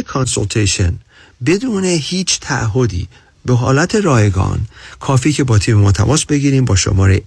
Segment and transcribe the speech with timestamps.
[0.00, 0.98] consultation
[1.46, 3.08] بدون هیچ تعهدی
[3.44, 4.60] به حالت رایگان
[5.00, 7.22] کافی که با تیم ما تماس بگیریم با شماره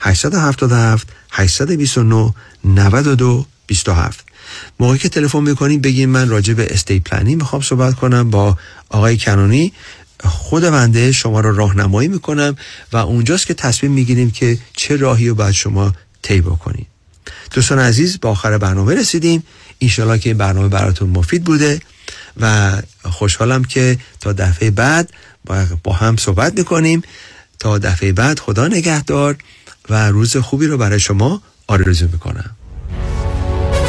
[0.00, 2.34] 827 829
[2.64, 4.24] 92 27
[4.80, 8.58] موقعی که تلفن می‌کنیم بگیم من راجع به estate planning می‌خوام صحبت کنم با
[8.88, 9.72] آقای کنونی
[10.24, 12.56] خود بنده شما رو راهنمایی می‌کنم
[12.92, 16.86] و اونجاست که تصمیم می‌گیریم که چه راهی رو باید شما طی بکنید
[17.50, 19.42] دوستان عزیز با آخر برنامه رسیدیم.
[19.78, 21.80] اینشالله که این برنامه براتون مفید بوده
[22.40, 22.72] و
[23.04, 25.10] خوشحالم که تا دفعه بعد
[25.84, 27.02] با هم صحبت می‌کنیم.
[27.58, 29.36] تا دفعه بعد خدا نگهدار
[29.90, 32.56] و روز خوبی رو برای شما آرزو می‌کنم.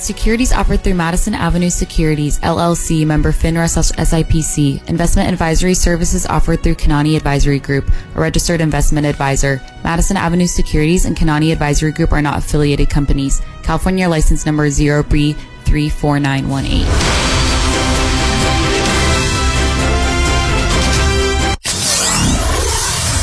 [0.00, 4.88] Securities offered through Madison Avenue Securities, LLC, member FINRA SIPC.
[4.88, 9.60] Investment advisory services offered through Kanani Advisory Group, a registered investment advisor.
[9.84, 13.42] Madison Avenue Securities and Kanani Advisory Group are not affiliated companies.
[13.62, 17.40] California license number 0B34918.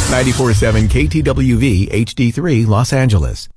[0.08, 3.50] 94.7 KTWV HD3 Los Angeles.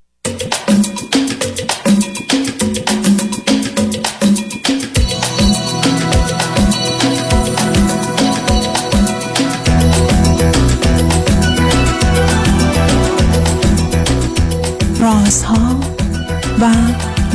[16.60, 16.70] و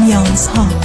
[0.02, 0.85] نیازها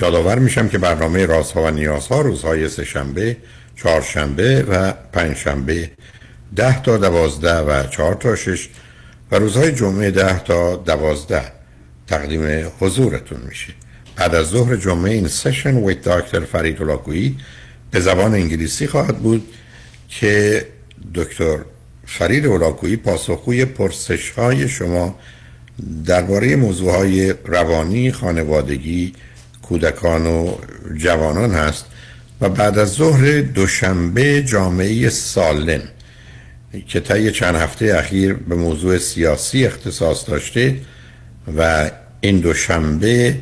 [0.00, 3.36] یادآور میشم که برنامه رازها و نیازها روزهای سهشنبه،
[3.76, 5.90] چهارشنبه و پنجشنبه
[6.56, 8.68] ده تا دوازده و چهار تا شش
[9.30, 11.42] و روزهای جمعه ده تا دوازده
[12.06, 13.72] تقدیم حضورتون میشه.
[14.16, 17.36] بعد از ظهر جمعه این سشن ویت دکتر فرید ولاکویی
[17.90, 19.48] به زبان انگلیسی خواهد بود
[20.08, 20.66] که
[21.14, 21.58] دکتر
[22.06, 25.18] فرید ولاکویی پاسخگوی پرسش های شما
[26.04, 29.12] درباره موضوع های روانی خانوادگی
[29.68, 30.54] کودکان و
[30.96, 31.84] جوانان هست
[32.40, 35.82] و بعد از ظهر دوشنبه جامعه سالم
[36.88, 40.80] که طی چند هفته اخیر به موضوع سیاسی اختصاص داشته
[41.56, 41.90] و
[42.20, 43.36] این دوشنبه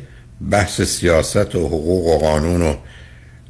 [0.51, 2.75] بحث سیاست و حقوق و قانون و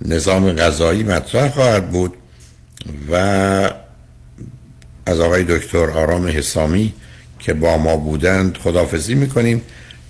[0.02, 2.14] نظام غذایی مطرح خواهد بود
[3.12, 3.16] و
[5.06, 6.94] از آقای دکتر آرام حسامی
[7.40, 9.62] که با ما بودند خدافزی می‌کنیم.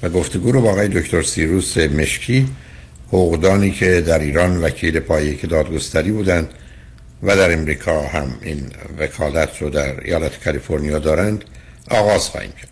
[0.03, 2.47] و گفتگو رو با آقای دکتر سیروس مشکی
[3.07, 6.49] حقوقدانی که در ایران وکیل پایه که دادگستری بودند
[7.23, 8.61] و در امریکا هم این
[8.99, 11.43] وکالت رو در ایالت کالیفرنیا دارند
[11.89, 12.69] آغاز خواهیم کرد.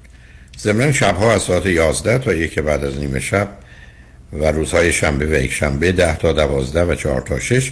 [0.60, 3.50] ضمن شبها از ساعت 11 تا یک بعد از نیمه شب
[4.34, 7.72] و روزهای شنبه و یک شنبه 10 تا 12 و 4 تا 6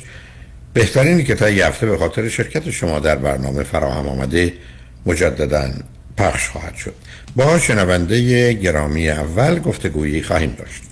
[0.73, 4.53] بهترینی که تا یه هفته به خاطر شرکت شما در برنامه فراهم آمده
[5.05, 5.71] مجددا
[6.17, 6.95] پخش خواهد شد.
[7.35, 10.83] با شنونده گرامی اول گفتگویی خواهیم داشت.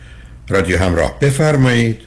[0.49, 2.01] رادیو همراه بفرمایید.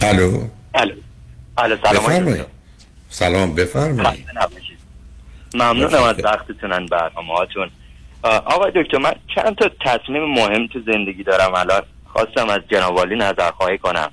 [0.00, 0.94] الو؟ الو.
[1.58, 2.46] الو سلام بفرمایید.
[3.08, 4.26] سلام بفرمایید.
[5.54, 7.70] ممنونم از وقتتونن برنامه هاتون
[8.24, 11.82] آقای دکتر من چند تا تصمیم مهم تو زندگی دارم الان.
[12.06, 14.10] خواستم از جنابالی نظر خواهی کنم.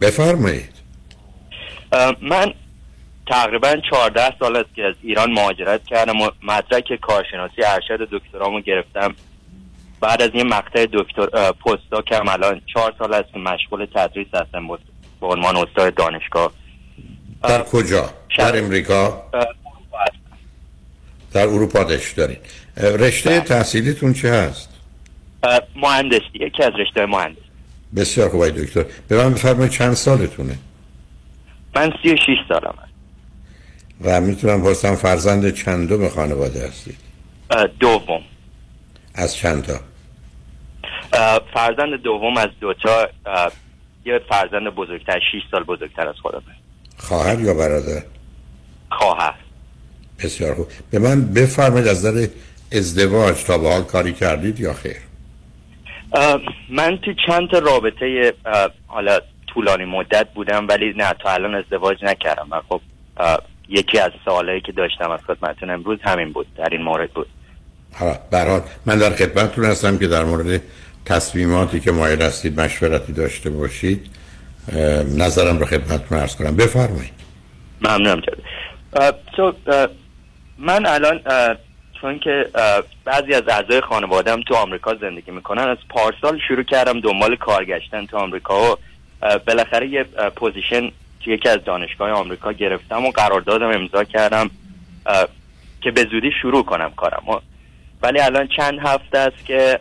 [0.00, 0.74] بفرمایید.
[2.22, 2.54] من
[3.28, 9.14] تقریبا 14 سال است که از ایران مهاجرت کردم و مدرک کارشناسی ارشد دکترامو گرفتم
[10.00, 14.68] بعد از یه مقطع دکتر پستا که الان چهار سال است که مشغول تدریس هستم
[15.20, 16.52] به عنوان استاد دانشگاه
[17.42, 19.22] در کجا؟ در امریکا؟
[21.32, 22.38] در اروپا داشت دارید
[22.76, 23.40] رشته بله.
[23.40, 24.68] تحصیلیتون چه هست؟
[25.76, 27.38] مهندسی یکی از رشته مهندس
[27.96, 30.58] بسیار خوبه دکتر به من بفرمایید چند سالتونه؟
[31.74, 32.87] من سی و شیش سالم هست
[34.04, 36.96] و می‌تونم پرسم فرزند چندم خانواده هستید؟
[37.80, 38.20] دوم
[39.14, 39.80] از چند تا؟
[41.54, 43.08] فرزند دوم از دوتا
[44.04, 46.42] یه فرزند بزرگتر 6 سال بزرگتر از خودمه
[46.96, 48.02] خواهر یا برادر؟
[48.90, 49.34] خواهر
[50.24, 52.28] بسیار خوب به من بفرمایید از در
[52.72, 54.96] ازدواج تا به حال کاری کردید یا خیر
[56.70, 58.34] من تو چند تا رابطه
[58.86, 62.80] حالا طولانی مدت بودم ولی نه تا الان ازدواج نکردم من خب
[63.68, 67.26] یکی از سوالایی که داشتم از خدمتتون امروز همین بود در این مورد بود.
[67.94, 70.62] حالا من در خدمتتون هستم که در مورد
[71.04, 74.06] تصمیماتی که مایل هستید مشورتی داشته باشید
[75.16, 76.56] نظرم رو خدمتتون ارز کنم.
[76.56, 77.12] بفرمایید.
[77.80, 78.22] ممنونم
[79.38, 79.90] جد
[80.58, 81.20] من الان
[82.00, 82.50] چون که
[83.04, 88.06] بعضی از اعضای خانوادم تو آمریکا زندگی می‌کنن از پارسال شروع کردم دنبال کار گشتن
[88.06, 88.76] تو آمریکا و
[89.46, 90.04] بالاخره یه
[90.36, 90.90] پوزیشن
[91.24, 94.50] تو یکی از دانشگاه آمریکا گرفتم و قراردادم امضا کردم
[95.80, 97.22] که به زودی شروع کنم کارم.
[98.02, 99.80] ولی الان چند هفته است که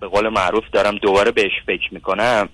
[0.00, 2.48] به قول معروف دارم دوباره بهش فکر می‌کنم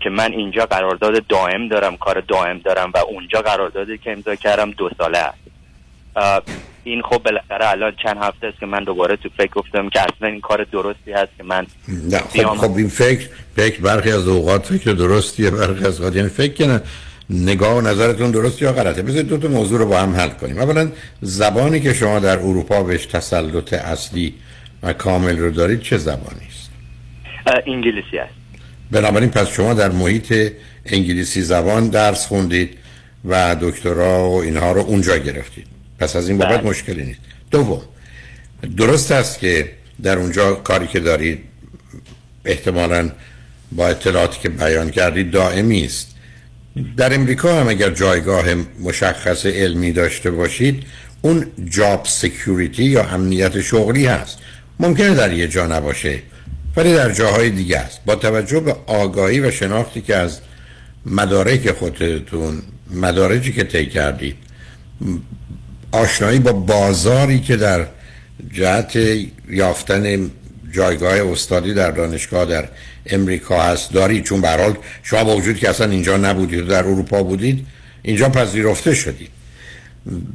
[0.00, 4.70] که من اینجا قرارداد دائم دارم کار دائم دارم و اونجا قراردادی که امضا کردم
[4.70, 5.38] دو ساله است.
[6.84, 10.28] این خب بالاخره الان چند هفته است که من دوباره تو فکر گفتم که اصلا
[10.28, 14.66] این کار درستی هست که من نه خب, خب این فکر فکر برخی از اوقات
[14.66, 16.82] فکر درستیه برخی از اوقات یعنی فکر کنه
[17.30, 20.58] نگاه و نظرتون درست یا غلطه؟ بذارید دو تا موضوع رو با هم حل کنیم.
[20.58, 20.90] اولا
[21.22, 24.34] زبانی که شما در اروپا بهش تسلط اصلی
[24.82, 26.70] و کامل رو دارید چه زبانی است؟
[27.66, 28.34] انگلیسی است.
[28.90, 30.52] بنابراین پس شما در محیط
[30.86, 32.78] انگلیسی زبان درس خوندید
[33.24, 35.66] و دکترا و اینها رو اونجا گرفتید.
[35.98, 36.70] پس از این بابت بله.
[36.70, 37.20] مشکلی نیست.
[37.50, 37.82] دوم
[38.76, 39.70] درست است که
[40.02, 41.44] در اونجا کاری که دارید
[42.44, 43.10] احتمالا
[43.72, 46.16] با اطلاعاتی که بیان کردید دائمی است.
[46.96, 48.44] در امریکا هم اگر جایگاه
[48.80, 50.82] مشخص علمی داشته باشید
[51.22, 54.38] اون job security یا امنیت شغلی هست.
[54.80, 56.18] ممکنه در یه جا نباشه
[56.76, 58.00] ولی در جاهای دیگه است.
[58.06, 60.40] با توجه به آگاهی و شناختی که از
[61.06, 64.36] مدارک خودتون مدارجی که طی کردید
[65.92, 67.86] آشنایی با بازاری که در
[68.52, 68.98] جهت
[69.50, 70.30] یافتن
[70.72, 72.68] جایگاه استادی در دانشگاه در
[73.06, 73.92] امریکا هست.
[73.92, 77.66] دارید چون به حال شما با وجود که اصلا اینجا نبودید در اروپا بودید
[78.02, 79.30] اینجا پذیرفته شدید.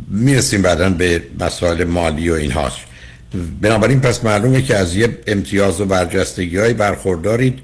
[0.07, 2.77] می‌رسیم بعدا به مسائل مالی و این هاست
[3.61, 7.59] بنابراین پس معلومه که از یه امتیاز و برجستگی های برخوردارید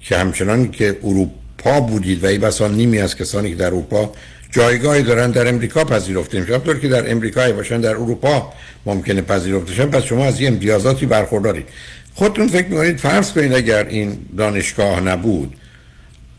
[0.00, 4.12] که همچنان که اروپا بودید و ای بسا نیمی از کسانی که در اروپا
[4.50, 6.58] جایگاهی دارن در امریکا پذیرفته میشن.
[6.58, 8.52] طور که در امریکا باشن در اروپا
[8.86, 11.66] ممکنه پذیرفته شن پس شما از یه امتیازاتی برخوردارید.
[12.18, 15.54] خودتون فکر می‌کنید فرض کنید اگر این دانشگاه نبود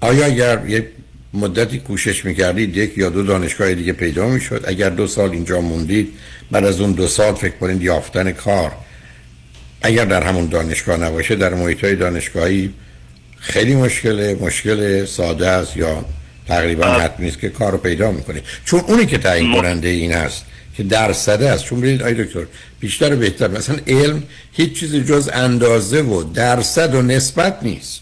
[0.01, 0.87] آیا اگر یه
[1.33, 6.13] مدتی کوشش می‌کردید یک یا دو دانشگاه دیگه پیدا می‌شد؟ اگر دو سال اینجا موندید
[6.51, 8.71] بعد از اون دو سال فکر کنید یافتن کار
[9.81, 12.73] اگر در همون دانشگاه نباشه در محیط های دانشگاهی
[13.39, 16.05] خیلی مشکله مشکل ساده است یا
[16.47, 20.45] تقریبا حتمی است که کار رو پیدا می‌کنید چون اونی که تعیین کننده این که
[20.83, 21.63] درصده است.
[21.65, 22.45] چون برید آی دکتر
[22.79, 23.47] بیشتر بهتر.
[23.47, 28.01] مثلا علم هیچ چیز جز اندازه و درصد و نسبت نیست.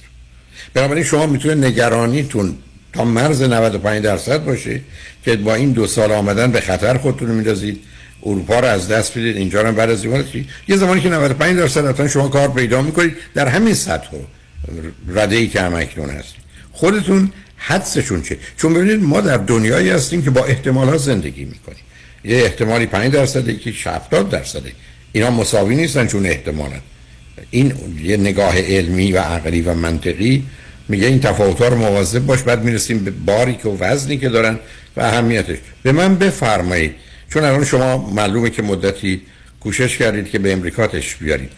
[0.74, 2.58] بنابراین شما می‌تونه نگرانیتون
[2.94, 4.82] تا مرز 95 درصد باشه
[5.26, 7.80] که با این دو سال آمدن به خطر خودتون میندازید.
[8.24, 10.06] اروپا رو از دست بدید اینجا رو بعد از
[10.68, 14.08] یه زمانی که 95 درصد شما کار پیدا می‌کنید در همین سطح
[15.08, 16.34] رده ای که همکنون هست.
[16.72, 21.84] خودتون حدسشون چه؟ چون ببینید ما در دنیایی هستیم که با احتمالات زندگی می‌کنیم.
[22.24, 24.72] یه احتمالی 5 درصده که 70 درصده.
[25.12, 26.82] اینا مساوی نیستن چون احتمالن.
[27.52, 30.44] این یه نگاه علمی و عقلی و منطقی
[30.90, 34.60] میگه این تفاوت رو مواظب باش بعد می‌رسیم به باری که و وزنی که دارن
[34.98, 35.58] و اهمیتش.
[35.84, 36.96] به من بفرمایید.
[37.30, 39.22] چون الان شما معلومه که مدتی
[39.60, 41.52] کوشش کردید که به امریکا تش بیارید.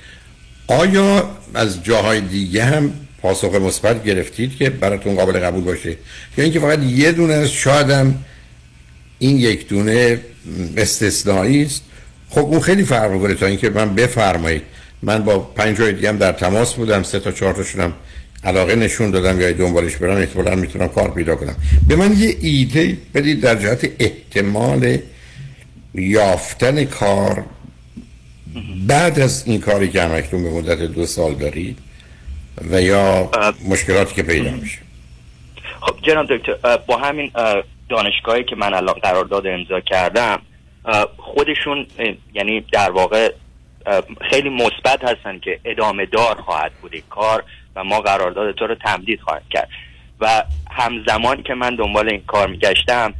[0.67, 5.89] آیا از جاهای دیگه هم پاسخ مثبت گرفتید که براتون قابل قبول باشه؟
[6.37, 8.15] یا اینکه فقط یه دونه از شادم
[9.19, 10.19] این یک دونه
[10.77, 11.83] استثنایی است.
[12.29, 14.61] خب اون خیلی فرق می‌کنه تا اینکه من بفرمایید.
[15.01, 17.93] من با پنج جای دیگه هم در تماس بودم سه تا چهار تاشون
[18.43, 21.55] علاقه نشون دادم یا دنبالش برم احتمالا می‌تونم کار پیدا کنم.
[21.87, 24.97] به من یه ایده بدید در جهت احتمال
[25.93, 27.45] یافتن کار.
[28.87, 31.77] بعد از این کاری که همکنون به مدت دو سال دارید
[32.71, 33.31] و یا
[33.69, 34.77] مشکلاتی که پیدا میشه.
[35.81, 37.31] خب جناب دکتر با همین
[37.89, 40.41] دانشگاهی که من الان قرارداد امضا کردم
[41.17, 41.87] خودشون
[42.33, 43.31] یعنی در واقع
[44.21, 47.43] خیلی مثبت هستن که ادامه دار خواهد بود کار
[47.75, 49.69] و ما قرارداد تو رو تمدید خواهد کرد.
[50.19, 53.13] و همزمان که من دنبال این کار میگشتم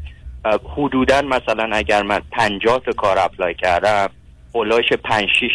[0.75, 4.09] حدودا مثلا اگر من پنجاه تا کار اپلای کردم
[4.51, 5.51] اولاش پنج شیش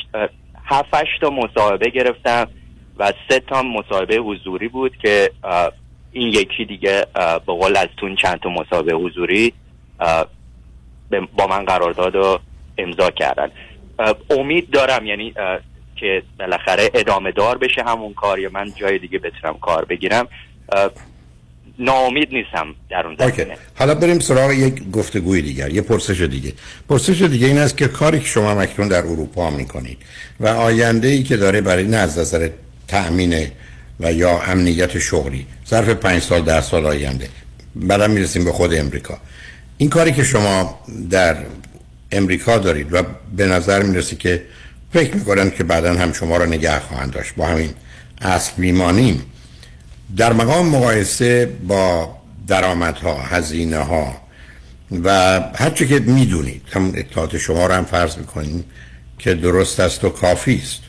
[0.65, 2.49] هفت تا مصاحبه گرفتم
[2.99, 5.31] و سه تا مصاحبه حضوری بود که
[6.15, 9.53] این یکی دیگه به قول از تون چند تا مصاحبه حضوری
[11.11, 12.41] با من قرارداد رو
[12.79, 13.51] امضا کردن.
[14.31, 15.35] امید دارم یعنی
[15.97, 20.29] که بالاخره ادامه دار بشه همون کار یا من جای دیگه بتونم کار بگیرم.
[21.79, 23.57] ناامید نیستم در اون زمینه.
[23.79, 26.53] حالا بریم سراغ یک گفتگوی دیگر یه پرسش دیگه.
[26.89, 29.99] پرسش دیگه این است که کاری که شما مکنون در اروپا می‌کنید
[30.41, 32.49] و آینده ای که داره برای نه از نظر
[32.89, 33.47] تأمین
[34.01, 37.29] و یا امنیت شغلی ظرف پنج سال در سال آینده.
[37.77, 39.19] بعدم می‌رسیم به خود امریکا.
[39.79, 40.81] این کاری که شما
[41.11, 41.37] در
[42.13, 43.03] امریکا دارید و
[43.37, 44.43] به نظر می‌رسه که
[44.93, 47.35] فکر می‌کنن که بعدا هم شما را نگه خواهند داشت.
[47.35, 47.71] با همین
[48.21, 49.23] اصل میمانیم
[50.17, 52.17] در مقام مقایسه با
[52.47, 54.17] درآمدها هزینه ها
[55.05, 58.65] و هرچه که می‌دونید هم اطلاعات شما رو هم فرض می‌کنیم
[59.19, 60.81] که درست است و کافی است.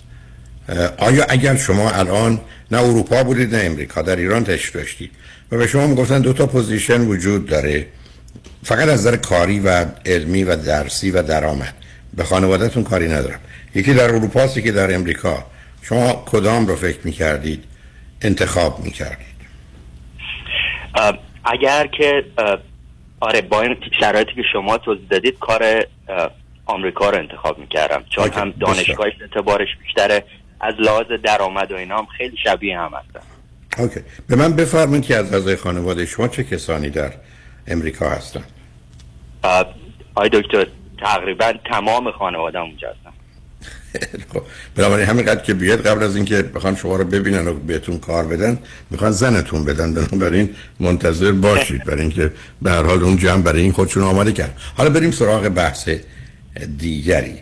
[0.97, 2.41] آیا اگر شما الان
[2.71, 4.01] نه اروپا بودید نه امریکا.
[4.01, 5.11] در ایران تشریف داشتید.
[5.51, 7.87] و به شما می‌گفتن دو تا position وجود داره.
[8.63, 11.73] فقط از نظر کاری و علمی و درسی و درآمد.
[12.13, 13.39] به خانوادهتون کاری ندارم.
[13.75, 15.45] یکی در اروپا است که در امریکا.
[15.81, 17.63] شما کدام رو فکر می‌کردید؟
[18.21, 19.35] انتخاب می‌کردید.
[21.45, 22.23] اگر که
[23.19, 25.85] آره با این شرایطی که شما توضیح دادید کار
[26.65, 28.03] آمریکا رو انتخاب می‌کردم.
[28.09, 30.23] چون هم دانشگاهش اعتبارش بیشتره.
[30.59, 33.25] از لحاظ درآمد و اینا هم خیلی شبیه هم هستن.
[33.77, 33.99] اوکی.
[34.27, 37.11] به من بفرمایید که از اعضای خانواده شما چه کسانی در
[37.67, 38.43] امریکا هستن
[40.15, 40.67] آی دکتر
[40.99, 43.11] تقریبا تمام خانواده اونجا هستن.
[44.33, 44.41] خب،
[44.75, 48.59] بنابراین همینقدر که بیاد قبل از اینکه بخوان شما رو ببینن و بهتون کار بدن
[48.89, 49.93] می‌خوان زنتون بدن.
[49.93, 52.31] بنابراین منتظر باشید برای اینکه
[52.61, 55.89] به هر حال اون جمع برای این خودشون آماده کرد حالا بریم سراغ بحث
[56.77, 57.41] دیگری.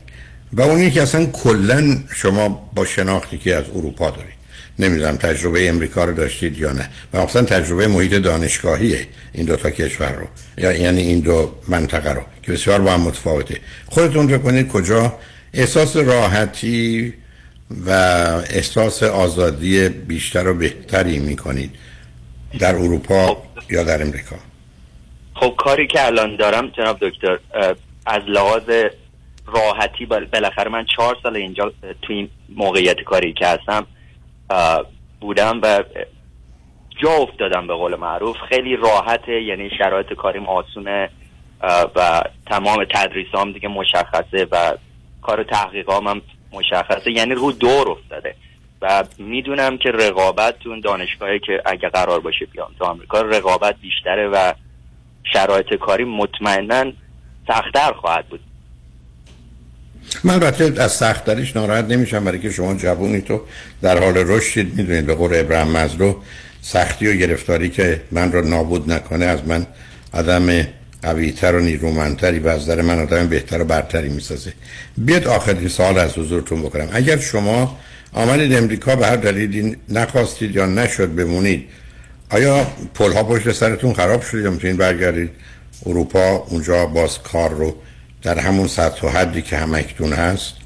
[0.54, 4.34] و اون که اصلا کلا شما با شناختی که از اروپا دارید.
[4.80, 6.90] نمی‌دونم تجربه امریکا رو داشتید یا نه.
[7.14, 10.28] و اصلا تجربه محیط دانشگاهیه این دو تا کشور رو.
[10.58, 13.58] یعنی این دو منطقه رو که بسیار با هم متفاوته.
[13.86, 15.18] خودتون رو کنید کجا؟
[15.54, 17.14] احساس راحتی
[17.86, 17.92] و
[18.50, 21.72] احساس آزادی بیشتر و بهتری می‌کنید.
[22.60, 23.38] در اروپا خب.
[23.70, 24.36] یا در امریکا؟
[25.36, 27.40] خب کاری که الان دارم جناب دکتر
[28.06, 28.64] از لحاظ
[29.46, 31.72] راحتی بالاخره من چهار سال اینجا
[32.02, 33.88] توی این موقعیت کاری که هستم
[35.22, 35.84] بودم و
[37.04, 38.38] جا افتادم به قول معروف.
[38.50, 41.10] خیلی راحته یعنی شرایط کاریم آسونه
[41.96, 44.74] و تمام تدریسام دیگه مشخصه و
[45.22, 46.22] کار تحقیقام هم
[46.52, 47.12] مشخصه.
[47.12, 48.36] یعنی رو دور افتاده.
[48.82, 54.28] و می‌دونم که رقابت تو دانشگاهی که اگه قرار باشه بیام تو آمریکا رقابت بیشتره
[54.28, 54.54] و
[55.34, 56.92] شرایط کاری مطمئنا
[57.48, 58.40] سختتر خواهد بود.
[60.24, 63.42] من البته از سختتریش ناراحت نمیشم برای که شما جوونی تو
[63.82, 66.16] در حال رشدید می‌دونید به قول ابراهیم مزلو
[66.62, 69.66] سختی و گرفتاری که من رو نابود نکنه از من
[70.14, 70.68] آدم
[71.02, 74.54] قویتر و نیرومندتری و از من آدم بهتر و برتری می‌سازه.
[74.98, 76.90] بیاد آخرین سال از حضورتون بکنم.
[76.92, 77.80] اگر شما
[78.14, 81.64] آمدید امریکا به هر دلیلی نخواستید یا نشد بمونید
[82.30, 85.30] آیا پل ها پشت سرتون خراب شد یا می‌تونید برگردید؟
[85.86, 87.76] اروپا اونجا باز کار رو
[88.24, 90.58] در همون سطح و حدی که همکتون هست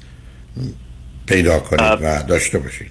[1.26, 2.90] پیدا کنید و داشته باشید.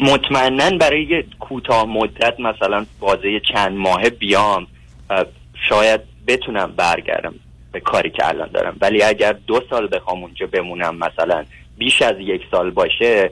[0.00, 4.66] مطمئنا برای کوتاه مدت مثلا بازه چند ماه بیام
[5.68, 7.34] شاید بتونم برگردم
[7.72, 8.76] به کاری که الان دارم.
[8.80, 11.44] ولی اگر دو سال بخوام اونجا بمونم مثلا
[11.78, 13.30] بیش از یک سال باشه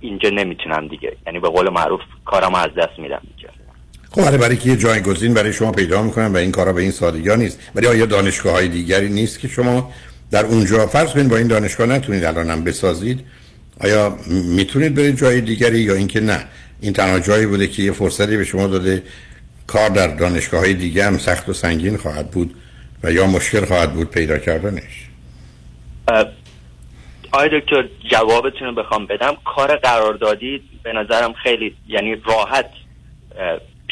[0.00, 1.16] اینجا نمی‌تونم دیگه.
[1.26, 3.48] یعنی به قول معروف کارم از دست میدم اینجا.
[4.12, 6.90] خب برای برای که یه جایگزین برای شما پیدا می‌کنن و این کارا به این
[6.90, 7.60] سادگی نیست.
[7.74, 9.92] ولی آیا دانشگاه های دیگری نیست که شما
[10.30, 13.20] در اونجا فرض کنید با این دانشگاه نتونید الانم بسازید؟
[13.80, 14.18] آیا
[14.56, 16.44] می‌تونید برید جای دیگری یا اینکه نه؟
[16.80, 19.02] این تنها جایی بوده که یه فرصتی به شما داده
[19.66, 22.54] کار در دانشگاه های دیگه هم سخت و سنگین خواهد بود
[23.02, 25.08] و یا مشکل خواهد بود پیدا کردنش؟
[27.32, 29.36] آیا دکتر جوابتون رو بخوام بدم.
[29.56, 32.66] کار قراردادی به نظرم خیلی یعنی راحت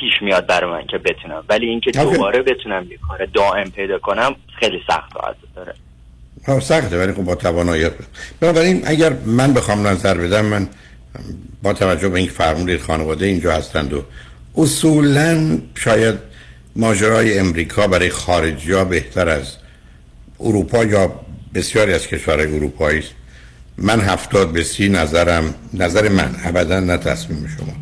[0.00, 1.44] پیش میاد برای من که بتونم.
[1.48, 5.74] ولی اینکه دوباره بتونم یه کار دائم پیدا کنم خیلی سخت خواهد داره.
[6.60, 7.86] سخته ولی خب با توانایی.
[8.40, 10.68] بنابراین اگر من بخوام نظر بدم من
[11.62, 14.02] با توجه به اینکه فرمودید خانواده اینجا هستند و
[14.56, 16.14] اصولا شاید
[16.76, 19.56] ماجرای امریکا برای خارجی ها بهتر از
[20.40, 21.12] اروپا یا
[21.54, 23.10] بسیاری از کشورهای اروپایی است.
[23.78, 27.72] من هفتاد به سی نظرم نظر من ابدا نه تصمیم شما.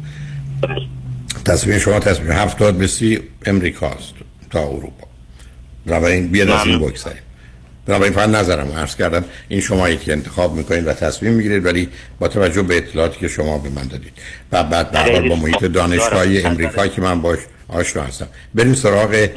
[1.49, 4.13] تصمیم شما تصمیم هفتاد به سی امریکاست
[4.51, 5.07] تا اروپا.
[5.87, 7.23] بنابراین بیاد از این بگذاریم
[7.87, 9.25] بنابراین فقط نظرم عرض کردم.
[9.49, 11.89] این شما که انتخاب می‌کنید و تصمیم می‌گیرید ولی
[12.19, 14.13] با توجه به اطلاعاتی که شما به من دادید.
[14.53, 17.39] و بعد به با محیط دانشگاهی امریکا که من باش
[17.69, 18.29] آشنا هستم.
[18.55, 19.29] بریم سراغ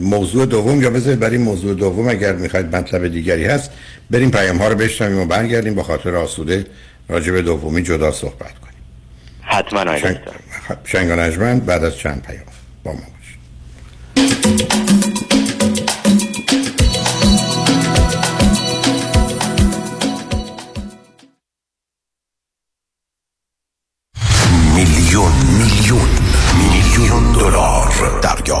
[0.00, 0.82] موضوع دوم.
[0.82, 3.70] یا بذارید برای موضوع دوم اگر می‌خواید مطلب دیگری هست
[4.10, 5.74] بریم پیام ها رو بشنویم و برگردیم.
[5.74, 6.66] با خاطر آسوده
[7.08, 8.67] راجع به دومی جدا صحبت کنیم.
[9.48, 10.18] حتما شنگ...
[10.84, 11.10] شنگ
[11.64, 12.42] بعد از چند پیام.
[12.84, 13.17] با ما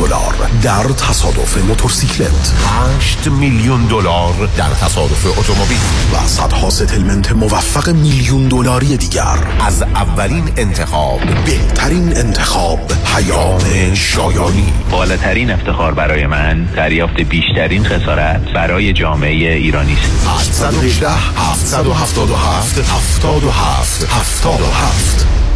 [0.00, 2.52] دلار در تصادف موتورسیکلت.
[2.98, 5.78] 8 میلیون دلار در تصادف اتومبیل.
[6.14, 9.38] و صدها ستلمنت موفق میلیون دلاری دیگر.
[9.66, 11.20] از اولین انتخاب.
[11.44, 14.72] بهترین انتخاب پیام شایانی.
[14.90, 20.64] بالاترین افتخار برای من دریافت بیشترین خسارت برای جامعه ایرانی است.
[20.64, 25.49] 818 777 77 77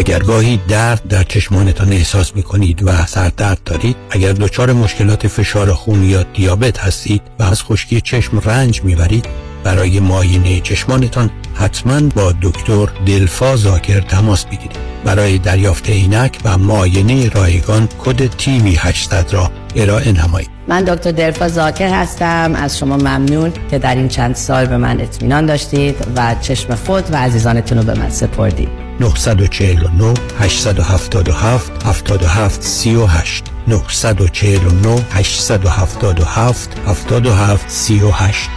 [0.00, 5.72] اگر گاهی درد در چشمانتان احساس می کنید و سردرد دارید اگر دچار مشکلات فشار
[5.72, 9.26] خون یا دیابت هستید و از خشکی چشم رنج می‌برید
[9.64, 14.76] برای معاینه چشمانتان حتما با دکتر دلفا زاکر تماس بگیرید.
[15.04, 20.50] برای دریافت عینک و معاینه رایگان کد تیمی 800 را ارائه نمایید.
[20.68, 22.54] من دکتر دلفا زاکر هستم.
[22.56, 27.04] از شما ممنون که در این چند سال به من اطمینان داشتید و چشم خود
[27.12, 28.89] و عزیزانتون رو به من سپردید.
[29.00, 38.50] 949 877 77 38 949 877 77 38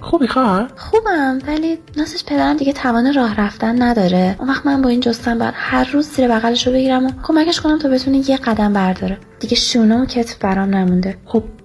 [0.00, 4.36] خوبی خواهر؟ خوبم ولی ناسش پدرم دیگه توان راه رفتن نداره.
[4.38, 7.60] اون وقت من با این جستن باید هر روز زیر بغلش رو بگیرم و کمکش
[7.60, 9.18] کنم تا بتونه یه قدم برداره.
[9.40, 11.16] دیگه شونه و کتف برام نمونده.
[11.24, 11.44] خب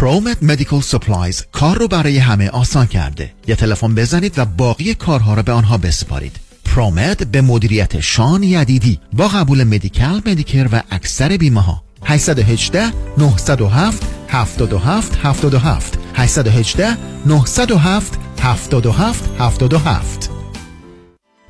[0.00, 3.32] Promed Medical Supplies کار رو برای همه آسان کرده.
[3.46, 6.36] یه تلفن بزنید و باقی کارها رو به آنها بسپارید.
[6.64, 14.02] Promed به مدیریت شان یدیدی با قبول Medi-Cal Medicare و اکثر بیمه ها 818 907
[14.28, 20.30] 77 77 818 907 77 77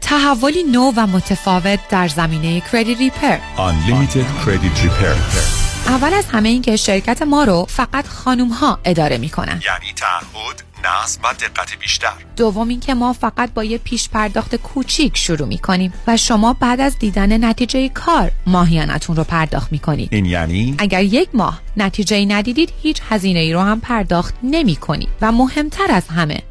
[0.00, 5.69] تحولی نو و متفاوت در زمینه credit repair Unlimited Credit Repair.
[5.90, 9.62] اول از همه این که شرکت ما رو فقط خانوم ها اداره می‌کنن.
[9.66, 12.12] یعنی تعهد نظم و دقت بیشتر.
[12.36, 16.98] دوم اینکه ما فقط با یه پیش پرداخت کوچیک شروع می‌کنیم و شما بعد از
[16.98, 20.08] دیدن نتیجه کار ماهیانتون رو پرداخت می‌کنید.
[20.12, 25.08] این یعنی؟ اگر یک ماه نتیجه ندیدید هیچ هزینه ای رو هم پرداخت نمی کنید
[25.20, 26.42] و مهمتر از همه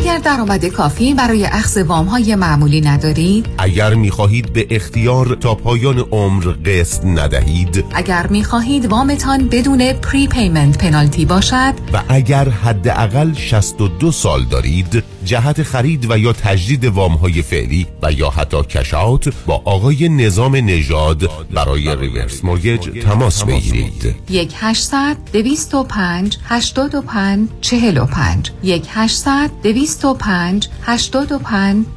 [0.00, 5.54] اگر درآمد کافی برای اخذ وام های معمولی ندارید اگر می خواهید به اختیار تا
[5.54, 13.34] پایان عمر قسط ندهید اگر می خواهید وامتان بدون prepayment penalty باشد و اگر حداقل
[13.34, 19.00] 62 سال دارید جهت خرید و یا تجدید وام های فعلی و یا حتی cash
[19.00, 24.14] out با آقای نظام نژاد برای reverse mortgage تماس بگیرید.
[24.30, 30.68] یک 800 205 85 45 یک 800 205 85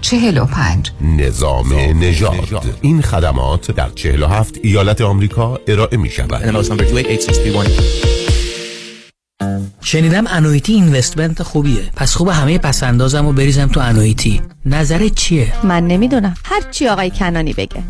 [0.02, 2.78] 45 نظام نژاد.
[2.82, 6.66] این خدمات در 47 ایالت آمریکا ارائه می شود.
[9.82, 11.90] شنیدم انویتی اینوستمنت خوبیه.
[11.96, 14.42] پس خوب همه پسندازم و بریزم تو انویتی.
[14.66, 16.34] نظرت چیه؟ من نمی‌دونم.
[16.46, 17.84] هر چی آقای کنانی بگه.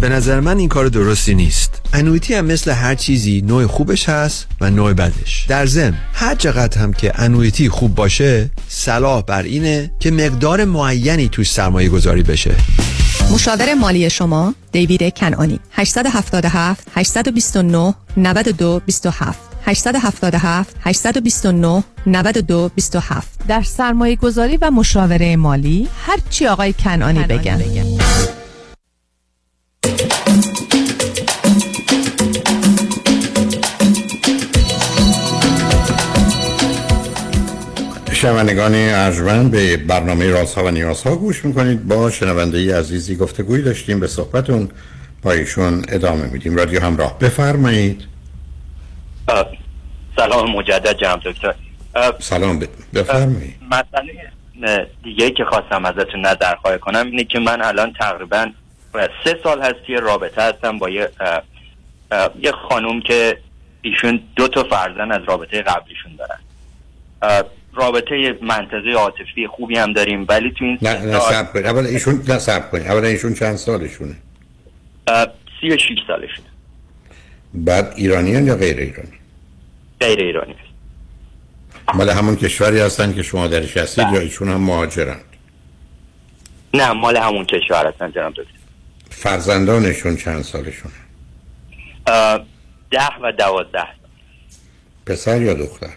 [0.00, 1.80] به نظر من این کار درستی نیست.
[1.92, 5.46] انویتی هم مثل هر چیزی نوع خوبش هست و نوع بدش.
[5.48, 11.28] در ضمن هر چقدر هم که انویتی خوب باشه صلاح بر اینه که مقدار معینی
[11.28, 12.54] توش سرمایه گذاری بشه.
[13.32, 24.16] مشاور مالی شما دیوید کنانی 877 829 92 27 877 829 92 27 در سرمایه
[24.16, 27.62] گذاری و مشاوره مالی هر چی آقای کنانی بگن.
[38.12, 41.88] شنوندگان ارجمند به برنامه رازها و نیازها گوش می‌کنید.
[41.88, 44.68] با شنونده ای عزیزی گفتگوی داشتیم به صحبتون
[45.22, 46.56] با ایشون ادامه میدیم.
[46.56, 48.04] رادیو همراه بفرمایید.
[50.16, 51.54] سلام مجدد جناب دکتر.
[52.18, 52.62] سلام
[52.94, 53.54] بفرمایید.
[53.70, 58.46] مسئله دیگه که خواستم ازتون نظر خواهی کنم اینه که من الان تقریبا
[59.24, 61.08] سه سال هست یه رابطه هستم با یه
[62.40, 63.38] یه خانوم که
[63.82, 66.38] ایشون دو تا فرزن از رابطه قبلیشون دارن.
[67.74, 71.66] رابطه منطقه عاطفی خوبی هم داریم ولی تو این نه نه سب کنید.
[71.66, 72.86] اول ایشون نه سب کنید.
[72.86, 74.14] اول ایشون چند سالشونه؟
[75.60, 76.48] سی و شیش سالشونه
[77.54, 79.18] بعد ایرانیان یا غیر ایرانی؟
[80.00, 80.54] غیر ایرانی
[81.94, 85.24] مال همون کشوری هستن که شما درش هستید یا ایشون هم مهاجرند؟
[86.74, 88.57] نه مال همون کشور هستن جناب دکتر.
[89.18, 90.92] فرزندانشون چند سالشون
[92.90, 93.88] ده و دوازده.
[95.06, 95.90] پسر یا دختر؟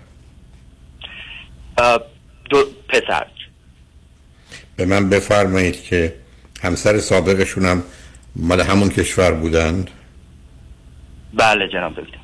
[2.49, 3.27] دو پسر.
[4.75, 6.15] به من بفرمایید که
[6.63, 7.83] همسر سابقشون هم
[8.35, 9.89] مال همون کشور بودند.
[11.33, 12.17] بله جناب دکتر.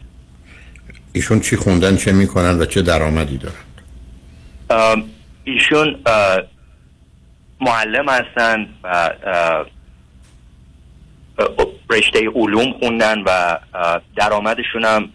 [1.13, 5.03] ایشون چی خوندن چه می‌کنن و چه درآمدی دارن؟
[5.43, 6.03] ایشون
[7.61, 9.09] معلم هستن و
[11.89, 13.57] رشته علوم خوندن و
[14.15, 15.09] درآمدشون هم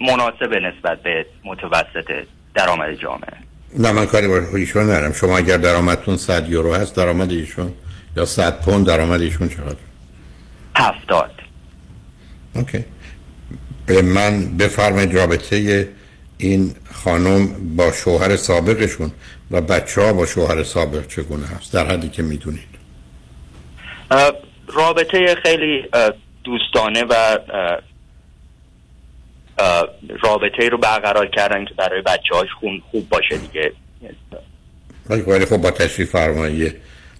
[0.00, 3.32] مناسب نسبت به متوسط درآمد جامعه.
[3.78, 5.12] نه من کاری با ایشون ندارم.
[5.12, 7.72] شما اگر درآمدتون 100 یورو هست درآمد ایشون
[8.16, 9.76] یا 100 پوند درآمد ایشون چقدر
[10.76, 11.30] هفتاد.
[12.54, 12.84] اوکی.
[13.86, 15.88] به من بفرمایید رابطه
[16.38, 19.12] این خانم با شوهر سابقشون
[19.50, 22.70] و بچه ها با شوهر سابق چگونه هست؟ در حدی که می‌دونید.
[24.74, 25.84] رابطه خیلی
[26.44, 27.38] دوستانه و
[30.22, 33.72] رابطه رو برقرار کردن که برای بچه هاش خون خوب باشه دیگه.
[35.08, 36.76] ولی خب با تشریف فرماییه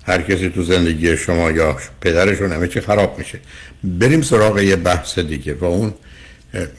[0.07, 3.41] هر کسی تو زندگی شما یا پدرشون همه چی خراب میشه.
[3.85, 5.95] بریم سراغ یه بحث دیگه و اون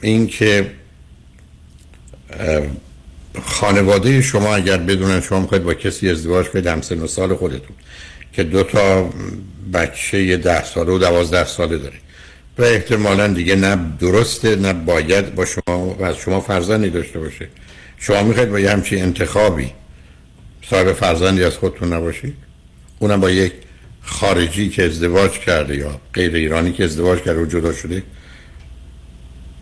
[0.02, 0.70] این که
[3.42, 7.76] خانواده شما اگر بدونن شما می‌خواید با کسی ازدواج کنید همسن و سال خودتون.
[8.32, 9.10] که دو تا
[9.74, 11.96] بچه یه ده ساله و دوازده ساله داره.
[12.58, 17.48] و احتمالا دیگه نه درسته نه باید با شما و از شما فرزندی داشته باشه.
[17.98, 19.70] شما می‌خواید با یه همچی انتخابی
[20.70, 22.34] صاحب فرزندی از خودتون نباشید
[22.98, 23.52] اونم با یک
[24.02, 28.02] خارجی که ازدواج کرده یا غیر ایرانی که ازدواج کرده و جدا شده.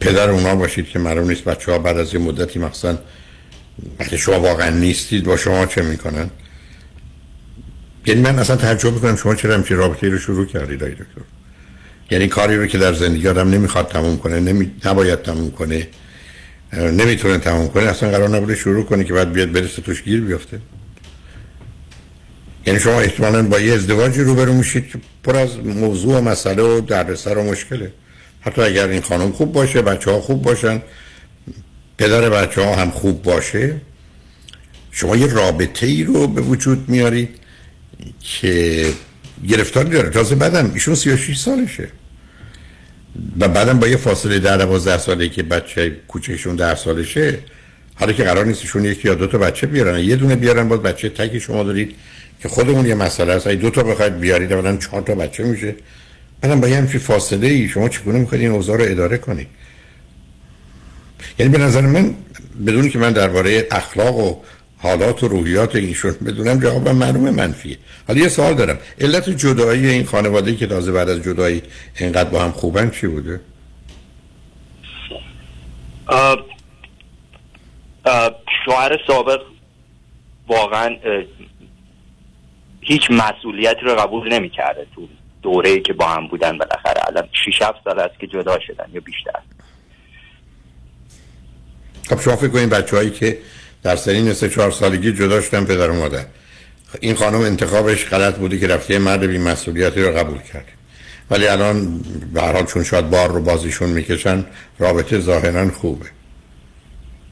[0.01, 2.99] پدر اونا باشید که معلوم نیست بچه ها بعد از یه مدتی مخصوصا
[4.01, 6.31] وقتی شما واقعا نیستید با شما چه می‌کنن.
[8.07, 11.21] یعنی من اصلا تعجب می‌کنم شما چرا همچین رابطه رو شروع کردید آقای دکتر؟
[12.11, 14.71] یعنی کاری رو که در زندگی آدم نمی‌خواد تموم کنه نمی...
[14.85, 15.89] نباید تموم کنه
[16.73, 20.61] نمی‌تونه تموم کنه اصلا قرار نبوده شروع کنه که بعد بیاد برسه توش گیر بیفته.
[22.67, 26.81] یعنی شما احتمالا با یه ازدواجی روبرو میشید که پر از موضوع و مسئله و
[26.81, 27.93] دردسر و مشکله.
[28.41, 30.83] حتی اگر این خانم خوب باشه بچه ها خوب باشن
[31.99, 33.81] پدر بچه ها هم خوب باشه
[34.91, 37.40] شما یه رابطه ای رو به وجود میارید.
[38.21, 38.87] که
[39.49, 41.89] گرفتاری داره تازه بعدم ایشون 36 سالشه.
[43.41, 47.39] و بعدم با یه فاصله در 12 ساله که بچه کوچکشون در سالشه
[47.95, 49.99] حالا که قرار نیستشون یکی یا دو تا بچه بیارن.
[49.99, 51.95] یه دونه بیارن باز بچه تکی شما دارید
[52.43, 53.49] که خودمون یه مسئله است.
[53.49, 55.75] دو تا بخواید بیارید اولا چهار تا بچه میشه.
[56.41, 59.47] بعدم با یه همچین فاصله ای شما چگونه می‌خواید این اوضاع رو اداره کنید؟
[61.39, 62.15] یعنی به نظر من
[62.67, 64.37] بدون که من درباره اخلاق و
[64.83, 67.79] حالات و روحیات ایشون بدونم جوابم معلومه منفیه.
[68.09, 68.79] حالا یه سوال دارم.
[69.01, 71.63] علت جدایی این خانواده که تازه بعد از جدایی
[71.99, 73.41] اینقدر با هم خوبن چی بوده؟
[78.65, 79.41] شوهر سابق
[80.49, 80.97] واقعا
[82.81, 85.09] هیچ مسئولیتی رو قبول نمی‌کرده تو
[85.43, 87.09] دوره که با هم بودن بالاخره.
[87.09, 89.41] الان 6 7 سال است که جدا شدن یا بیشتر.
[92.09, 93.39] خب شما فکر کنید بچه‌هایی که
[93.83, 96.25] در سنین سه چهار سالگی جدا شدن پدر و مادر.
[97.01, 100.65] این خانم انتخابش غلط بودی که رفته مرد بی مسئولیتی رو قبول کرد.
[101.31, 102.01] ولی الان
[102.35, 104.45] به چون شاید بار رو بازیشون می‌کشن
[104.79, 106.07] رابطه ظاهرا خوبه.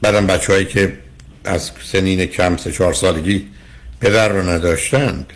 [0.01, 0.93] بعدم بچههایی که
[1.45, 3.47] از سنین کم سه چهار سالگی
[4.01, 5.33] پدر رو نداشتند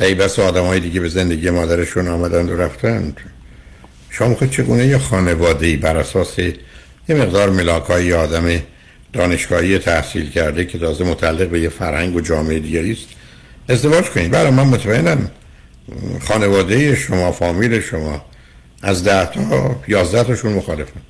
[0.00, 3.20] ای بس آدم های دیگه به زندگی مادرشون آمدند و رفتند.
[4.10, 8.62] شما خود چگونه یه خانواده بر اساس یه مقدار ملاک های آدم
[9.16, 13.06] دانشگاهی تحصیل کرده که تازه متعلق به یه فرهنگ و جامعه دیگری است.
[13.68, 14.30] ازدواج کنید.
[14.30, 15.30] برای من مطمئنم.
[16.20, 18.24] خانواده شما فامیل شما
[18.82, 21.00] از ده تا یازده تاشون مخالفن.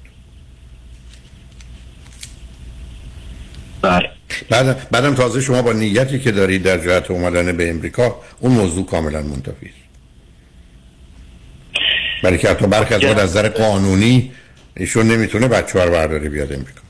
[3.83, 4.09] بله.
[4.51, 8.87] بعد بعدم تازه شما با نیتی که دارید در جهت اومدن به امریکا اون موضوع
[8.87, 9.87] کاملا منتفی است.
[12.23, 14.33] برای که حتی برخی از نظر قانونی
[14.77, 16.86] ایشون نمی‌تونه بچه رو برداره بیاد امریکا.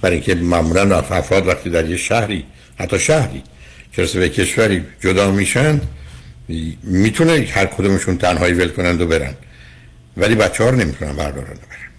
[0.00, 2.44] برای اینکه معمولا افراد وقتی در یه شهری
[2.78, 3.42] حتی شهری
[3.92, 5.80] که به کشوری جدا میشن
[6.82, 9.34] می‌تونه هر کدومشون تنهایی ول کنند و برن.
[10.16, 11.90] ولی بچه ها رو نمی‌تونن بردارن و برن.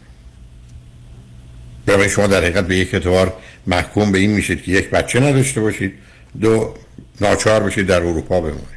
[1.86, 3.34] برای شما در حقیقت به یک اعتبار
[3.68, 5.94] محکوم به این میشید که یک بچه نداشته باشید
[6.42, 6.74] دو
[7.22, 8.76] ناچار بشید در اروپا بمونید.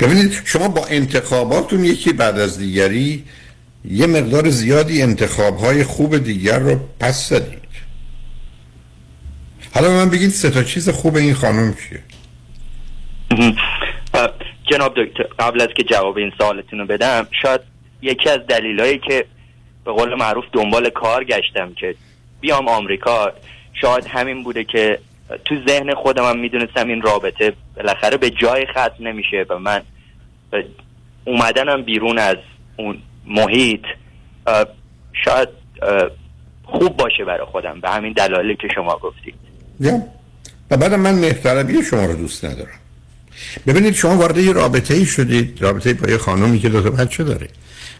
[0.00, 3.24] ببینید شما با انتخاباتون یکی بعد از دیگری
[3.84, 7.62] یه مقدار زیادی انتخاب های خوب دیگر رو پس زدید
[9.74, 12.02] حالا من بگید سه تا چیز خوب این خانم چیه؟
[14.70, 17.60] جناب دکتر قبل از که جواب این سوالتون رو بدم شاید
[18.02, 19.24] یکی از دلیلایی که
[19.84, 21.94] به قول معروف دنبال کار گشتم که
[22.40, 23.32] بیام آمریکا
[23.80, 24.98] شاید همین بوده که
[25.44, 29.82] تو ذهن خودم هم می‌دونستم این رابطه بالاخره به جای ختم نمیشه و من
[31.24, 32.36] اومدنم بیرون از
[32.76, 33.80] اون محیط
[35.24, 35.48] شاید
[36.64, 39.34] خوب باشه برای خودم به همین دلایلی که شما گفتید.
[40.70, 42.78] و بعدم من مهتربی شما رو دوست ندارم.
[43.66, 45.62] ببینید شما وارد یه رابطه ای شدید.
[45.62, 47.48] رابطه با یه خانومی که دو تا بچه داره.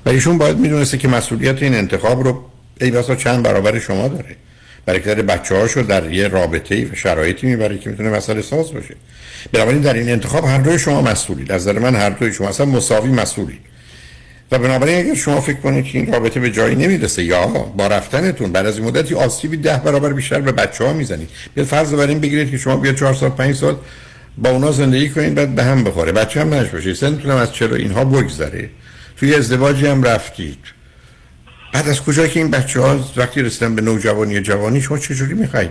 [0.07, 2.45] و ایشون باید می‌دونسته که مسئولیت این انتخاب رو
[2.81, 4.37] ای بسا چند برابر شما داره.
[4.87, 8.43] برای که داره بچه هاشو در یه رابطه ای و شرایطی می‌بره که می‌تونه مسئله
[8.43, 8.95] ساز باشه.
[9.53, 11.53] بنابراین در این انتخاب هر دوی شما مسئولید.
[11.53, 13.61] از نظر من هر دوی شما اصلا مساوی مسئولید.
[14.53, 18.53] و بنابراین اگر شما فکر کنید که این رابطه به جایی نمی‌رسه یا با رفتنتون
[18.53, 22.07] بعد از این مدتی آسیبی ده برابر بیشتر به بچه ها می‌زنید بیاد فرض بر
[22.07, 23.77] این بگیرید که شما بیاد چهار سال پنج سال
[24.39, 26.13] با اونا زندگی کنید بعد به هم بخوره.
[26.13, 28.71] بچه هم نش باشه سنتون از چرا اینها بگذره.
[29.17, 30.59] توی ازدواجی هم رفتید.
[31.73, 35.71] بعد از کجا که این بچه ها وقتی رسیدن به نوجوانی جوانی شما چجوری می‌خواید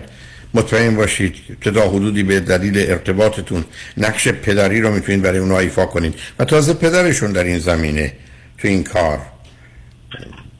[0.53, 3.65] مطمئن باشید که تا حدودی به دلیل ارتباطتون
[3.97, 8.13] نقش پدری رو می‌تونید برای اونها ایفا کنید؟ و تازه پدرشون در این زمینه.
[8.62, 9.19] تو این کار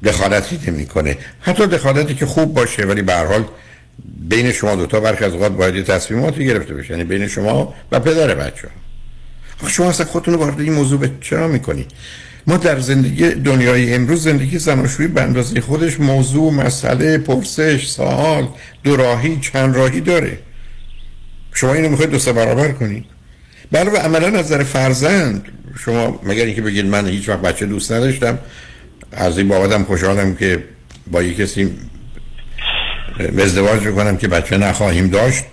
[0.04, 1.18] دخالتی نمی‌کنه.
[1.42, 3.46] حتی دخالتی که خوب باشه ولی به حال
[4.30, 6.92] بین شما دو تا برخی از اوقات باید تصمیماتی گرفته بشه.
[6.92, 8.68] یعنی بین شما و پدر بچه.
[9.62, 11.92] ها شما اصلا خودتون وارد این موضوع به چرا می‌کنید
[12.48, 18.48] ما در زندگی دنیای امروز زندگی زناشویی به اندازه خودش موضوع مسئله پرسش سوال
[18.84, 20.40] دو راهی چند راهی داره.
[21.54, 23.06] شما اینو می‌خواید دو برابر کنید
[23.74, 25.48] علاوه عملا نظر فرزند
[25.80, 28.40] شما مگر اینکه بگید من هیچ وقت بچه دوست نداشتم
[29.12, 30.64] از این بابتم خوشحالم که
[31.12, 31.72] با یک کسی
[33.40, 35.44] ازدواج می‌کنم که بچه نخواهیم داشت.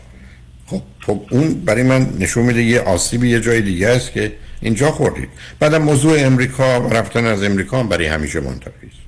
[0.66, 4.90] خب, خب اون برای من نشون میده یه آسیبی یه جای دیگه است که اینجا
[4.90, 5.28] خوردید.
[5.60, 8.98] بعدم موضوع امریکا رفتن از امریکا برای همیشه منتفی است.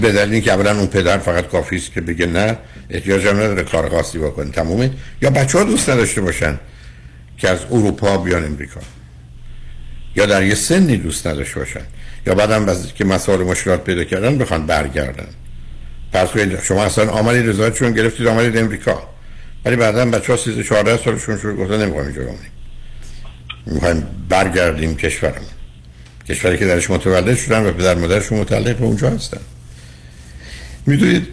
[0.00, 2.56] به دلیل اینکه اولا اون پدر فقط کافی است که بگه نه
[2.90, 4.50] احتیاج هم نداره کار خاصی بکنه.
[4.50, 4.90] تمومه.
[5.22, 6.58] یا بچه ها دوست نداشته باشن
[7.38, 8.80] که از اروپا بیان امریکا.
[10.18, 11.80] یا در یه سنی دوست نداشته باشن
[12.26, 15.28] یا بعدم بعد که مسائل مشکلات پیدا کردن بخوان برگردن.
[16.12, 16.28] پس
[16.62, 19.02] شما اصلا آمدید رضایتشون گرفتید آمدید امریکا.
[19.64, 22.50] ولی بعدا بچه ها 13 14 سالشون شروع گفتن نمی‌خوایم اینجا بمونیم.
[23.66, 25.48] می‌خوایم برگردیم کشورمون.
[26.28, 29.40] کشوری که درش متولد شدن و پدر مادرشون متعلق به اونجا هستن.
[30.86, 31.26] می‌دونید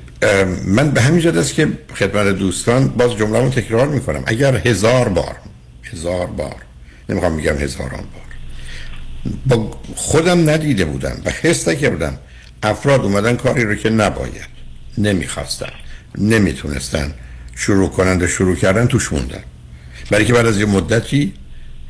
[0.65, 4.24] من به همین جد است که خدمت دوستان باز جمله تکرار می‌کنم.
[4.26, 5.36] اگر هزار بار
[5.84, 6.56] هزار بار
[7.10, 8.24] نمی‌خوام میگم هزاران بار
[9.45, 12.17] با خودم ندیده بودم و حس بودم
[12.63, 14.55] افراد اومدن کاری رو که نباید.
[14.97, 15.71] نمی‌خواستن
[16.17, 17.13] نمی‌تونستن
[17.55, 19.43] شروع کنند و شروع کردن توش موندن.
[20.11, 21.33] برای که بعد از یه مدتی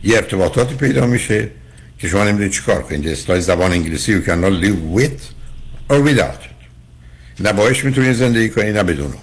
[0.04, 1.50] یه ارتباطاتی پیدا میشه
[2.00, 3.08] که شما نمی‌دونید چیکار کنید.
[3.08, 5.21] اصطلاح زبان انگلیسی you cannot live with
[5.89, 6.56] or without it.
[7.39, 9.13] نه باش می‌تونید زندگی کنید نه بدون.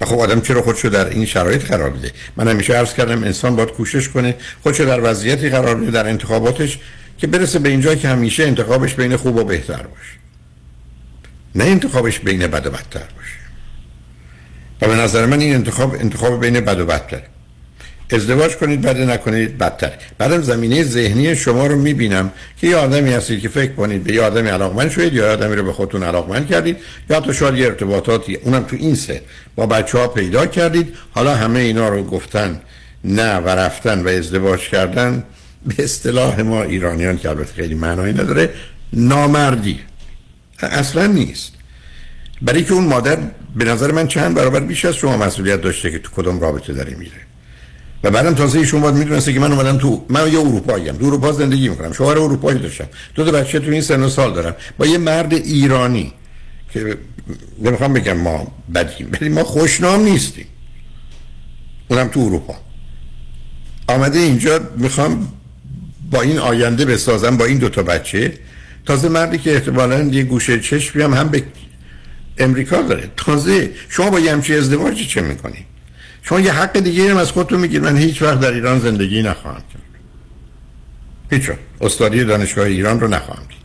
[0.00, 3.56] و خب آدم چرا خودشو در این شرایط قرار بده من همیشه عرض کردم انسان
[3.56, 6.78] باید کوشش کنه خودشو در وضعیتی قرار بده در انتخاباتش
[7.18, 10.20] که برسه به اینجا که همیشه انتخابش بین خوب و بهتر باشه.
[11.54, 13.40] نه انتخابش بین بد و بدتر باشه.
[14.82, 17.22] و به نظر من این انتخاب انتخاب بین بد و بدتر
[18.12, 23.40] ازدواج کنید بد نکنید بدتر بعدم زمینه ذهنی شما رو می‌بینم که یه آدمی هستید
[23.40, 26.76] که فکر کنید به یه آدمی علاقمند شدید یا آدمی رو به خودتون علاقمند کردید
[27.10, 28.36] یا تو شاید یه ارتباطاتی.
[28.36, 29.22] اونم تو این سه.
[29.56, 30.94] با بچه ها پیدا کردید.
[31.10, 32.60] حالا همه اینا رو گفتن
[33.04, 35.24] نه و رفتن و ازدواج کردن.
[35.66, 38.50] به اصطلاح ما ایرانیان که البته خیلی معنایی نداره
[38.92, 39.80] نامردی.
[40.62, 41.52] اصلا نیست.
[42.42, 43.18] برای که اون مادر
[43.56, 46.94] به نظر من چند برابر بیش از شما مسئولیت داشته که تو کدوم رابطه داره
[46.94, 47.29] میره.
[48.04, 50.96] و بعدم تازه ایشون باید می‌دونسته که من اومدم تو من یه اروپایی ام.
[50.96, 51.92] تو اروپا زندگی می‌کنم.
[51.92, 52.86] شوهر اروپایی داشتم.
[53.14, 54.54] دو تا بچه تو این سن و سال دارم.
[54.78, 56.12] با یه مرد ایرانی
[56.72, 56.96] که
[57.62, 60.46] نمی‌خوام بگم ما بدیم ولی ما خوشنام نیستیم.
[61.88, 62.54] اونم تو اروپا.
[63.88, 65.32] آمده اینجا می‌خوام
[66.10, 68.32] با این آینده بسازم با این دو تا بچه.
[68.86, 71.42] تازه مردی که احتمالا یه گوشه چشمی هم هم به
[72.38, 73.10] امریکا داره.
[73.16, 75.64] تازه شما با یه همچی ازدواجی چه می‌کنید
[76.22, 77.82] شما یه حق دیگه هم از خودتون میگید.
[77.82, 79.82] من هیچ وقت در ایران زندگی نخواهم کرد.
[81.30, 83.58] هیچ استادی دانشگاه ایران رو نخواهم دید.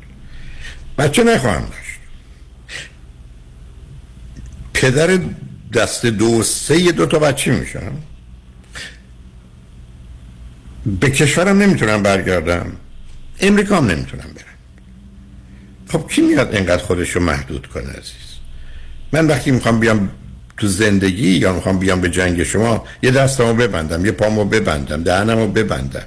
[0.97, 1.99] بچه نخواهم داشت.
[4.73, 5.19] پدر
[5.73, 7.91] دست دو سه دو تا بچه میشم
[10.99, 12.71] به کشورم نمی‌تونم برگردم.
[13.39, 14.55] امریکا هم نمی‌تونم برم.
[15.87, 18.35] خب کی میاد اینقدر خودش رو محدود کنه عزیز؟
[19.13, 20.09] من وقتی می‌خوام بیام
[20.57, 25.47] تو زندگی یا می‌خوام بیام به جنگ شما یه دستمو ببندم یه پامو ببندم دهنمو
[25.47, 26.05] ببندم.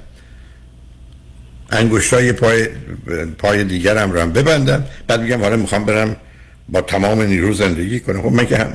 [1.71, 2.67] انگشتای پای
[3.37, 4.83] پای دیگرم رو هم ببندم.
[5.07, 6.15] بعد میگم حالا می‌خوام برم
[6.69, 8.21] با تمام نیرو زندگی کنم.
[8.21, 8.67] خب من که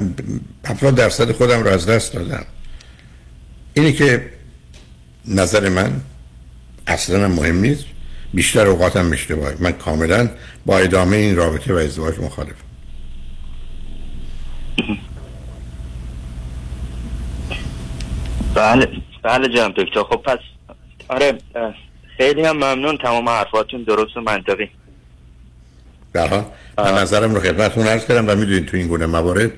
[0.67, 2.45] 70 درصد خودم رو از دست دادم.
[3.75, 4.31] اینی که
[5.29, 5.93] نظر من
[6.87, 7.85] اصلا مهم نیست.
[8.35, 9.55] بیشتر اوقاتم اشتباهه.
[9.61, 10.31] من کاملا
[10.67, 12.64] با ادامه این رابطه و ازدواج مخالفم.
[18.55, 18.89] بله
[19.23, 20.03] بله جناب دکتر.
[20.03, 20.39] خب پس
[21.09, 21.39] آره
[22.17, 24.71] خیلی هم ممنون تمام حرفاتون درست و منطقی.
[26.13, 29.51] برها من نظرم رو خدمتتون عرض کردم و می‌دونید تو این گونه موارد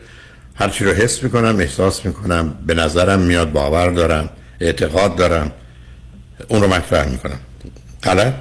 [0.54, 4.28] هرچی رو حس می‌کنم احساس می‌کنم به نظرم میاد باور دارم
[4.60, 5.52] اعتقاد دارم
[6.48, 7.38] اون رو مطرح می‌کنم.
[8.02, 8.34] غلط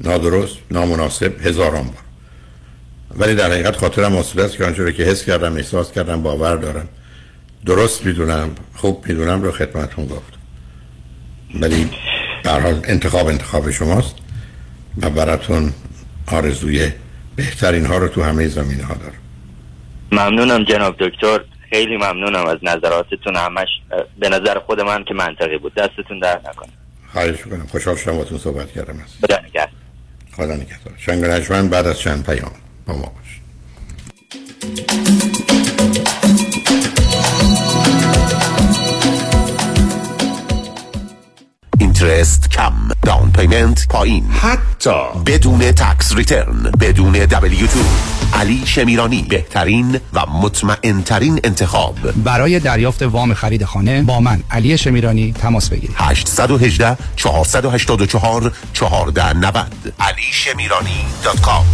[0.00, 2.02] نادرست نامناسب هزاران بار.
[3.16, 6.88] ولی در حقیقت خاطرم اصول است که آنچه که حس کردم احساس کردم باور دارم.
[7.66, 8.50] درست می‌دونم.
[8.74, 10.32] خوب می‌دونم رو خدمتون گفت.
[11.60, 11.90] ولی
[12.44, 14.14] در حال انتخاب انتخاب شماست
[15.02, 15.72] و براتون
[16.26, 16.92] آرزوی
[17.36, 19.18] بهترین ها رو تو همه زمینه ها دارم.
[20.12, 21.40] ممنونم جناب دکتر.
[21.70, 23.36] خیلی ممنونم از نظراتتون.
[23.36, 23.68] همش
[24.18, 25.74] به نظر خود من که منطقی بود.
[25.74, 26.72] دستتون در نکنه.
[27.12, 28.94] خواهش کنم خوشحال شدم باتون صحبت کردم.
[29.26, 29.68] خدا نگهدار.
[30.36, 30.94] خدا نگهدار.
[30.98, 32.52] شنگ بعد از چند پیام
[32.86, 33.40] با ما باش
[41.82, 42.72] اینترست کم.
[43.02, 44.24] down payment پایین.
[44.30, 47.78] حتی بدون tax return بدون دبلیو تو
[48.32, 51.02] علی شمیرانی بهترین و مطمئن
[51.44, 51.94] انتخاب.
[52.24, 55.96] برای دریافت وام خرید خانه با من علی شمیرانی تماس بگیرید.
[55.96, 59.66] 818 484 1490
[60.00, 61.64] علی شمیرانی dot com.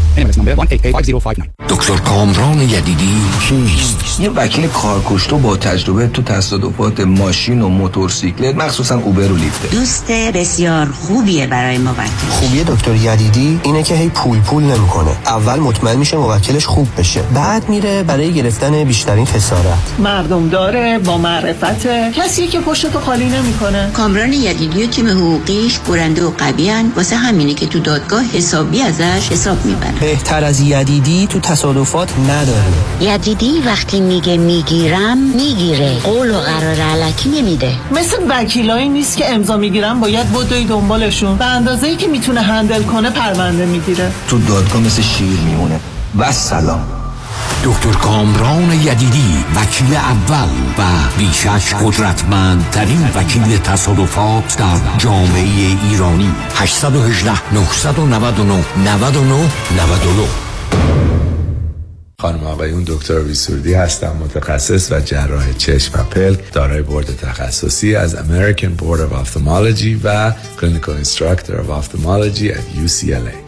[1.68, 8.98] دکتر کامران یدیدی کیست؟ یه وکیل کارکشته با تجربه تو تصادفات ماشین و موتورسیکلت مخصوصا
[8.98, 12.02] اوبر و لیفت دوست بسیار خوبیه برای موکل.
[12.30, 15.10] خوبی دکتر یدیدی اینه که هی پول پول نمی‌کنه.
[15.26, 16.16] اول مطمئن میشه
[16.48, 17.22] موکلش خوب بشه.
[17.34, 19.78] بعد میره برای گرفتن بیشترین خسارت.
[19.98, 21.86] مردم داره با معرفت.
[22.12, 23.90] کسی که پشت تو خالی نمی‌کنه.
[23.92, 29.28] کامران یدیدی و تیم حقوقیش برنده و قوی واسه همینه که تو دادگاه حسابی ازش
[29.30, 33.14] حساب می‌برن بهتر از یدیدی تو تصادفات نداره.
[33.14, 35.98] یدیدی وقتی میگه می‌گیرم می‌گیره.
[35.98, 37.72] قول و قرار علکی نمیده.
[37.92, 41.36] مثل وکیلایی نیست که امضا می‌گیرن باید بدوی دنبالشون.
[41.36, 44.10] به اندازه ای که می‌تونه هندل کنه پرونده می‌گیره.
[44.28, 45.80] تو دادگاه مثل شیر میمونه.
[46.18, 46.86] و سلام.
[47.64, 50.48] دکتر کامران یدیدی وکیل اول
[50.78, 50.82] و
[51.18, 56.32] بیشش قدرتمندترین وکیل تصادفات در جامعه ایرانی.
[56.54, 60.28] 818 999 99 99
[62.20, 68.16] خانم آقایون دکتر ویسوردی هستم متخصص و جراح چشم و پلک دارای بورد تخصصی از
[68.16, 73.47] American Board of Ophthalmology و Clinical Instructor of Ophthalmology at UCLA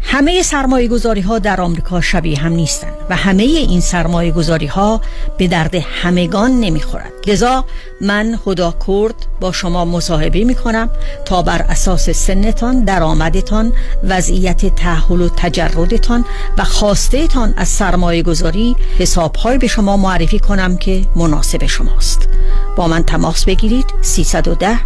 [0.00, 5.00] همه سرمایه گذاری ها در آمریکا شبیه هم نیستند و همه این سرمایه گذاری ها
[5.38, 7.64] به درد همگان نمی‌خورد لذا
[8.00, 10.90] من خدا کرد با شما مصاحبه می کنم
[11.24, 13.72] تا بر اساس سنتان درآمدتان
[14.04, 16.24] وضعیت تحول و تجردتان
[16.58, 16.94] و
[17.26, 22.28] تان از سرمایه گذاری حساب های به شما معرفی کنم که مناسب شماست.
[22.76, 24.80] با من تماس بگیرید 310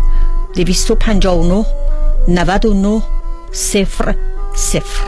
[0.55, 1.67] 259
[2.29, 3.03] 99
[3.53, 4.15] صفر
[4.55, 5.05] صفر.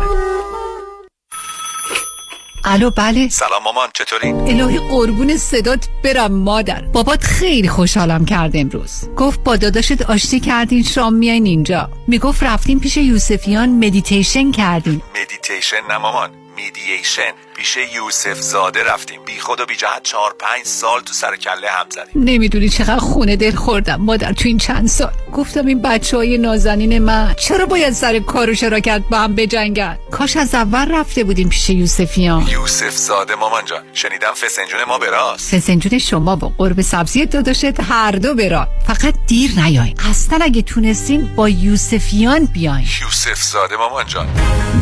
[2.65, 3.29] الو بله.
[3.29, 6.83] سلام مامان چطورین؟ الهی قربون صدات برم مادر.
[6.83, 9.09] بابات خیلی خوشحالم کرد امروز.
[9.17, 11.91] گفت با داداشت آشتی کردین شام میاین اینجا.
[12.09, 19.21] می‌گفت رفتیم پیش یوسفیان مدیتیشن کردین مدیتیشن نه مامان mediation پیش یوسف زاده رفتیم.
[19.27, 22.23] بی خود و بی جهت چهار پنج سال تو سر کله هم زدیم.
[22.25, 25.13] نمی‌دونی چقدر خون دل خوردم مادر تو این چند سال.
[25.33, 29.99] گفتم این بچه های نازنین من چرا باید سر کار و شراکت با هم بجنگن؟
[30.11, 32.47] کاش از اول رفته بودیم پیش یوسفیان.
[32.49, 38.13] یوسف زاده مامان جان شنیدم فسنجون ما براست فسنجون شما با قرب سبزی داداشت هر
[38.13, 39.95] دو برا فقط دیر نیاین.
[40.11, 42.87] اصلا اگه تونستین با یوسفیان بیاین.
[43.03, 44.27] یوسف زاده مامان جان.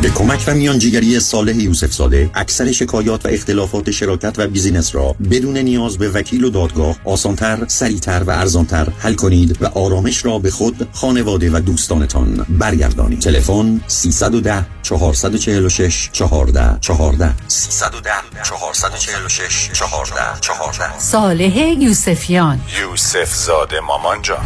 [0.01, 5.15] به کمک و میانجیگری صالح یوسف زاده اکثر شکایات و اختلافات شراکت و بیزینس را
[5.31, 10.39] بدون نیاز به وکیل و دادگاه آسانتر، سریعتر و ارزانتر حل کنید و آرامش را
[10.39, 13.19] به خود، خانواده و دوستانتان برگردانید.
[13.19, 18.09] تلفن 310 446 14 14 310
[18.43, 22.61] 446 14 14 صالح یوسفیان.
[22.81, 24.45] یوسف زاده مامان جان.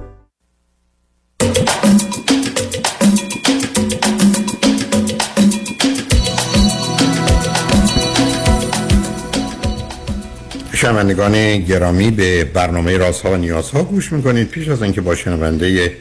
[10.81, 14.47] شنوندگان گرامی به برنامه رازها و نیازها گوش می‌کنید.
[14.47, 15.91] پیش از اینکه با شنونده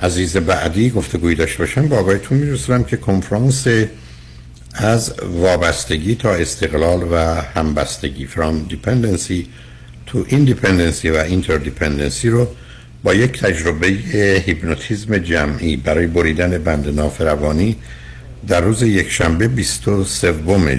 [0.00, 3.66] عزیز بعدی گفتگوی داشته باشم با آقایتون میرسونم که کنفرانس
[4.74, 7.16] از وابستگی تا استقلال و
[7.54, 9.44] همبستگی from dependency
[10.10, 12.46] to independency و interdependency رو
[13.02, 13.86] با یک تجربه
[14.46, 17.76] هیپنوتیزم جمعی برای بریدن بند ناف روانی
[18.48, 20.32] در روز یک شنبه 23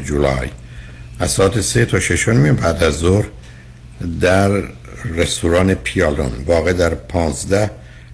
[0.05, 0.49] جولای
[1.19, 3.25] از ساعت سه تا ششون بعد از ظهر
[4.21, 4.63] در
[5.05, 7.71] رستوران پیالون واقع در 15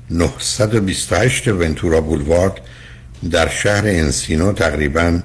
[0.09, 2.61] 928 ونتورا بولوارد
[3.31, 5.19] در شهر انسینو تقریبا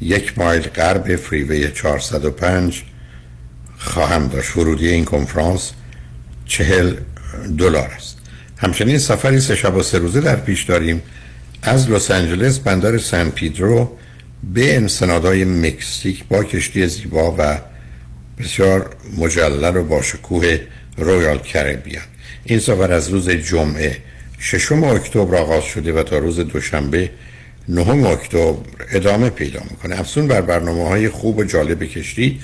[0.00, 2.82] یک مایل غرب فریوی 405
[3.78, 4.56] خواهم داشت.
[4.56, 5.72] ورودی این کنفرانس
[6.46, 6.94] چهل
[7.58, 8.18] دلار است.
[8.56, 11.02] همچنین سفری سه شب و سه روزه در پیش داریم
[11.62, 13.98] از لس آنجلس بندر سن پیدرو
[14.42, 17.58] به انسنادهای مکزیک با کشتی زیبا و
[18.38, 20.58] بسیار مجلل و با شکوه
[20.96, 22.04] رویال کربیان
[22.44, 23.96] این سفر از روز جمعه
[24.38, 27.10] ششم اکتبر آغاز شده و تا روز دوشنبه
[27.68, 28.56] نهم اکتبر
[28.92, 30.00] ادامه پیدا می‌کنه.
[30.00, 32.40] افزون بر برنامه های خوب و جالب کشتی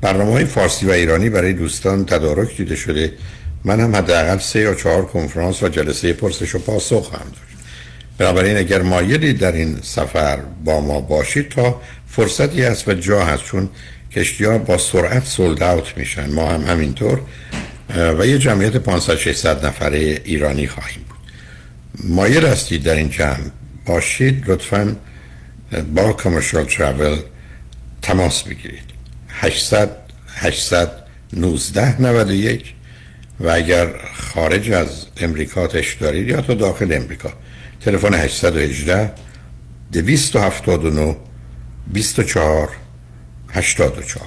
[0.00, 3.12] برنامه های فارسی و ایرانی برای دوستان تدارک دیده شده.
[3.64, 7.53] من هم حداقل سه یا چهار کنفرانس و جلسه پرسش و پاسخ هم داشت.
[8.18, 13.44] بنابراین اگر مایلی در این سفر با ما باشید تا فرصتی هست و جا هست
[13.44, 13.68] چون
[14.12, 16.30] کشتی ها با سرعت سولد اوت میشن.
[16.30, 17.20] ما هم همینطور
[18.18, 21.18] و یه جمعیت 500 600 نفره ایرانی خواهیم بود.
[22.04, 23.50] مایل هستید در این جمع
[23.86, 24.96] باشید لطفا
[25.94, 27.16] با کامرشال ترافل
[28.02, 28.84] تماس بگیرید.
[29.28, 29.90] 800
[30.34, 32.74] 819 91
[33.40, 37.32] و اگر خارج از امریکا تش دارید یا تو داخل امریکا
[37.84, 39.12] تلفن 818
[39.92, 41.16] 279
[41.86, 42.68] 24
[43.52, 44.26] 84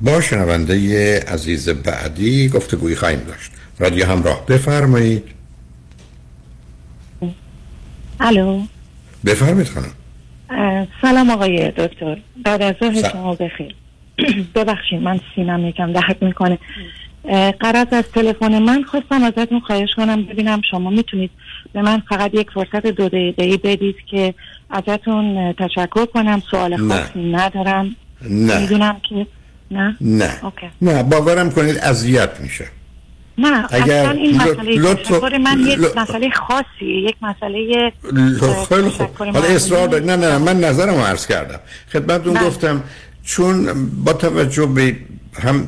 [0.00, 3.50] با شنونده عزیز بعدی گفتگویی خواهیم داشت.
[3.78, 4.46] رادیو همراه.
[4.46, 5.24] بفرمایید.
[8.20, 8.62] الو.
[9.26, 9.92] بفرمایید خانم.
[11.02, 12.18] سلام آقای دکتر.
[12.44, 13.74] بعد از ظهر شما بخیر.
[14.54, 16.58] ببخشید من سینم یکم درد می‌کنه.
[17.60, 21.30] قرض از تلفن من خواستم ازتون خواهش کنم ببینم شما می‌تونید
[21.72, 24.34] به من فقط یک فرصت دو دقیقه بدید که
[24.70, 27.96] ازتون تشکر کنم سوال خاصی ندارم.
[28.30, 28.60] نه.
[28.60, 29.26] می‌دونم که
[29.70, 30.30] نه؟ نه.
[30.44, 30.66] اوکی.
[30.82, 32.66] نه باورم کنید اذیت میشه.
[33.38, 37.92] نه اگر اصلا این مسئله لطف- تشکر من یک ل- مسئله خاصیه یک مسئله
[38.68, 39.08] خیلی خوب.
[39.18, 40.10] حالا اصرار دارید.
[40.10, 41.60] نه نه من نظرم عرض کردم.
[41.92, 42.46] خدمتتون بله.
[42.46, 42.82] گفتم
[43.24, 43.68] چون
[44.04, 44.96] با توجه به
[45.42, 45.66] هم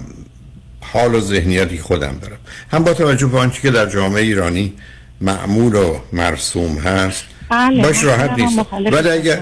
[0.93, 2.39] حال و ذهنیتی خودم دارم.
[2.73, 4.73] هم با توجه به آنچه که در جامعه ایرانی
[5.21, 8.59] معمول و مرسوم هست بله، باش راحت نیست.
[8.73, 9.41] ولی اگر.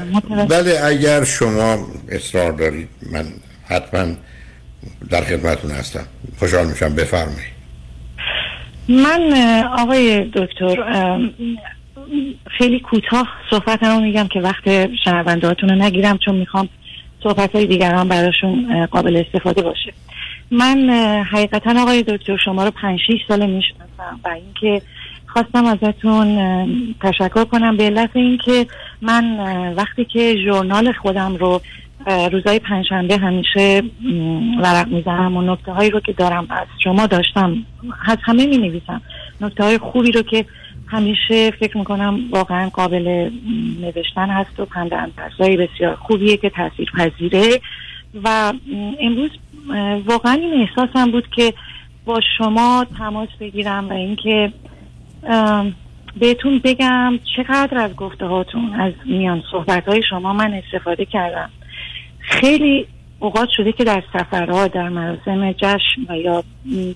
[0.48, 3.24] ولی اگر شما اصرار دارید من
[3.68, 4.14] حتما
[5.10, 6.06] در خدمتتون هستم.
[6.38, 6.94] خوشحال میشم.
[6.94, 7.56] بفرمایید.
[8.88, 9.32] من
[9.78, 10.76] آقای دکتر
[12.58, 16.68] خیلی کوتاه صحبتمو میگم که وقت شنوندهاتون رو نگیرم چون می‌خوام
[17.22, 19.92] صحبت های دیگران براشون قابل استفاده باشه.
[20.50, 20.90] من
[21.30, 24.82] حقیقتا آقای دکتر شما رو پنج شیش ساله می‌شناسم و اینکه
[25.26, 26.38] خواستم ازتون
[27.00, 27.76] تشکر کنم.
[27.76, 28.66] به علت اینکه
[29.02, 29.38] من
[29.74, 31.60] وقتی که ژورنال خودم رو
[32.06, 33.82] اه، روزهای پنجشنبه همیشه
[34.62, 37.56] ورق می‌زنم و نکته هایی رو که دارم از شما داشتم
[38.06, 39.02] از همه می نویسم
[39.40, 40.44] نکته های خوبی رو که
[40.86, 43.30] همیشه فکر می‌کنم واقعا قابل
[43.80, 47.60] نوشتن هست و پند اندرزهای بسیار خوبیه که تاثیر پذیره
[48.24, 48.52] و
[49.00, 49.30] امروز
[50.06, 51.54] واقعا این احساسم بود که
[52.04, 54.52] با شما تماس بگیرم و اینکه
[56.20, 61.50] بهتون بگم چقدر از گفته هاتون از میان صحبت های شما من استفاده کردم.
[62.18, 62.86] خیلی
[63.18, 66.44] اوقات شده که در سفرها در مراسم جشن و یا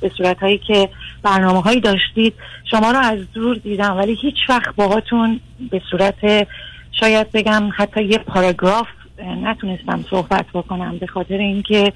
[0.01, 0.89] به صورت هایی که
[1.23, 2.35] برنامه هایی داشتید
[2.71, 5.41] شما رو از دور دیدم ولی هیچ وقت باهاتون
[5.71, 6.49] به صورت
[6.93, 8.87] شاید بگم حتی یه پاراگراف
[9.25, 11.93] نتونستم صحبت بکنم به خاطر اینکه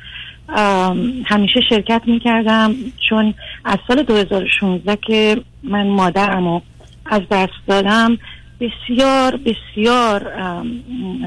[1.27, 2.75] همیشه شرکت می‌کردم.
[3.09, 6.63] چون از سال 2016 که من مادرم رو
[7.07, 8.19] از دست دادم
[8.61, 10.21] بسیار بسیار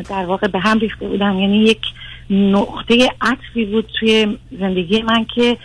[0.09, 1.39] در واقع به هم ریخته بودم.
[1.39, 1.81] یعنی یک
[2.29, 5.57] نقطه عطفی بود توی زندگی من که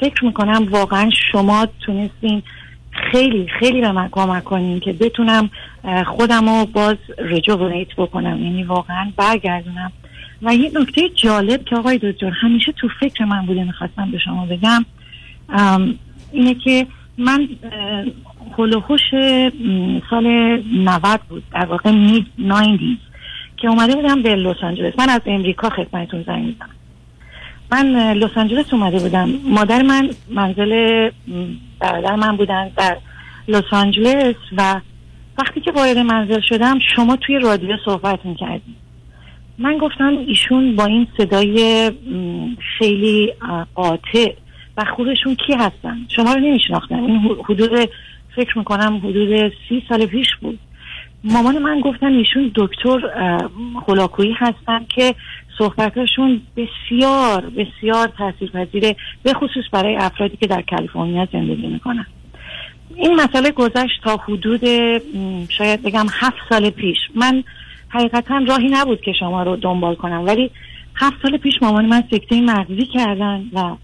[0.00, 2.42] فکر می‌کنم واقعا شما تونستین
[3.12, 5.50] خیلی خیلی به من کمک کنین که بتونم
[6.06, 8.44] خودم رو باز رجوونیت بکنم.
[8.44, 9.92] یعنی واقعا برگردونم.
[10.42, 14.46] و یه نکته جالب که آقای دکتر همیشه تو فکر من بوده می‌خواستم به شما
[14.46, 14.84] بگم
[16.32, 16.86] اینه که
[17.18, 18.04] من اه،
[18.56, 20.26] هول و هوش م، سال
[20.74, 21.42] 90 بود.
[21.52, 22.80] در واقع مید 90
[23.56, 24.92] که اومده بودم به لس آنجلس.
[24.98, 26.70] من از امریکا خدمتتون زنگ می‌زنم.
[27.72, 29.30] من لس آنجلس اومده بودم.
[29.44, 31.10] مادر من منزل
[31.80, 32.96] برادر من بودن در
[33.48, 34.80] لس آنجلس و
[35.38, 38.76] وقتی که وارد منزل شدم شما توی رادیو صحبت می‌کردید
[39.58, 41.92] من گفتم ایشون با این صدای
[42.78, 43.32] خیلی
[43.74, 44.32] قاطع
[44.76, 47.04] و خودشون کی هستن؟ شما رو نمیشناختم.
[47.04, 47.90] این حدود
[48.36, 50.58] فکر می‌کنم حدود سی سال پیش بود.
[51.24, 53.50] مامان من گفتن ایشون دکتر اه،
[53.86, 55.14] هولاکویی هستن که
[55.58, 62.06] صحبتشون بسیار بسیار تاثیرپذیره به خصوص برای افرادی که در کالیفرنیا زندگی می‌کنن.
[62.94, 64.64] این مسئله گذشت تا حدود
[65.48, 66.98] شاید بگم هفت سال پیش.
[67.14, 67.44] من
[67.88, 70.50] حقیقتا راهی نبود که شما رو دنبال کنم ولی
[70.94, 73.76] هفت سال پیش مامان من سکته مغزی کردن و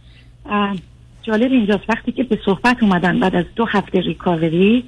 [1.23, 4.85] جالب اینجاست وقتی که به صحبت اومدن بعد از دو هفته ریکاوری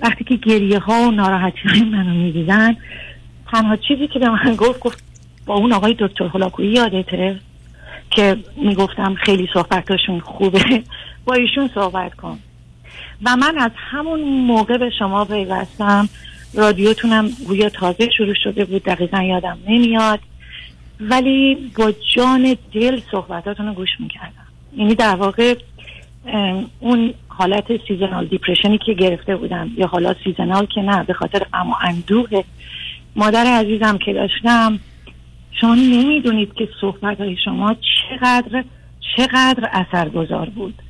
[0.00, 2.76] وقتی که گریه ها و ناراحتی های منو می‌دیدن
[3.52, 5.04] تنها چیزی که به من گفت گفت
[5.46, 7.40] با اون آقای دکتر هلاکویی یادته
[8.10, 10.82] که می‌گفتم خیلی صحبتاشون خوبه.
[11.24, 12.38] با ایشون صحبت کن.
[13.24, 16.08] و من از همون موقع به شما پیوستم.
[16.54, 18.84] رادیوتونم گویا تازه شروع شده بود.
[18.84, 20.20] دقیقا یادم نمیاد.
[21.00, 24.46] ولی با جان دل صحبتاتون رو گوش می‌کردم.
[24.76, 25.54] یعنی در واقع
[26.80, 29.70] اون حالت seasonal depression ی که گرفته بودم.
[29.76, 32.44] یا حالا seasonal که نه به خاطر و اندوه.
[33.16, 34.78] مادر عزیزم که داشتم
[35.60, 37.76] شما نمی‌دونید که صحبت های شما
[38.10, 38.64] چقدر
[39.16, 40.82] چقدر اثرگذار بود.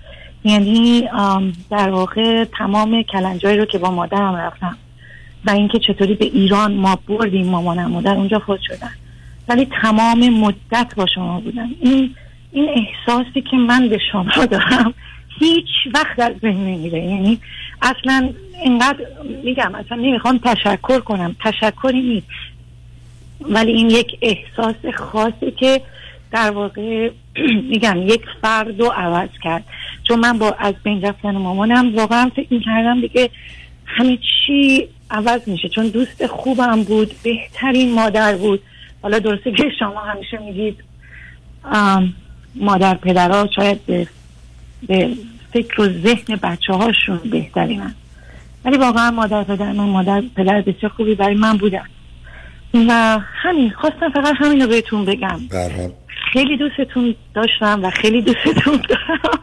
[0.45, 1.09] یعنی
[1.71, 4.77] در واقع تمام کلنجایی رو که با مادرم رفتم
[5.45, 8.91] و اینکه چطوری به ایران ما بردیم مامانم مادر اونجا فوت شدن.
[9.49, 11.69] ولی تمام مدت با شما بودم.
[11.81, 12.14] این
[12.53, 14.95] این احساسی که من به شما دارم
[15.39, 16.99] هیچ وقت در ذهن نمیره.
[16.99, 17.39] یعنی
[17.83, 18.31] اصلا
[18.64, 19.07] اینقدر
[19.45, 21.37] میگم اصلا نمی‌خوام تشکر کنم.
[21.45, 22.27] تشکری نیست.
[23.41, 25.80] ولی این یک احساس خاصی که
[26.32, 27.11] در واقع
[27.70, 29.64] میگم یک فرد رو عوض کرد.
[30.03, 33.30] چون من با از بین رفتن مامانم واقعا فکر می‌کردم دیگه
[33.87, 35.68] همه چی عوض میشه.
[35.68, 38.62] چون دوست خوبم بود بهترین مادر بود.
[39.03, 40.76] حالا درسته که شما همیشه میگید
[42.55, 44.07] مادر پدرها شاید به,
[44.87, 45.11] به
[45.53, 47.95] فکر و ذهن بچه هاشون بهترینن.
[48.64, 51.84] ولی واقعا مادر پدر من مادر پدر بسیار خوبی برای من بودن.
[52.89, 55.41] و همین خواستم فقط همین رو بهتون بگم.
[56.33, 59.39] خیلی دوستتون داشتم و خیلی دوستتون دارم.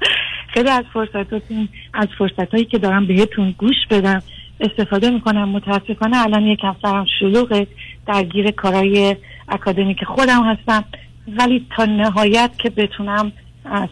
[0.47, 4.23] خیلی از فرصتاتون از فرصتهایی که دارم بهتون گوش بدم.
[4.59, 7.67] استفاده می‌کنم متاسفانه الان یکم سرم شلوغه.
[8.07, 9.15] درگیر کارهای
[9.49, 10.83] اکادمیک خودم هستم.
[11.27, 13.31] ولی تا نهایت که بتونم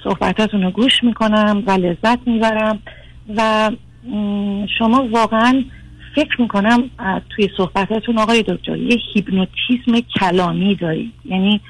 [0.03, 2.79] صحبتاتون رو گوش می‌کنم و لذت می‌برم
[3.37, 3.71] و
[4.79, 5.63] شما واقعا
[6.15, 6.89] فکر می‌کنم
[7.29, 11.13] توی صحبتاتون آقای دکتر یه هیپنوتیزم کلامی دارید.
[11.25, 11.61] یعنی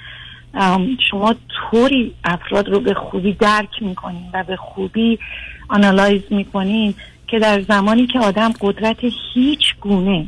[1.09, 5.19] شما طوری افراد رو به خوبی درک می‌کنین و به خوبی
[5.67, 6.93] آنالایز می‌کنین
[7.27, 8.97] که در زمانی که آدم قدرت
[9.33, 10.25] هیچ گونه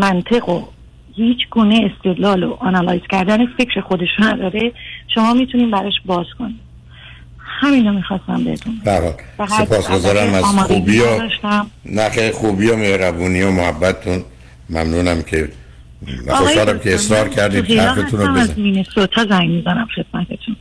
[0.00, 0.62] منطق و
[1.14, 4.72] هیچ گونه استدلال و آنالایز کردن فکر خودش نداره
[5.14, 6.71] شما می‌تونین براش باز کنید
[7.62, 9.14] همین رو می‌خواستم بگم
[9.58, 11.28] سپاس گذارم از خوبی و
[11.86, 14.24] نخه خوبی و مهربونی و محبتتون.
[14.70, 15.48] ممنونم که
[16.28, 20.56] خوشحالم که اصرار کردید حرفتون رو بزن از مینسوتا زنگ می‌زنم خدمتتون.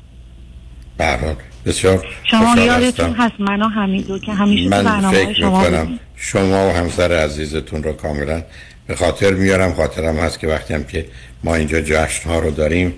[0.98, 1.36] برحال
[1.66, 7.12] بسیار شما یادتون هست منو حمیدو که همیشه من فکر شما می‌کنم شما و همسر
[7.12, 8.44] عزیزتون رو کاملا
[8.88, 9.74] به خاطر میارم.
[9.74, 11.06] خاطرم هست که وقتی هم که
[11.44, 12.94] ما اینجا جشن ها رو داریم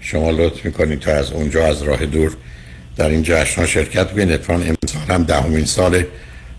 [0.00, 2.36] شما لطف می‌کنید تا از اونجا از راه دور
[2.98, 6.04] در این جشن ها شرکت بکنید اتفاقا امسال هم دهمین سال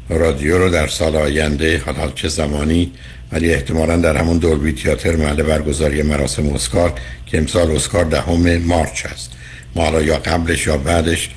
[0.09, 2.91] رادیو رو در سال آینده حالا چه زمانی
[3.31, 6.93] ولی احتمالا در همون دولبی تیاتر محل برگزاری مراسم اسکار
[7.25, 9.31] که امسال اسکار دهم مارچ هست
[9.75, 11.29] ما حالا یا قبلش یا بعدش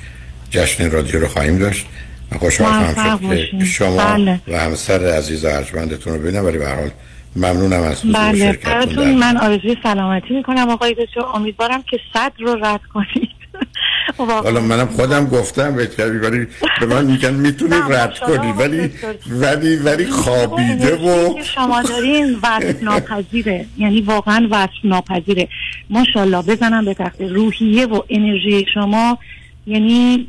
[0.49, 1.85] جشن رادیو رو خواهیم داشت.
[2.31, 4.39] و خوشحال خواهم شد که شما بله.
[4.47, 6.45] و همسر عزیز ارجمندتون رو ببینم.
[6.45, 6.89] ولی به حال
[7.35, 10.69] ممنونم از حضور بله براتون من آرزوی سلامتی می‌کنم.
[10.69, 13.42] آقای دکتر امیدوارم که صد رو رد کنید
[14.17, 16.47] حالا منم خودم گفتم ولی
[16.79, 18.91] به من میگن می‌تونی رد کنی ولی
[19.29, 25.47] ولی ولی خوابیده و شما دارین وصف ناپذیره یعنی واقعا وصف ناپذیره
[25.89, 29.17] ماشاءالله بزنم به تخت روحیه و انرژی شما
[29.67, 30.27] یعنی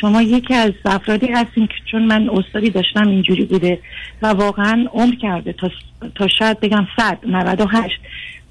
[0.00, 3.78] شما یکی از افرادی هستین که چون من استادی داشتم اینجوری بوده
[4.22, 5.70] و واقعا عمر کرده تا,
[6.14, 8.00] تا شاید بگم صد 98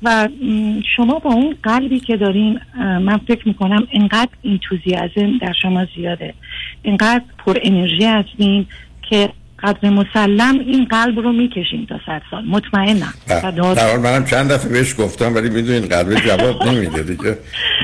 [0.04, 0.30] و
[0.96, 6.34] شما با اون قلبی که دارین من فکر می‌کنم اینقدر انتوزیازم در شما زیاده.
[6.82, 8.66] اینقدر پر انرژی هستین
[9.10, 9.30] که
[9.64, 12.46] قدر مسلم این قلب رو می‌کشیم تا صد سال.
[12.46, 13.14] مطمئنم.
[13.28, 17.38] در منم چند دفعه بهش گفتم ولی می‌دونین قلب جواب نمیده دیگه.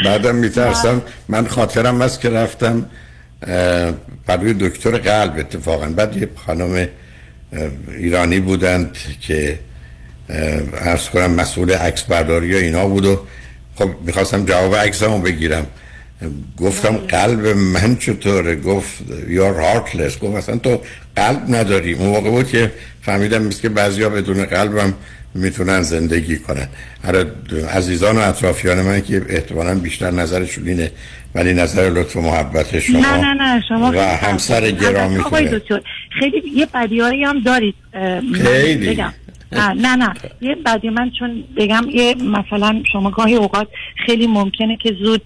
[0.05, 1.01] بعدم میترسم.
[1.29, 2.85] من خاطرم است که رفتم
[4.27, 5.85] برای دکتر قلب اتفاقا.
[5.85, 6.87] بعد یه خانم
[7.97, 9.59] ایرانی بودند که
[10.73, 13.19] ارز کنم مسئول عکس برداری و اینا بود و
[13.75, 15.67] خب می‌خواستم جواب عکسمو بگیرم.
[16.57, 18.93] گفتم قلب من چطوره؟ گفت
[19.27, 20.81] یا هارتلس گفت اصلا تو
[21.15, 21.93] قلب نداری.
[21.93, 22.71] اون موقع بود که
[23.01, 24.93] فهمیدم میست که بعضی ها بدون قلبم
[25.35, 26.67] می‌تونن زندگی کنن.
[27.03, 27.25] هر
[27.73, 30.91] عزیزان و اطرافیان من که احتمالا بیشتر نظرشون اینه
[31.35, 35.23] ولی نظر لطف و محبت شما نه نه نه شما و همسر گرامی
[36.19, 37.75] خیلی یه بدیاری هم دارید.
[38.43, 39.03] خیلی.
[39.57, 43.67] نه نه یه بعدی من چون بگم یه مثلا شما گاهی اوقات
[44.05, 45.21] خیلی ممکنه که زود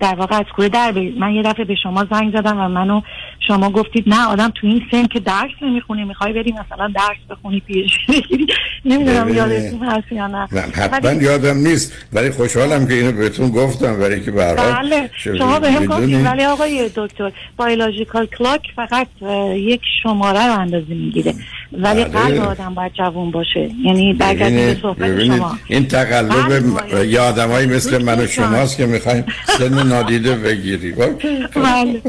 [0.00, 3.00] در واقع از کوره در برید من یه دفعه به شما زنگ زدم و منو
[3.46, 7.60] شما گفتید نه آدم تو این سن که درس نمی‌خونه می‌خوای بری مثلا درس بخونی
[7.60, 8.46] پیش بگیری.
[8.84, 10.46] نمی‌دونم یادتون هست یا نه.
[10.74, 12.06] حتما یادم نیست.
[12.12, 13.98] ولی خوشحالم که اینو بهتون گفتم.
[14.00, 15.10] برای که برای بله.
[15.38, 19.06] شما به هم گفتید ولی آقای دکتر بایولوژیکال کلاک فقط
[19.54, 21.34] یک شماره رو اندازه می‌گیره.
[21.72, 22.04] ولی بله.
[22.04, 23.70] قلب آدم باید جوون باشه.
[23.84, 25.58] یعنی برگردیم به صحبت شما.
[25.68, 26.64] این تقلب
[27.08, 32.00] یه آدمایی مثل من و شماست که می‌خوایم سن نادیده بگیری بله.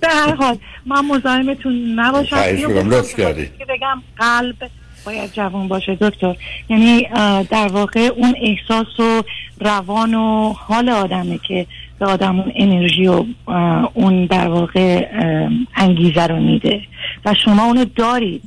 [0.00, 2.36] به هر حال من مزاحمتون نباشم.
[2.90, 3.42] لطف کردی.
[3.68, 4.02] بگم.
[4.18, 4.56] قلب
[5.06, 6.36] باید جوان باشه دکتر.
[6.68, 7.08] یعنی
[7.50, 9.22] در واقع اون احساس و
[9.60, 11.66] روان و حال آدمه که
[12.02, 13.24] به آدم اون انرژی و
[13.94, 15.08] اون در واقع
[15.76, 16.80] انگیزه رو میده.
[17.24, 18.42] و شما اونو دارید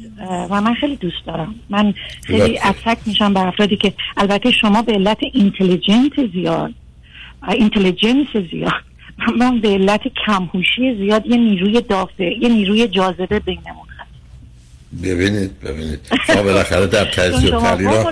[0.49, 1.55] و من خیلی دوست دارم.
[1.69, 1.93] من
[2.23, 6.73] خیلی اتک میشم به افرادی که البته شما به علت اینتلیجنت زیاد
[7.49, 8.83] اینتلیجنس زیاد
[9.39, 13.85] من به علت کمهوشی زیاد یه نیروی دافع یه نیروی جاذبه بینمون
[15.03, 15.99] ببینید ببینید.
[16.27, 18.09] شما بالاخره در تجزیه و تحلیل شما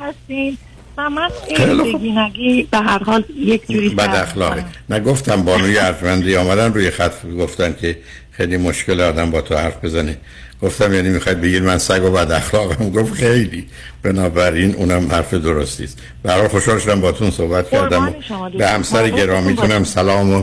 [0.00, 0.58] هستین.
[0.98, 4.62] و من خیلی نگی به هر حال یک جوری بد اخلاقی.
[4.90, 7.98] نگفتم بانوی ارجمندی آمدن روی خط گفتن که
[8.30, 10.16] خیلی مشکل آدم با تو حرف بزنه.
[10.62, 12.90] گفتم یعنی می‌خواید بگید من سگ و بد اخلاقم.
[12.90, 13.66] گفت خیلی.
[14.02, 15.98] بنابراین اونم حرف درستی است.
[16.22, 18.14] برای خوشحال شدم باتون صحبت کردم
[18.58, 20.42] به همسر گرامیتونم سلام و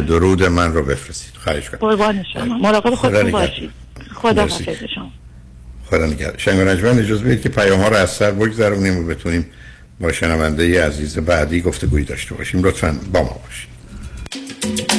[0.00, 1.34] درود من رو بفرستید.
[1.44, 2.58] خواهش کنم قربان شما.
[2.58, 3.70] مراقب خودتون باشید.
[4.14, 5.10] خدا حافظ شما.
[5.90, 6.60] خدا نگهدار شنگ
[6.98, 9.46] اجازه بدید که پیام ها رو از سر بگذرونیم و بتونیم
[10.00, 12.64] با شنونده عزیز بعدی گفتگویی داشته باشیم.
[12.64, 14.89] لطفا با ما باشید.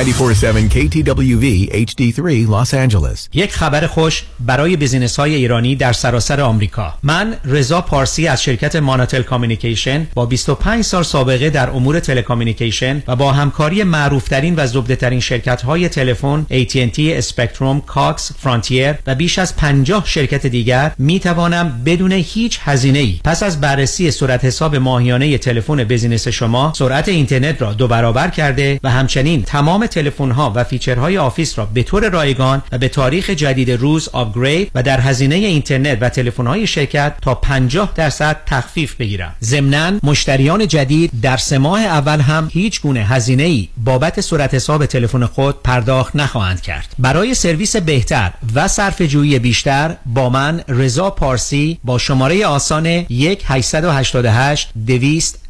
[0.00, 3.28] 947 KTWV HD3 Los Angeles.
[3.34, 6.94] یک خبر خوش برای business های ایرانی در سراسر آمریکا.
[7.02, 13.16] من رضا پارسی از شرکت ماناتل Communication با 25 سال سابقه در امور telecommunication و
[13.16, 19.56] با همکاری معروفترین و زبدهترین شرکت های تلفن AT&T Spectrum Cox Frontier و بیش از
[19.56, 25.38] 50 شرکت دیگر می توانم بدون هیچ هزینه ای پس از بررسی صورت حساب ماهیانه
[25.38, 30.64] تلفن business شما سرعت اینترنت را دو برابر کرده و همچنین تمام تلفن ها و
[30.64, 35.00] feature های office را به طور رایگان و به تاریخ جدید روز upgrade و در
[35.00, 41.36] هزینه اینترنت و تلفن های شرکت تا 50 درصد تخفیف بگیرم ضمنا مشتریان جدید در
[41.36, 46.60] سه ماه اول هم هیچ گونه هزینه ای بابت صورت حساب تلفن خود پرداخت نخواهند
[46.60, 46.94] کرد.
[46.98, 53.42] برای سرویس بهتر و صرفه جویی بیشتر با من رضا پارسی با شماره آسان 1
[53.46, 55.49] 888 200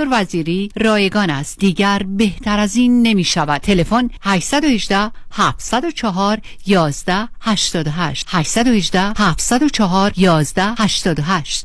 [0.00, 1.58] دکتر وزیری رایگان است.
[1.58, 11.64] دیگر بهتر از این نمی شود تلفن 818 704 11 88 818 704 11 88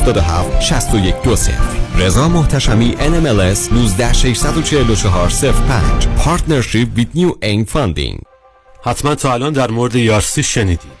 [0.61, 1.53] 6120
[1.97, 8.21] رضا محتشمی NMLS 19644 05 Partnership with New Aim Funding.
[8.83, 11.00] حتما تا الان در مورد ERC شنیدید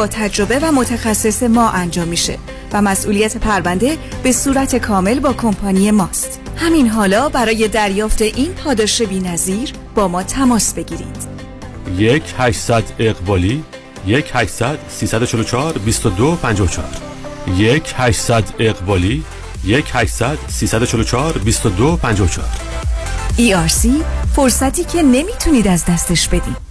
[0.01, 2.37] با تجربه و متخصص ما انجام میشه
[2.73, 6.39] و مسئولیت پرونده به صورت کامل با کمپانی ماست.
[6.57, 11.17] همین حالا برای دریافت این پاداش بی‌نظیر با ما تماس بگیرید.
[11.97, 13.63] یک 800 اقبالی
[14.07, 16.87] یک 800 344 22 54
[17.57, 19.23] یک 800 اقبالی
[19.65, 22.47] یک 800 344 22 54
[23.37, 23.87] ERC
[24.35, 26.70] فرصتی که نمی‌تونید از دستش بدید.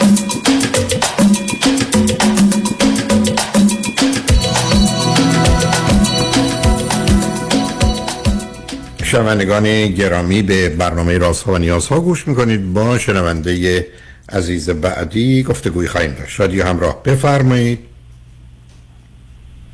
[9.11, 12.73] شنوندگان گرامی به برنامه راست ها و نیاز ها گوش می‌کنید.
[12.73, 13.87] با شنونده
[14.29, 16.29] عزیز بعدی گفتگوی خواهیم داشت.
[16.29, 17.03] شادی همراه.
[17.03, 17.79] بفرمایید.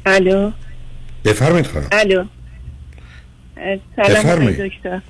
[0.05, 0.51] الو.
[1.25, 1.87] بفرمایید خانم.
[1.91, 2.23] الو.
[3.95, 5.01] سلام دکتر.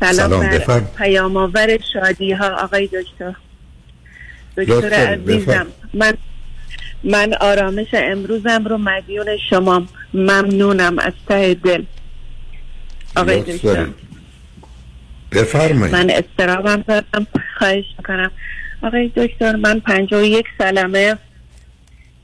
[0.00, 0.90] سلام، سلام, بفرم.
[0.96, 3.34] پیام آور شادی ها آقای دکتر.
[4.56, 5.66] دکتر عزیزم بفرم.
[5.94, 6.14] من
[7.04, 11.82] من آرامش امروزم رو مدیون شما ممنونم از ته دل.
[13.16, 13.86] آقای دکتر.
[15.32, 15.94] بفرمایید.
[15.94, 17.26] من استرابم دارم.
[17.58, 18.30] خواهش می‌کنم.
[18.82, 21.18] آقای دکتر من پنجاه و یک سلمه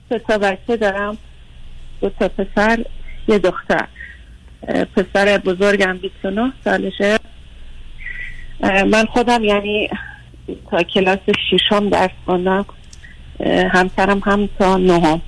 [0.09, 1.19] سه تا بچه دارم.
[2.01, 2.85] دو تا پسر
[3.29, 3.87] یه دختر.
[4.97, 7.19] پسر بزرگم 29 سالشه.
[8.63, 9.91] من خودم یعنی
[10.71, 11.19] تا کلاس
[11.51, 12.67] ششم درس خوندم.
[13.73, 15.23] همسرم هم تا نهم.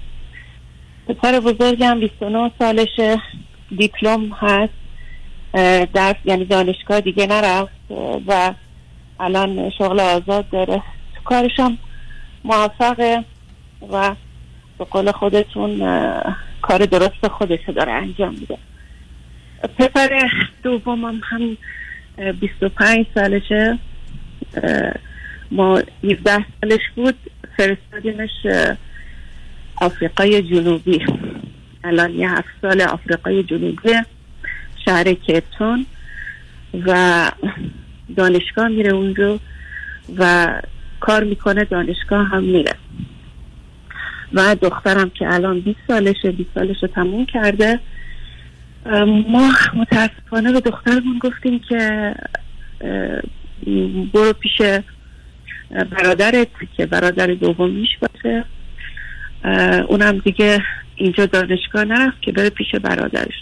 [1.08, 3.22] پسر بزرگم 29 سالشه.
[3.76, 4.79] دیپلم هست.
[5.94, 7.90] درس یعنی دانشگاه دیگه نرفت
[8.26, 8.54] و
[9.20, 10.82] الان شغل آزاد داره.
[11.14, 11.78] تو کارشم
[12.44, 13.24] موفقه
[13.92, 14.14] و
[14.78, 15.78] به قول خودتون
[16.62, 18.58] کار درست خودش داره انجام میده.
[19.78, 20.30] پسر
[20.62, 21.56] دومم هم
[22.18, 23.78] اه، 25 سالشه.
[25.50, 27.14] ما 17 سالش بود.
[27.56, 28.30] فرستادیمش
[29.80, 31.06] آفریقای جنوبی.
[31.84, 33.92] الان یه هفت سال آفریقای جنوبی
[34.90, 35.86] شهر کیپتون
[36.86, 37.30] و
[38.16, 39.40] دانشگاه میره اونجا
[40.18, 40.48] و
[41.00, 42.74] کار می‌کنه دانشگاه هم میره.
[44.32, 47.80] و دخترم که الان 20 سالشه 20 سالش تموم کرده.
[49.28, 52.14] ما متاسفانه به دخترمون گفتیم که
[54.14, 54.62] برو پیش
[55.70, 58.44] برادرت که برادر دومیش باشه.
[59.88, 60.62] اونم دیگه
[60.96, 63.34] اینجا دانشگاه نرفت که بره پیش برادرش.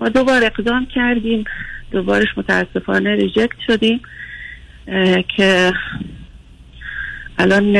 [0.00, 1.44] ما دوبار اقدام کردیم.
[1.90, 4.00] دوبارش متاسفانه ریجکت شدیم
[5.36, 5.72] که
[7.38, 7.72] الان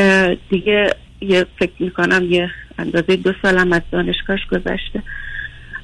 [0.51, 5.03] دیگه یه فکر می‌کنم یه اندازه دو سالم از دانشگاهش گذشته.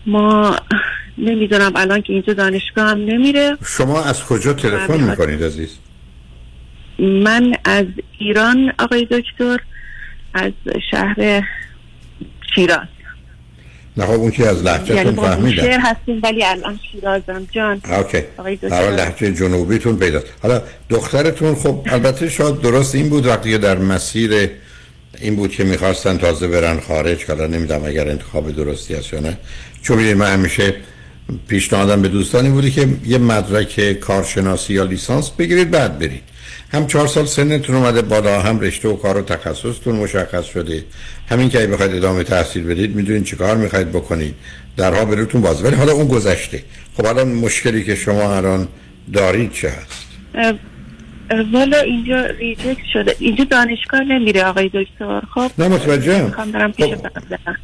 [0.07, 0.57] ما
[1.18, 3.57] نمی‌دونم الان که اینجا دانشگاه هم نمیره.
[3.66, 5.01] شما از کجا تلفن.
[5.01, 5.78] می‌کنید عزیز؟
[6.99, 7.87] من از
[8.18, 9.59] ایران آقای دکتر
[10.34, 10.53] از
[10.91, 11.43] شهر
[12.55, 12.87] شیراز.
[13.97, 17.80] نه خب اون که از یعنی لحجتون با شهر فهمیدم هستیم ولی الان شیرازم جان.
[17.99, 18.22] اوکی.
[18.61, 20.20] در لحجه جنوبیتون پیدا.
[20.42, 24.51] حالا دخترتون خب البته شاید درست این بود وقتی در مسیر
[25.20, 29.38] این بود که می‌خواستن تازه برن خارج حالا نمی‌دونم اگر انتخاب درستی هست یا نه.
[29.82, 30.74] چون من همیشه
[31.49, 36.22] پیشنهادم به دوستانی بوده که یه مدرک کارشناسی یا لیسانس بگیرید بعد برید.
[36.76, 40.84] هم چهار سال سنتون اومده بالا هم رشته و کار و تخصصتون مشخص شده.
[41.28, 44.34] همین که اگه بخواید ادامه تحصیل بدید می‌دونید چی کار می‌خواید بکنید.
[44.76, 45.64] درها بروتون باز.
[45.64, 46.62] ولی حالا اون گذشته.
[46.96, 48.68] خب الان مشکلی که شما الان
[49.12, 50.06] دارید چه هست؟
[51.52, 53.16] والا اینجا ریجکت شده.
[53.18, 55.20] اینجا دانشگاه نمیره آقای دکتر.
[55.34, 56.30] خب؟ نه، متوجهم.
[56.70, 57.56] پیش برادرم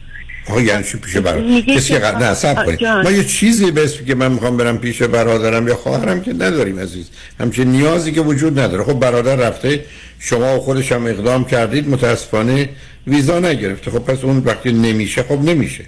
[0.48, 2.86] آقا یعنی چی پیش برادر کسی قد نه سب کنید.
[2.86, 7.10] ما یه چیزی به که من می‌خوام برم پیش برادرم یا خواهرم که نداریم عزیز.
[7.40, 8.84] همچین نیازی که وجود نداره.
[8.84, 9.84] خب برادر رفته
[10.18, 12.68] شما و خودش هم اقدام کردید متاسفانه
[13.06, 13.90] ویزا نگرفته.
[13.90, 15.84] خب پس اون وقتی نمیشه خب نمیشه.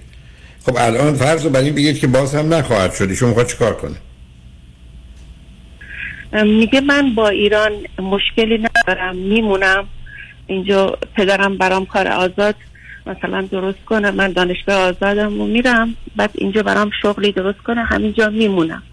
[0.65, 3.73] خب الان فرض رو بر این بگید که باز هم نخواهد شدی شما می‌خواد چیکار
[3.73, 3.95] کنه؟
[6.43, 9.15] میگه من با ایران مشکلی ندارم.
[9.15, 9.87] میمونم.
[10.47, 12.55] اینجا پدرم برام کار آزاد.
[13.07, 18.29] مثلا درست کنه من دانشگاه آزادم و میرم بعد اینجا برام شغلی درست کنه همینجا
[18.29, 18.83] میمونم.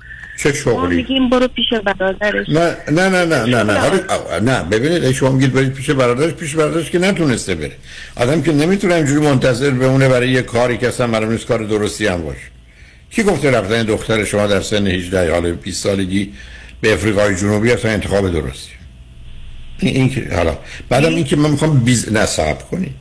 [0.43, 2.49] چه ما شغلی میگیم برو پیش برادرش.
[2.49, 6.91] نه نه نه نه نه نه نه ببینید شما میگید برید پیش برادرش پیش برادرش
[6.91, 7.73] که نتونسته بره.
[8.17, 12.07] آدم که نمی‌تونه اینجوری منتظر بمونه برای یه کاری که اصلا معلوم نیست کار درستی
[12.07, 12.41] هم باشه.
[13.11, 16.33] کی گفته رفتن دختر شما در سن 18 یا حالا 20 سالگی
[16.81, 18.73] به افریقای جنوبی اصلا انتخاب درستی؟
[19.79, 20.59] این, که حالا
[20.89, 22.95] بعدم این که من می‌خوام بیز نصب کنی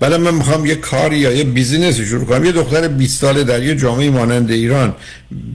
[0.00, 2.44] بعدم من می‌خوام یه کاری یا یه business ی شروع کنم.
[2.44, 4.94] یه دختر 20 ساله در یه جامعه مانند ایران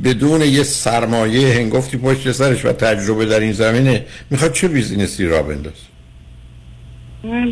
[0.04, 5.32] بدون یه سرمایه هنگفتی پشت سرش و تجربه در این زمینه می‌خواد چه business ی
[5.32, 5.74] راه بنداز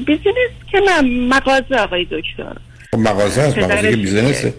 [0.05, 2.55] business که نه مغازه آقای دکتر.
[2.91, 4.53] خب مغازه هست مغازه که business ه.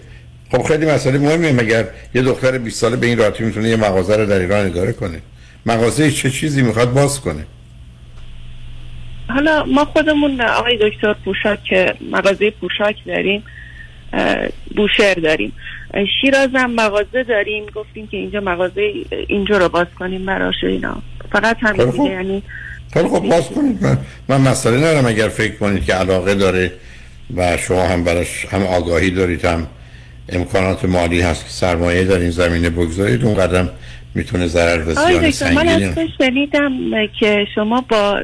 [0.52, 1.52] خب خیلی مسئله مهمه.
[1.52, 4.92] مگر یه دختر 20 ساله به این راحتی می‌تونه یه مغازه رو در ایران اداره
[4.92, 5.18] کنه؟
[5.66, 7.46] مغازه چه چیزی می‌خواد باز کنه؟
[9.34, 13.44] حالا ما خودمون آقای دکتر پوشاک مغازه پوشاک داریم
[14.76, 15.52] بوشهر داریم.
[16.20, 17.66] شیراز هم مغازه داریم.
[17.74, 18.92] گفتیم که اینجا مغازه
[19.28, 21.02] اینجا رو باز کنیم براش اینا.
[21.32, 22.42] فقط همین یعنی
[22.92, 23.82] خیلی خب باز کنید.
[23.82, 25.06] من, من مسئله ندارم.
[25.06, 26.72] اگر فکر کنید که علاقه داره
[27.36, 29.66] و شما هم براش هم آگاهی دارید هم
[30.28, 33.70] امکانات مالی هست که سرمایه در این زمینه بگذارید اون قدم
[34.14, 36.72] می‌تونه ضرر و زیان دکتر من سنگینی از شنیدم
[37.20, 38.22] که شما با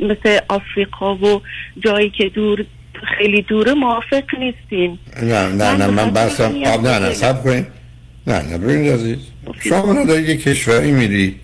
[0.00, 1.40] مثل آفریقا و
[1.84, 2.64] جایی که دور
[3.18, 4.98] خیلی دوره موافق نیستین.
[5.22, 7.66] نه نه نه من بحثم آب نه نه سب کنید
[8.26, 9.18] نه نه ببینید عزیز.
[9.60, 11.34] شما ندارید یک کشوری میری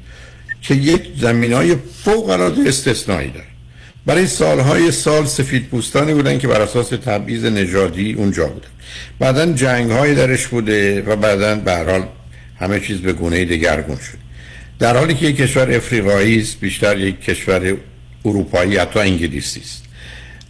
[0.63, 3.47] که یک زمین های فوق العاده استثنایی داره.
[4.07, 8.69] برای سالهای سال سفید پوستانی بودن که بر اساس تبعیض نژادی اونجا بودن.
[9.19, 12.03] بعدا جنگ های درش بوده و بعدا به حال
[12.61, 14.19] همه چیز به گونه دگرگون شد.
[14.79, 17.77] در حالی که یک کشور افریقایی است بیشتر یک کشور
[18.25, 19.83] اروپایی حتی انگلیسی است.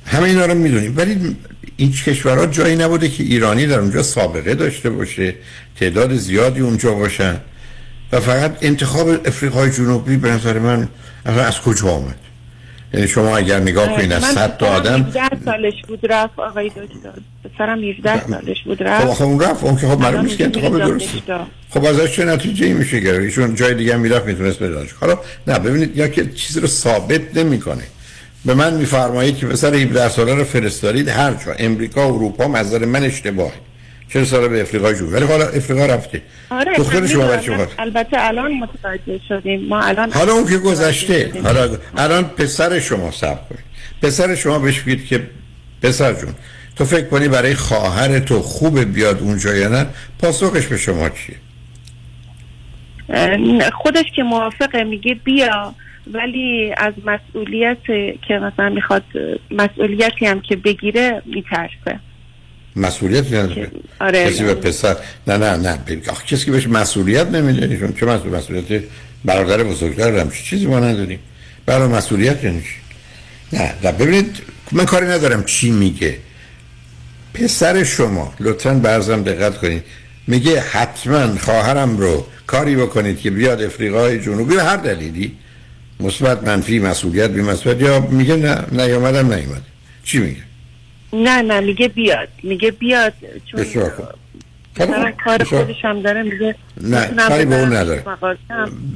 [0.07, 0.97] همه اینا رو می‌دونیم.
[0.97, 1.37] ولی
[1.77, 5.35] این کشورها جایی نبوده که ایرانی در اونجا سابقه داشته باشه
[5.81, 7.37] تعداد زیادی اونجا باشن.
[8.13, 10.89] و فقط انتخاب افریقای جنوبی به نظر من
[11.25, 12.26] از کجا آمد؟
[12.97, 17.21] یعنی شما اگر نگاه کنید از 100 تا آدم 17 سالش بود رفت آقای دکتر.
[17.45, 20.45] پسرم 17 سالش بود خب رفت آخه اون رفت اون که خب معلوم نیست که
[20.45, 21.47] انتخاب درسته دانشگاه.
[21.71, 25.01] خب ازش چه نتیجه ای میشه گرفت ایشون جای دیگه هم می‌رفت می‌تونست بره دانشگاه.
[25.01, 27.83] حالا نه ببینید یا که چیزی رو ثابت نمی‌کنه.
[28.45, 31.53] به من میفرمایید که پسر 17 ساله رو فرستادید هر جا.
[31.59, 33.53] امریکا اروپا نظر من اشتباهه.
[34.09, 36.23] چه ساله به افریقا جو ولی حالا افریقا رفته.
[36.51, 39.61] آره دختر شما خواهد البته الان متوجه شدیم.
[39.69, 41.33] ما الان حالا اون که گذشته.
[41.45, 43.65] حالا الان پسر شما سب کنید.
[44.03, 45.27] پسر شما بهش بگید که
[45.83, 46.35] پسر جون
[46.77, 49.87] تو فکر کنی برای خواهر تو خوب بیاد اونجا یا نه؟
[50.19, 51.37] پاسخش به شما چیه؟
[53.73, 55.75] خودش که موافقه میگه بیا
[56.13, 57.79] ولی از مسئولیت
[58.29, 59.05] که مثلا می‌خواد
[59.51, 62.01] مسئولیتی هم که بگیره میترسه.
[62.77, 63.71] مسئولیت نداره.
[64.01, 64.31] آره.
[64.31, 64.97] کسی به پسر
[65.27, 65.79] نه نه نه.
[66.09, 67.93] آخه کسی که بهش مسئولیت نمیده ایشون.
[68.01, 68.83] چه مسئول مسئولیت
[69.25, 71.19] برادر بزرگتر هم چیزی ما نداریم؟
[71.67, 72.63] برای مسئولیت یعنی
[73.53, 73.75] نه.
[73.85, 74.37] نه ببینید
[74.73, 76.17] من کاری ندارم چی میگه.
[77.35, 79.83] پسر شما لطفا برزم دقت کنید.
[80.27, 85.37] میگه حتما خواهرم رو کاری بکنید که بیاد افریقای جنوبی به هر دلیلی.
[86.01, 89.63] مثبت منفی مسئولیت بی مسئولیت یا میگه نه نیومدم نیومد
[90.05, 90.46] چی میگه؟
[91.25, 93.13] نه نه میگه بیاد میگه بیاد
[93.53, 93.65] چون
[94.77, 98.05] دارم کار خودش هم داره میگه نه کاری به اون نداره.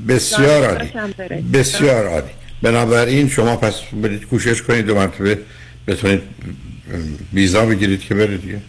[0.09, 0.91] بسیار عالی.
[1.53, 2.31] بسیار عالی.
[2.63, 5.39] بنابراین شما پس برید کوشش کنید دو مرتبه
[5.87, 6.23] بتونید
[7.33, 8.61] ویزا بگیرید که برید دیگه.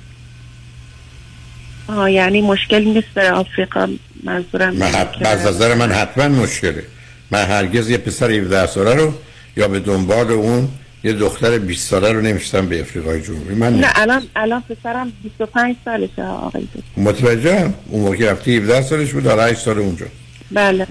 [1.87, 3.89] آه یعنی مشکلی نیست بره آفریقا.
[4.23, 5.25] منظورم من حت...
[5.25, 6.83] از نظر من حتما مشکله.
[7.31, 9.13] من هرگز یه پسر 17 ساله رو
[9.57, 10.69] یا به دنبال اون
[11.03, 13.53] یه دختر 20 ساله رو نمیشتم به افریقای جنوبی.
[13.55, 17.01] من نه الان الان پسرم 25 سالشه آقای دکتر.
[17.01, 20.05] متوجهم؟ اون موقع رفتی 17 سالش بود حالا 8 سال اونجا.
[20.51, 20.87] بله.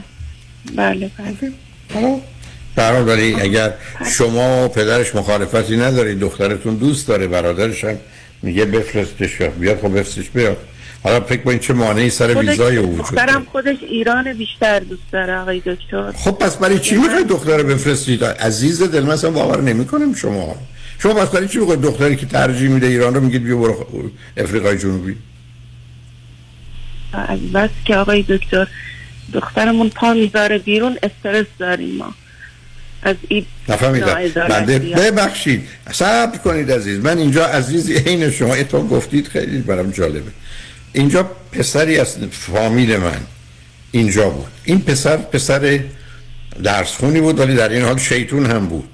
[0.77, 1.53] بله بله.
[2.77, 3.75] حال ولی اگر
[4.17, 7.97] شما و پدرش مخالفتی ندارید دخترتون دوست داره برادرش هم
[8.43, 10.57] میگه بفرستش یا بیاد خب بفرستش بیاد.
[11.03, 15.39] حالا فکر کنید چه مانعی سر ویزای او وجود دخترم خودش ایران بیشتر دوست داره
[15.39, 16.13] آقای دکتر.
[16.13, 20.57] خب پس برای چی می‌خواید دختر بفرستید؟ عزیز دل من اصلا باور نمی‌کنم شما.
[20.99, 24.79] شما پس برای چی می‌خواید دختری که ترجیح میده ایران رو میگید بیا برو افریقای
[24.79, 25.17] جنوبی؟
[27.13, 28.69] از بس که آقای دکتر
[29.33, 32.15] دخترمون پا می‌ذاره بیرون استرس داریم ما.
[33.03, 34.15] از این نفهمیدم.
[34.49, 34.79] بنده.
[34.79, 35.69] ببخشید.
[35.93, 36.99] صبر کنید عزیز.
[37.05, 38.55] من اینجا عزیزی عین شما.
[38.55, 40.31] اتون گفتید خیلی برام جالبه.
[40.93, 41.23] اینجا
[41.53, 43.21] پسری از فامیل من
[43.93, 44.53] اینجا بود.
[44.65, 45.81] این پسر پسر
[46.63, 48.89] درس خونی بود ولی در این حال شیطون هم بود.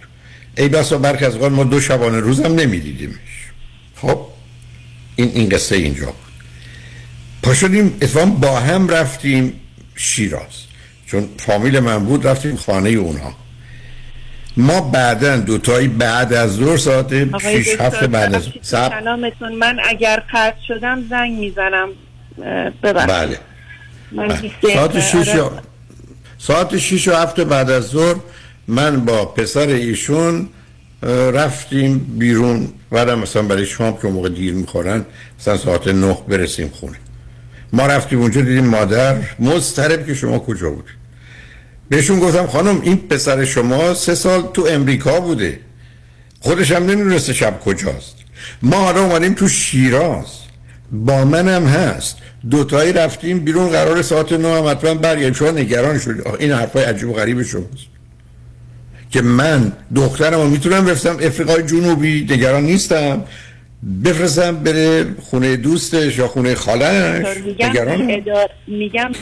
[0.56, 3.16] ای بسا برک از ما دو شبانه روز هم نمیدیدیمش.
[3.96, 4.20] خب
[5.16, 6.14] این این قصه اینجا بود.
[7.42, 9.52] پا شدیم اتفاقا با هم رفتیم
[9.94, 10.66] شیراز.
[11.06, 13.36] چون فامیل من بود رفتیم خانه اونها
[14.56, 19.52] ما بعدا دوتایی بعد از ظهر ساعت آقای 6 دکتر، هفته بعد از سلامتون.
[19.52, 21.88] من اگر قطع شدم زنگ می‌زنم.
[22.82, 23.10] ببخشید.
[23.10, 23.38] بله.
[24.12, 24.52] من بله.
[24.62, 25.62] ساعت دقیقه، 6 آره.
[26.38, 28.16] ساعت 6 و هفته بعد از ظهر
[28.68, 30.48] من با پسر ایشون
[31.32, 32.68] رفتیم بیرون.
[32.90, 35.04] بعدم مثلا برای شام که موقع دیر می‌خورن
[35.40, 36.96] مثلا ساعت 9 برسیم خونه.
[37.72, 40.84] ما رفتیم اونجا دیدیم مادر مضطرب که شما کجا بود
[41.88, 45.60] بهشون گفتم خانم این پسر شما سه سال تو امریکا بوده.
[46.40, 48.16] خودش هم نمی‌دونسته شب کجاست.
[48.62, 50.26] ما حالا اومدیم تو شیراز.
[50.92, 52.16] با منم هست.
[52.50, 55.32] دوتایی رفتیم بیرون قرار ساعت نه هم حتما برگردیم.
[55.32, 57.86] شما نگران آخه این حرفای عجیب و غریب شماست.
[59.10, 62.26] که من دخترم رو می‌تونم بفرستم افریقای جنوبی.
[62.30, 63.24] نگران نیستم.
[64.04, 67.26] بفرستم بره خونه دوستش یا خونه خالش
[67.60, 68.50] ادار...
[68.66, 69.12] میگم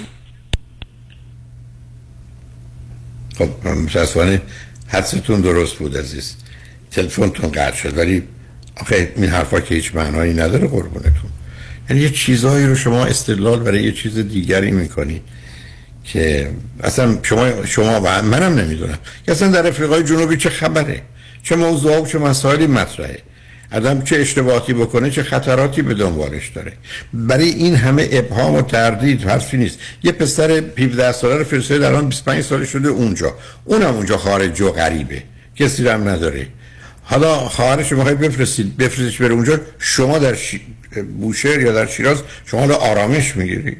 [3.38, 4.42] خب متاسفانه
[4.88, 6.34] حدستون درست بود عزیز.
[6.90, 8.22] تلفنتون قطع شد ولی
[8.76, 11.30] آخه این حرفا که هیچ معنایی نداره قربونتون.
[11.90, 15.22] یعنی یه چیزهایی رو شما استدلال برای یه چیز دیگری می‌کنی
[16.04, 16.50] که
[16.82, 18.98] اصلا شما شما و منم نمی‌دونم.
[19.26, 21.02] که اصلا در افریقای جنوبی چه خبره؟
[21.42, 23.18] چه موضوع و چه مسائلی مطرحه؟
[23.74, 26.72] آدم چه اشتباهاتی بکنه چه خطراتی به دنبالش داره.
[27.12, 29.78] برای این همه ابهام و تردید حرفی نیست.
[30.02, 33.34] یه پسر 17 ساله رو فرستاده در آن 25 ساله شده اونجا.
[33.64, 35.22] اونم اونجا خارج و غریبه.
[35.56, 36.46] کسی رو هم نداره.
[37.02, 39.60] حالا خواهرش رو می‌خواید بفرستید بفرستش بره اونجا.
[39.78, 40.60] شما در شی...
[41.20, 43.78] بوشهر یا در شیراز شما حالا آرامش می‌گیرید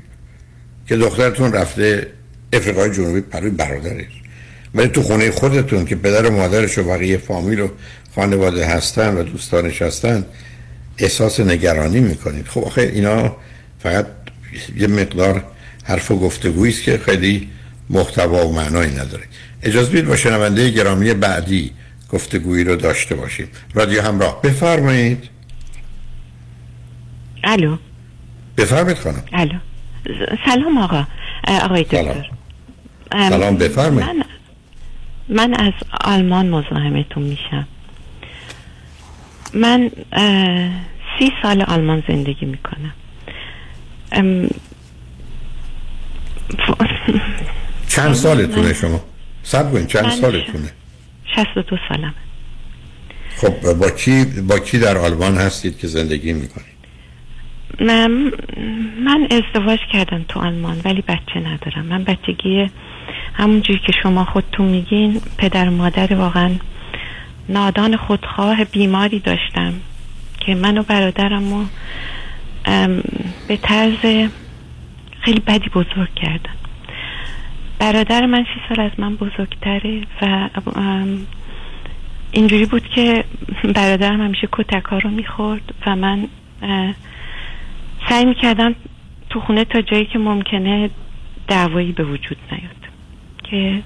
[0.86, 2.06] که دخترتون رفته
[2.52, 4.23] افریقای جنوبی پروی برادرش.
[4.74, 7.68] ولی تو خونه خودتون که پدر و مادرش و بقیه فامیل و
[8.14, 10.24] خانواده هستن و دوستانش هستن
[10.98, 12.46] احساس نگرانی می‌کنید.
[12.48, 13.36] خب آخه اینا
[13.78, 14.06] فقط
[14.76, 15.44] یه مقدار
[15.84, 17.48] حرف و گفتگویی است که خیلی
[17.90, 19.24] محتوا و معنایی نداره.
[19.62, 21.72] اجازه بدید با شنونده گرامی بعدی
[22.10, 23.48] گفتگویی رو داشته باشیم.
[23.74, 24.42] رادیو همراه.
[24.42, 25.28] بفرمایید.
[27.44, 27.76] الو.
[28.56, 29.22] بفرمایید خانم.
[29.32, 29.58] الو.
[30.46, 31.06] سلام آقا.
[31.48, 32.30] آقای دکتر.
[33.12, 34.10] ام، سلام بفرمایید.
[34.10, 34.23] من
[35.28, 37.66] من از آلمان مزاحمتون میشم.
[39.54, 39.90] من
[41.18, 42.92] سی سال آلمان زندگی می‌کنم.
[47.88, 49.00] چند سالتونه شما؟
[49.42, 50.70] سب کنید چند سالتونه؟
[51.36, 52.14] شست و دو سالم
[53.36, 56.74] خب با کی با کی در آلمان هستید که زندگی می‌کنید؟
[57.80, 58.32] من,
[59.04, 61.86] من ازدواج کردم تو آلمان ولی بچه ندارم.
[61.86, 62.70] من بچگی
[63.34, 66.50] همونجوری که شما خودتون میگین پدر و مادر واقعا
[67.48, 69.74] نادان خودخواه بیماری داشتم
[70.40, 71.70] که من و برادرم
[72.66, 73.02] ام،
[73.48, 74.28] به طرز
[75.20, 76.54] خیلی بدی بزرگ کردن.
[77.78, 80.48] برادر من سی سال از من بزرگتره و
[82.32, 83.24] اینجوری بود که
[83.74, 86.28] برادرم همیشه کتک رو می‌خورد و من
[88.08, 88.74] سعی می‌کردم
[89.30, 90.90] تو خونه تا جایی که ممکنه
[91.48, 92.83] دعوایی به وجود نیاد.
[93.54, 93.82] که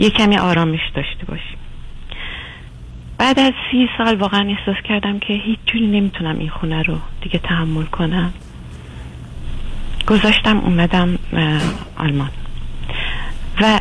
[0.00, 1.58] یه کمی آرامش داشته باشیم
[3.18, 7.38] بعد از سی سال واقعا احساس کردم که هیچ جوری نمی‌تونم این خونه رو دیگه
[7.38, 8.32] تحمل کنم.
[10.06, 11.18] گذاشتم اومدم
[11.96, 12.30] آلمان.
[13.60, 13.80] و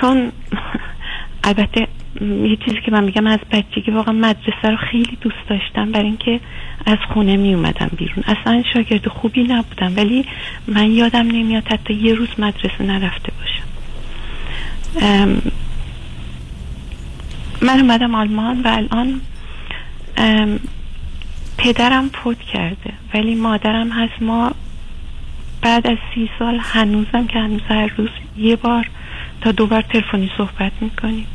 [0.00, 0.32] چون
[1.44, 1.88] البته
[2.20, 6.40] یه چیزی که من میگم از بچگی واقعا مدرسه رو خیلی دوست داشتم برای اینکه
[6.86, 8.24] از خونه می اومدم بیرون.
[8.26, 10.24] اصلا شاگرد خوبی نبودم ولی
[10.66, 13.64] من یادم نمیاد حتی یه روز مدرسه نرفته باشم.
[17.62, 19.20] من اومدم آلمان و الان
[21.58, 24.22] پدرم فوت کرده ولی مادرم هست.
[24.22, 24.52] ما
[25.62, 28.90] بعد از سی سال هنوزم که هنوز هر روز یه بار
[29.40, 31.26] تا دو بار تلفنی صحبت می‌کنیم.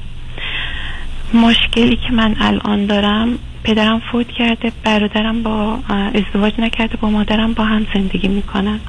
[1.34, 7.64] مشکلی که من الان دارم پدرم فوت کرده برادرم با ازدواج نکرده با مادرم با
[7.64, 8.80] هم زندگی می‌کنن.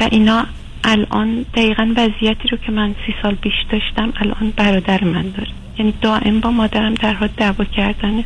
[0.00, 0.46] و اینا
[0.84, 5.48] الان دقیقا وضعیتی رو که من سی سال پیش داشتم الان برادر من داره.
[5.78, 8.24] یعنی دائم با مادرم در حال دعوا کردنه.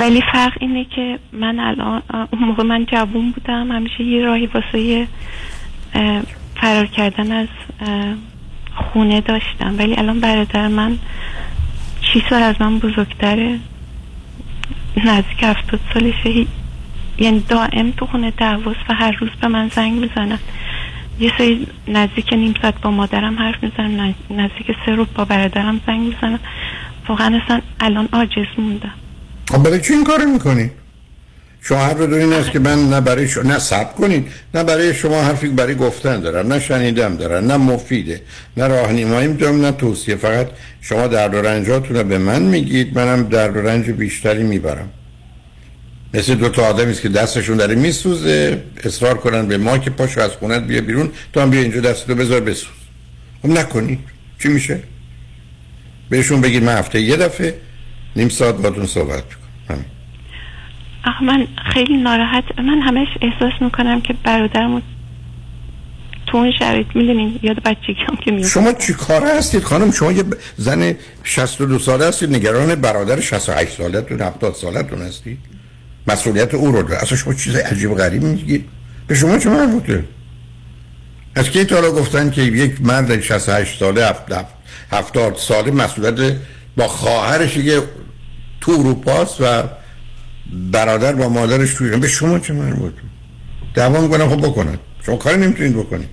[0.00, 2.02] ولی فرق اینه که من الان
[2.32, 5.06] اون موقع من جوون بودم همیشه یه راهی واسه
[6.56, 7.48] فرار کردن از
[8.74, 9.74] خونه داشتم.
[9.78, 10.98] ولی الان برادر من
[12.12, 13.58] شیش سال از من بزرگتره.
[15.04, 16.46] نزدیک هفتاد سالشه.
[17.18, 20.38] یعنی دائم تو خونه دعواست و هر روز به من زنگ می‌زنن.
[21.20, 24.14] یه سری نزدیک نیم ساعت با مادرم حرف می‌زنم.
[24.30, 26.40] نزدیک سه رو با برادرم زنگ می‌زنم.
[27.08, 28.92] واقعا اصلا الان عاجز موندم.
[29.50, 30.70] خب برای چی این کارو می‌کنی؟
[31.70, 34.26] حرف دو این است که من نه برای شما نه سب کنید.
[34.54, 38.20] نه برای شما حرفی برای گفتن دارم نه شنیدم دارم نه مفیده
[38.56, 40.16] نه راهنمایی دارم نه توصیه.
[40.16, 40.48] فقط
[40.80, 44.90] شما درد و رنجاتون رو به من میگید منم درد و رنج بیشتری می‌برم.
[46.14, 50.20] مثل دو تا آدمی است که دستشون داره میسوزه اصرار کنن به ما که پاشو
[50.20, 52.76] از خونت بیا بیرون تو هم بیا اینجا دستتو بذار بسوز.
[53.42, 53.98] خب نکنید
[54.42, 54.80] چی میشه؟
[56.10, 57.54] بهشون بگید من هفته یه دفعه
[58.16, 59.24] نیم ساعت باتون صحبت.
[59.68, 59.84] آخه
[61.22, 64.80] من خیلی ناراحت من همش احساس می‌کنم که برادرمو
[66.26, 70.12] تو اون شرایط می‌دونین یاد بچگی هم که میفته شما چی کاره هستید خانم؟ شما
[70.12, 70.24] یه
[70.56, 75.38] زن 62 ساله هستید نگران برادر 68 سالتون 70 سالتون هستید.
[76.06, 78.68] مسئولیت او رو داره اصلا شما چیز عجیب غریب میگید.
[79.06, 80.04] به شما چه مربوطه؟
[81.34, 84.14] از کی تا گفتن که یک مرد 68 ساله
[84.92, 86.36] 70 ساله مسئولیت
[86.76, 87.82] با خواهرش که
[88.60, 89.62] تو اروپاست و
[90.72, 91.96] برادر با مادرش توی.
[91.96, 93.02] به شما چه مربوطه
[93.74, 96.08] دعوا می‌کنم خب بکنن شما کاری نمی‌تونید بکنید.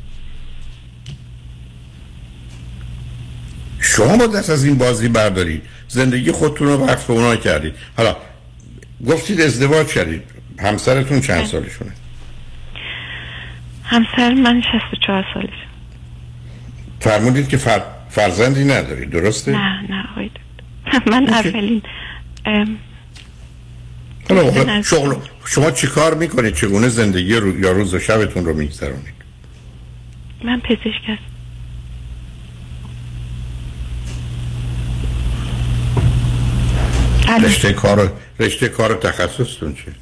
[3.79, 5.61] شما با دست از این بازی بردارید.
[5.87, 7.73] زندگی خودتون رو وقف به اونا کردید.
[7.97, 8.15] حالا
[9.07, 10.23] گفتید ازدواج کردید.
[10.59, 11.91] همسرتون چند سالشونه؟
[13.83, 15.49] همسر من 64 سالش
[16.99, 17.81] فرمودید که فر...
[18.09, 20.29] فرزندی ندارید درسته؟ نه نه آقای.
[21.11, 21.81] من اولین
[22.45, 22.77] ام،
[24.85, 25.15] شغل
[25.45, 27.59] شما چی کار می‌کنید چگونه زندگی رو...
[27.59, 29.19] یا روز و شبتون رو میگذرونید؟
[30.43, 31.29] من پزشک هستم.
[37.45, 39.93] رشته کار رشته کار تخصصتون چیه؟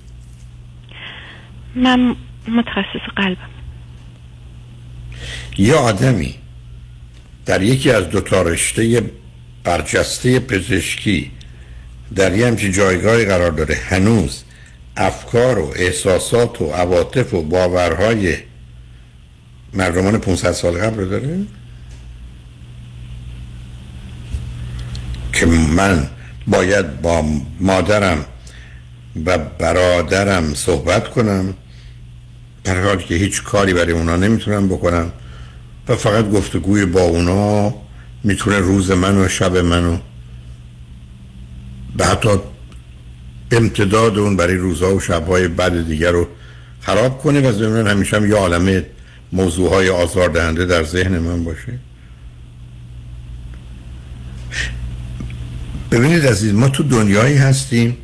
[1.76, 2.16] من
[2.48, 3.50] متخصص قلبم.
[5.58, 6.36] یه آدمی
[7.46, 9.12] در یکی از دو تا رشته
[9.64, 11.32] برجسته پزشکی
[12.16, 13.76] در یه همچین جایگاهی قرار داره.
[13.76, 14.44] هنوز
[14.98, 18.38] افکار و احساسات و عواطف و باورهای
[19.74, 21.40] مردمان 500 سال قبل رو داره
[25.34, 26.10] که من
[26.48, 27.26] باید با
[27.60, 28.26] مادرم
[29.26, 31.54] و برادرم صحبت کنم
[32.64, 35.12] در حالی که هیچ کاری برای اونا نمی‌تونم بکنم.
[35.88, 37.74] و فقط گفتگوی با اونا
[38.24, 39.98] می‌تونه روز من و شب منو
[41.98, 42.30] و حتی
[43.52, 46.28] امتداد اون برای روزها و شبهای بعد دیگر رو
[46.82, 48.86] خراب کنه و ضمن همیشه هم یه عالمه
[49.32, 51.80] موضوعهای آزاردهنده در ذهن من باشه.
[55.92, 57.98] ببینید عزیز ما تو دنیایی هستیم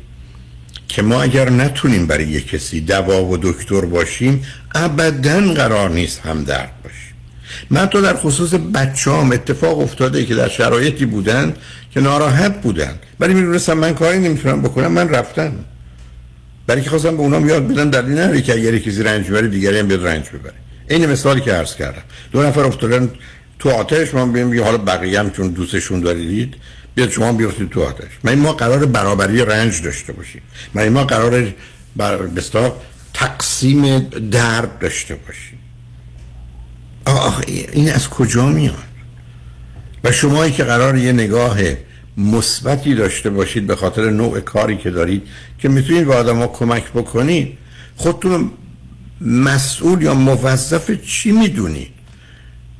[0.88, 6.44] که ما اگر نتونیم برای یک کسی دوا و دکتر باشیم ابدا قرار نیست هم
[6.44, 7.03] درد باشیم.
[7.70, 11.54] من تو در خصوص بچه هم اتفاق افتاده که در شرایطی بودن
[11.90, 12.98] که ناراحت بودن.
[13.20, 15.52] ولی می‌دونستم من کاری نمی‌تونم بکنم من رفتم
[16.66, 19.78] برای که خواستم به اونام یاد بدم در این که اگر کسی رنج ببره دیگری
[19.78, 20.54] هم بیاد رنج ببره.
[20.90, 22.02] این مثالی که عرض کردم.
[22.32, 23.10] دو نفر افتادن
[23.58, 26.54] تو آتش من بیم حالا بقیه هم چون دوستشون دارید
[26.94, 28.10] بیاد شما بیفتید تو آتش.
[28.24, 30.42] من ما قرار برابری رنج داشته باشیم.
[30.74, 31.52] من ما قرار
[31.96, 32.76] بر بستا
[33.14, 33.98] تقسیم
[34.30, 35.53] درد داشته باشیم.
[37.06, 38.84] آخ این از کجا میاد؟
[40.04, 41.58] و شمایی که قرار یه نگاه
[42.16, 45.22] مثبتی داشته باشید به خاطر نوع کاری که دارید
[45.58, 47.58] که می‌تونید به آدم ها کمک بکنید
[47.96, 48.50] خودتون
[49.20, 51.92] مسئول یا موظف چی می‌دونید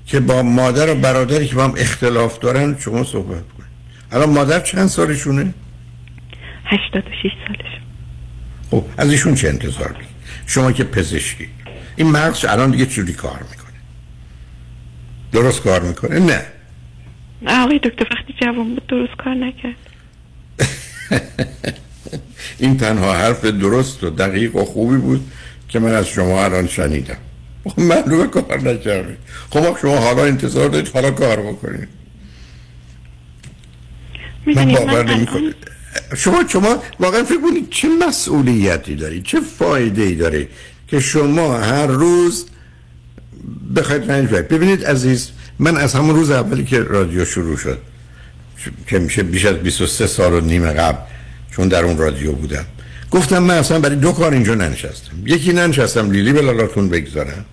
[0.06, 3.70] که با مادر و برادری که با هم اختلاف دارن شما صحبت کنید؟
[4.12, 5.54] الان مادر چند سالشونه؟
[6.64, 7.80] 86 سالش
[8.70, 10.08] خب از ایشون چه انتظار دارید؟
[10.46, 11.48] شما که پزشکی.
[11.96, 13.53] این مغز الان دیگه چجوری کار می‌کنه؟
[15.34, 16.42] درست کار می‌کنه؟ نه.
[17.46, 19.76] آقای دکتر وقتی جوان بود درست کار نکرد.
[22.58, 25.30] این تنها حرف درست و دقیق و خوبی بود
[25.68, 27.16] که من از شما الان شنیدم.
[27.64, 29.18] خب معلومه کار نکردید
[29.50, 31.88] خب شما حالا انتظار دارید حالا کار بکنید.
[34.46, 35.26] من باور نمی
[36.16, 40.48] شما شما واقعا فکر کنید چه مسئولیتی دارید چه فایده ای داره
[40.88, 42.46] که شما هر روز
[43.76, 47.78] بخواید رنج ببینید عزیز من از همون روز اولی که رادیو شروع شد
[48.86, 50.98] که میشه بیش از 23 سال و نیم قبل
[51.50, 52.64] چون در اون رادیو بودم
[53.10, 55.12] گفتم من اصلا برای دو کار اینجا ننشستم.
[55.26, 57.44] یکی ننشستم لیلی به لالاتون بگذارم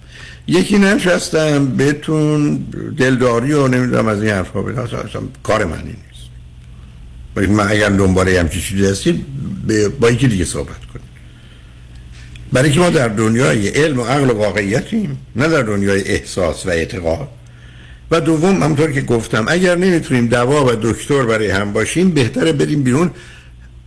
[0.48, 2.58] یکی ننشستم بهتون
[2.98, 7.50] دلداری و نمی‌دونم از این حرفا بدم اصلا کار من نیست.
[7.50, 9.26] من اگر دنباله همچی چیزی هستید
[10.00, 11.11] با یکی دیگه صحبت کنید.
[12.52, 16.69] برای که ما در دنیای علم و عقل و واقعیتیم نه در دنیای احساس و
[16.69, 17.28] اعتقاد.
[18.11, 22.84] و دوم همطور که گفتم اگر نمی‌تونیم دوا و دکتر برای هم باشیم بهتره بریم
[22.84, 23.11] بیرون.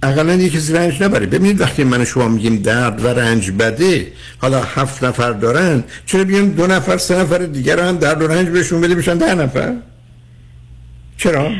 [0.02, 1.26] اقلا یه کسی رنج نبره.
[1.26, 6.48] ببینید وقتی من شما میگیم درد و رنج بده حالا هفت نفر دارن چرا بیان
[6.48, 9.74] دو نفر سه نفر دیگر هم درد و رنج بهشون بده میشن ده نفر؟
[11.16, 11.52] چرا؟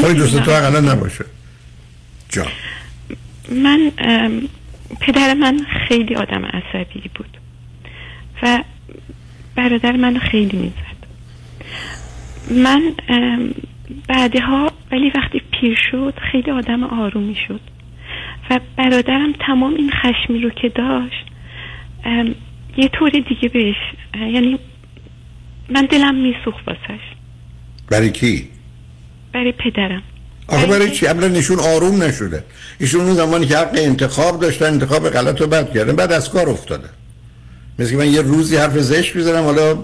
[0.00, 1.24] خواهی دوست تو اقلا نباشه.
[2.28, 2.46] جا
[3.50, 3.92] من
[5.00, 5.58] پدر من
[5.88, 7.38] خیلی آدم عصبی بود
[8.42, 8.64] و
[9.56, 11.00] برادر من خیلی می‌زد.
[12.64, 12.82] من
[14.08, 17.60] بعدها ولی وقتی پیر شد خیلی آدم آرومی شد
[18.50, 21.26] و برادرم تمام این خشمی رو که داشت
[22.76, 23.76] یه طور دیگه بهش
[24.14, 24.58] یعنی
[25.70, 27.00] من دلم میسوخ واسش.
[27.90, 28.48] برای کی؟
[29.32, 30.02] برای پدرم.
[30.50, 32.44] آخه برای چی؟ اولا نشون آروم نشده.
[32.78, 35.96] ایشون اون زمانی که حق انتخاب داشتن انتخاب غلط رو بد کردن.
[35.96, 36.88] بعد از کار افتاده.
[37.78, 39.78] مثل که من یه روزی حرف زشت می‌زنم حالا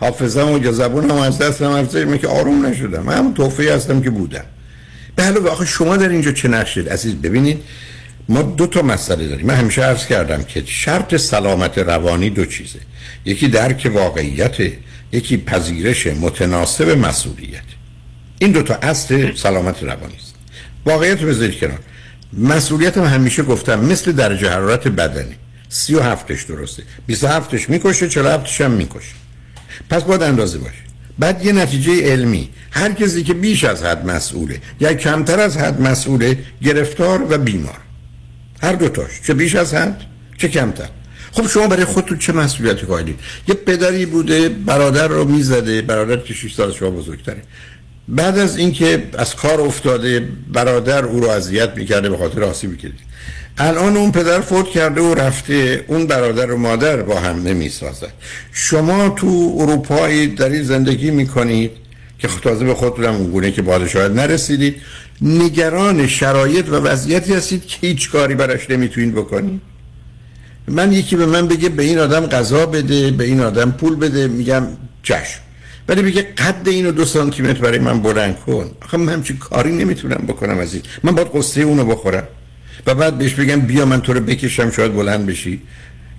[0.00, 3.02] حافظم و یا زبونم از دست من که آروم نشدم.
[3.02, 4.44] من همون توفیه هستم که بودم.
[5.16, 7.62] به علاوه آخه شما در اینجا چه نقشید عزیز ببینید
[8.28, 9.46] ما دو تا مسئله داریم.
[9.46, 12.78] من همیشه عرض کردم که شرط سلامت روانی دو چیزه.
[13.24, 14.56] یکی درک واقعیت
[15.12, 17.79] یکی پذیرش متناسب مسئولیت.
[18.42, 20.34] این دو تا اصل سلامت روانی است.
[20.86, 21.78] واقعیت رو بذارید کنار.
[22.38, 25.34] مسئولیت هم همیشه گفتم مثل درجه حرارت بدنی.
[25.68, 26.82] سی و هفتش درسته.
[27.06, 29.14] 27 می‌کشه 47 هم می‌کشه.
[29.90, 30.82] پس باید اندازه باشه.
[31.18, 32.48] بعد یه نتیجه علمی.
[32.70, 37.78] هر کسی که بیش از حد مسئوله یا کمتر از حد مسئوله گرفتار و بیمار.
[38.62, 39.10] هر دوتاش.
[39.26, 40.00] چه بیش از حد
[40.38, 40.88] چه کمتر.
[41.32, 45.82] خب شما برای خودتون چه مسئولیتی قائلید؟ یه پدری بوده برادر رو می‌زده.
[45.82, 47.42] برادر که 6 سال شما بزرگتره.
[48.10, 52.92] بعد از اینکه از کار افتاده برادر او رو اذیت می‌کرده به خاطر آسیبی که
[53.58, 58.12] الان اون پدر فوت کرده و رفته اون برادر و مادر با هم نمی‌سازد.
[58.52, 61.70] شما تو اروپایی در این زندگی می‌کنید
[62.18, 64.76] که تازه به خودتون اون گونه که باید شاید نرسیدید.
[65.22, 69.60] نگران شرایط و وضعیتی هستید که هیچ کاری براش نمی‌تونید بکنید.
[70.68, 74.28] من یکی به من بگه به این آدم غذا بده به این آدم پول بده.
[74.28, 74.66] میگم
[75.02, 75.40] چشم.
[75.90, 78.70] ولی بگه قد اینو دو سانتی متر برای من بلند کن.
[78.82, 82.24] آخه من همچین کاری نمی‌تونم بکنم از این من باید قصه اونو بخورم.
[82.86, 85.62] و بعد بهش بگم بیا من تو رو بکشم شاید بلند بشی.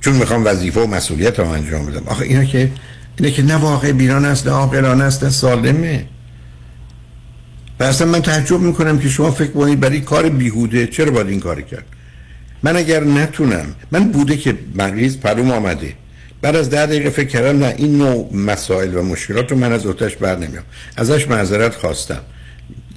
[0.02, 2.03] چون می‌خوام وظیفه و مسئولیت رو انجام بدم.
[2.06, 2.72] آخه اینا که
[3.18, 6.06] اینه که نه واقع بیران است نه عاقلانه است نه سالمه.
[7.80, 11.39] و اصلا من تعجب می‌کنم که شما فکر کنید برای کار بیهوده چرا باید این
[11.39, 11.85] کار کرد؟
[12.64, 15.93] من اگر نتونم من بوده که مریض پروم آمده.
[16.41, 19.85] بعد از ده دقیقه فکر کردم نه این نوع مسائل و مشکلات رو من از
[19.85, 20.63] اوتش بر نمیام.
[20.97, 22.22] ازش معذرت خواستم.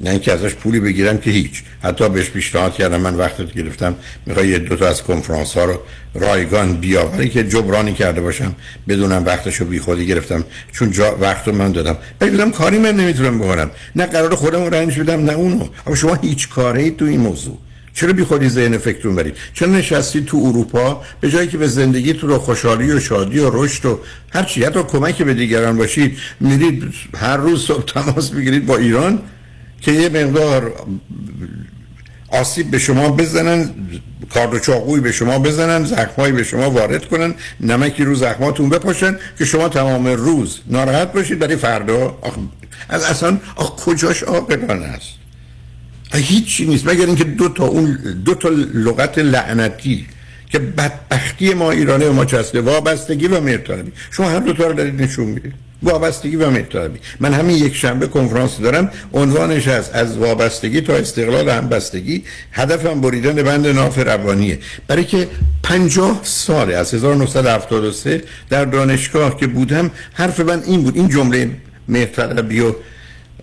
[0.00, 1.62] نه اینکه ازش پولی بگیرم که هیچ.
[1.82, 3.94] حتی بهش پیشنهاد کردم من وقت گرفتم.
[4.26, 5.80] می‌خوای یه دو تا از کنفرانس ها رو
[6.14, 8.54] رایگان بیاوری که جبرانی کرده باشم.
[8.88, 10.44] بدونم وقتش رو بیخودی گرفتم.
[10.72, 11.96] چون جا وقت رو من دادم.
[12.20, 13.70] ولی کاری من نمی‌تونم بکنم.
[13.96, 15.68] نه قرار خودم رنج بدم نه اونو.
[15.86, 17.58] اما شما هیچ کاری تو این موضوع.
[17.94, 22.12] چرا بی خودی ذهن فکرتون برید چرا نشستی تو اروپا به جایی که به زندگی
[22.12, 24.00] تو رو خوشحالی و شادی و رشد و
[24.32, 29.18] هر چی حتی کمک به دیگران باشید میرید هر روز صبح تماس می‌گیرید با ایران
[29.80, 30.72] که یه مقدار
[32.28, 33.70] آسیب به شما بزنن
[34.34, 39.18] کارد و چاقوی به شما بزنن زخمایی به شما وارد کنن نمکی رو زخماتون بپاشن
[39.38, 42.34] که شما تمام روز ناراحت باشید برای فردا آخ...
[42.88, 45.23] از اصلا آخ کجاش عاقلانه است؟
[46.18, 46.88] هیچی نیست.
[46.88, 50.06] مگر اینکه دو تا اون دو تا لغت لعنتی
[50.50, 54.72] که بدبختی ما ایرانه و ما چسته وابستگی و مرتبی شما هر دو تا رو
[54.72, 55.52] دارید نشون می‌دید.
[55.82, 58.90] وابستگی و مرتبی من همین یک شنبه کنفرانس دارم.
[59.12, 62.24] عنوانش هست از وابستگی تا استقلال همبستگی.
[62.52, 64.58] هدفم بریدن بند ناف روانیه.
[64.86, 65.28] برای که
[65.62, 70.96] پنجاه ساله از 1973 در دانشگاه که بودم حرف من این بود.
[70.96, 71.50] این جمله
[71.88, 72.72] مرتبی و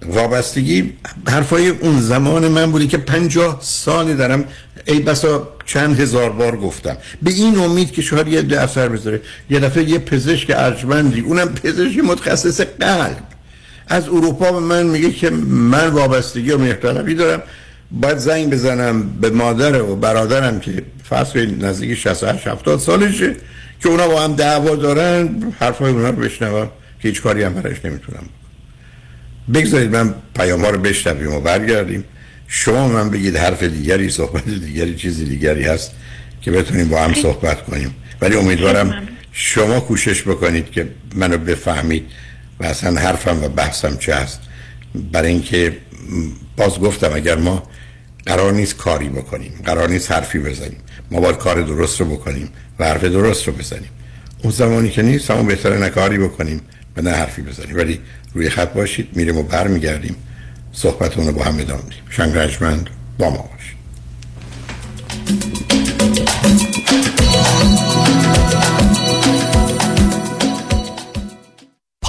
[0.06, 0.94] وابستگی
[1.28, 4.46] حرفای اون زمان من بودی که پنجاه سال دارم.
[4.86, 6.98] ای بسا چند هزار بار گفتم.
[7.22, 9.22] به این امید که شاید یه ده اثر بذاره.
[9.50, 13.18] یه دفعه یه پزشک ارجمندی اونم پزشک متخصص قلب.
[13.88, 17.42] از اروپا به من میگه که من وابستگی و مهرطلبی دارم.
[17.92, 23.36] باید زنگ بزنم به مادر و برادرم که فصل نزدیک 68 70 سالشه
[23.84, 25.44] که اونا با هم دعوا دارن.
[25.60, 26.70] حرفای اونا رو بشنوم
[27.02, 28.24] که هیچ کاری هم براش نمی‌تونم.
[29.54, 32.04] بگذارید من پیام ها رو بشنویم و برگردیم.
[32.48, 35.92] شما من بگید حرف دیگری صحبت دیگری چیزی دیگری هست
[36.42, 37.96] که بتونیم با هم صحبت کنیم.
[38.22, 42.06] ولی امیدوارم شما کوشش بکنید که منو بفهمید
[42.60, 44.40] و اصلا حرفم و بحثم چه هست.
[45.12, 45.78] برای اینکه
[46.58, 47.64] باز گفتم اگر ما
[48.26, 50.78] قرار نیست کاری بکنیم قرار نیست حرفی بزنیم.
[51.12, 52.50] ما باید کار درست رو بکنیم
[52.80, 53.90] و حرف درست رو بزنیم.
[54.44, 56.62] اون زمانی که نیست همون بهتره نه کاری بکنیم.
[56.98, 57.78] و نه حرفی بزنیم.
[57.78, 58.00] ولی
[58.34, 60.16] روی خط باشید میریم و برمیگردیم.
[60.74, 62.04] صحبتون رو با هم ادامه میدیم.
[62.10, 62.34] شنگ
[63.18, 63.82] با ما باشید.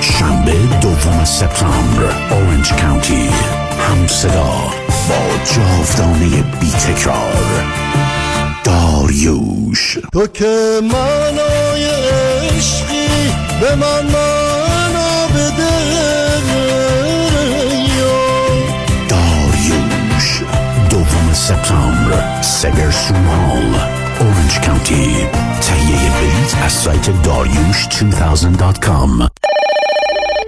[0.00, 3.30] شنبه دوم سپتامبر اورنج کانتی
[3.88, 4.52] همصدا
[5.08, 7.64] با جاودانه بی تکرار
[8.64, 9.98] داریوش.
[10.12, 13.08] تو که منای عشقی
[13.60, 15.78] به من معنا بده
[19.08, 20.42] داریوش
[20.90, 23.97] دوم سپتامبر سگرسون هال
[24.58, 25.26] اورنج کانتی
[25.60, 29.28] تهیه بلیت از سایت داریوش 2000.com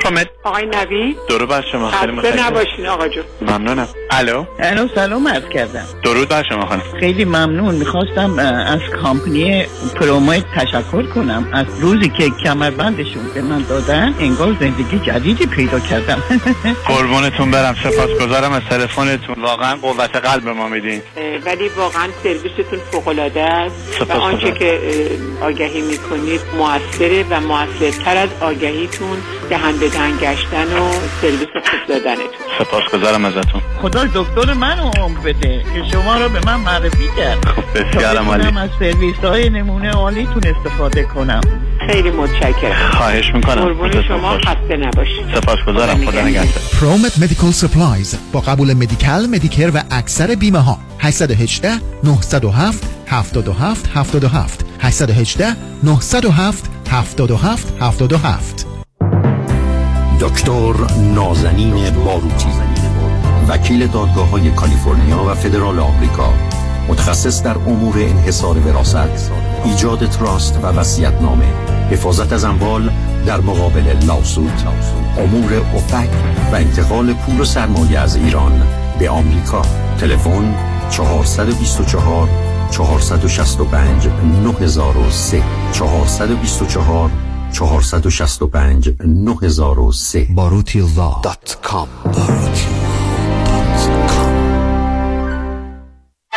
[0.04, 2.44] حامد آقای نوی درود بر شما خیلی متشکرم.
[2.46, 3.88] نباشین آقا جو ممنونم.
[4.10, 5.84] الو؟ الو سلام عرض کردم.
[6.04, 6.82] درود بر شما خانم.
[7.00, 7.74] خیلی ممنون.
[7.74, 9.66] می‌خواستم از کامپنی
[10.00, 11.48] پرومایت تشکر کنم.
[11.52, 16.22] از روزی که کمربندشون به من دادن انگار زندگی جدیدی پیدا کردم.
[16.88, 17.74] قربونتون برم.
[17.82, 19.42] سپاسگزارم از تلفنتون.
[19.42, 21.02] واقعا قوت قلب به ما میدین.
[21.46, 24.02] ولی واقعا سرویستون فوق العاده است.
[24.08, 24.80] و آنچه که
[25.42, 29.18] آگهی می‌کنید موثره و موثرتر از آگهیتون
[29.50, 32.24] دهنده گشتن و سرویس خوب دادنتون.
[32.58, 33.60] سپاسگزارم ازتون.
[33.82, 37.44] خدا دکتر منو عمر بده که شما رو به من معرفی کرد.
[37.44, 38.58] خب بسیارم عالی.
[38.58, 41.40] از سرویس های نمونه عالیتون استفاده کنم.
[41.90, 42.90] خیلی متشکرم.
[42.90, 43.62] خواهش می‌کنم.
[43.62, 45.34] قربون شما خسته نباشید.
[45.34, 46.06] سپاسگزارم.
[46.06, 46.62] خدا نگهدار.
[46.80, 51.70] ProMed Medical Supplies با قبول Medi-Cal Medicare و اکثر بیمه ها 818
[52.04, 58.69] 907 77 77 818 907 77 77
[60.20, 60.74] دکتر
[61.14, 62.48] نازنین باروتی
[63.48, 66.32] وکیل دادگاه های کالیفرنیا و فدرال آمریکا.
[66.88, 69.32] متخصص در امور انحصار وراثت.
[69.64, 71.44] ایجاد تراست و وصیت نامه
[71.90, 72.90] حفاظت از اموال
[73.26, 74.64] در مقابل لاسوت
[75.18, 76.10] امور افک
[76.52, 78.62] و انتقال پول و سرمایه از ایران
[78.98, 79.62] به آمریکا.
[79.98, 80.54] تلفن
[80.90, 82.28] 424
[82.70, 84.08] 465
[84.44, 85.42] 9003
[85.72, 87.10] 424
[87.52, 90.28] چهارصد و شصت و پنج نه هزار و سه.
[90.34, 92.89] باروتیلا باروتیلا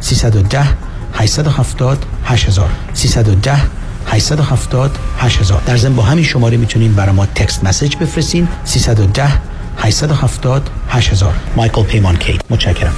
[0.00, 0.66] 310
[1.14, 3.52] 870 8000 310
[4.06, 8.48] 870 8000 در ضمن با همین شماره می‌تونین برای ما تکست مسیج بفرستین.
[8.64, 9.28] 310
[9.78, 12.38] 870 8000 مایکل پیمان کی.
[12.50, 12.94] متشکرم.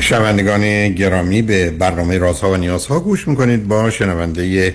[0.00, 3.68] شنوندگان گرامی به برنامه رازها و نیازها گوش می‌کنید.
[3.68, 4.74] با شنونده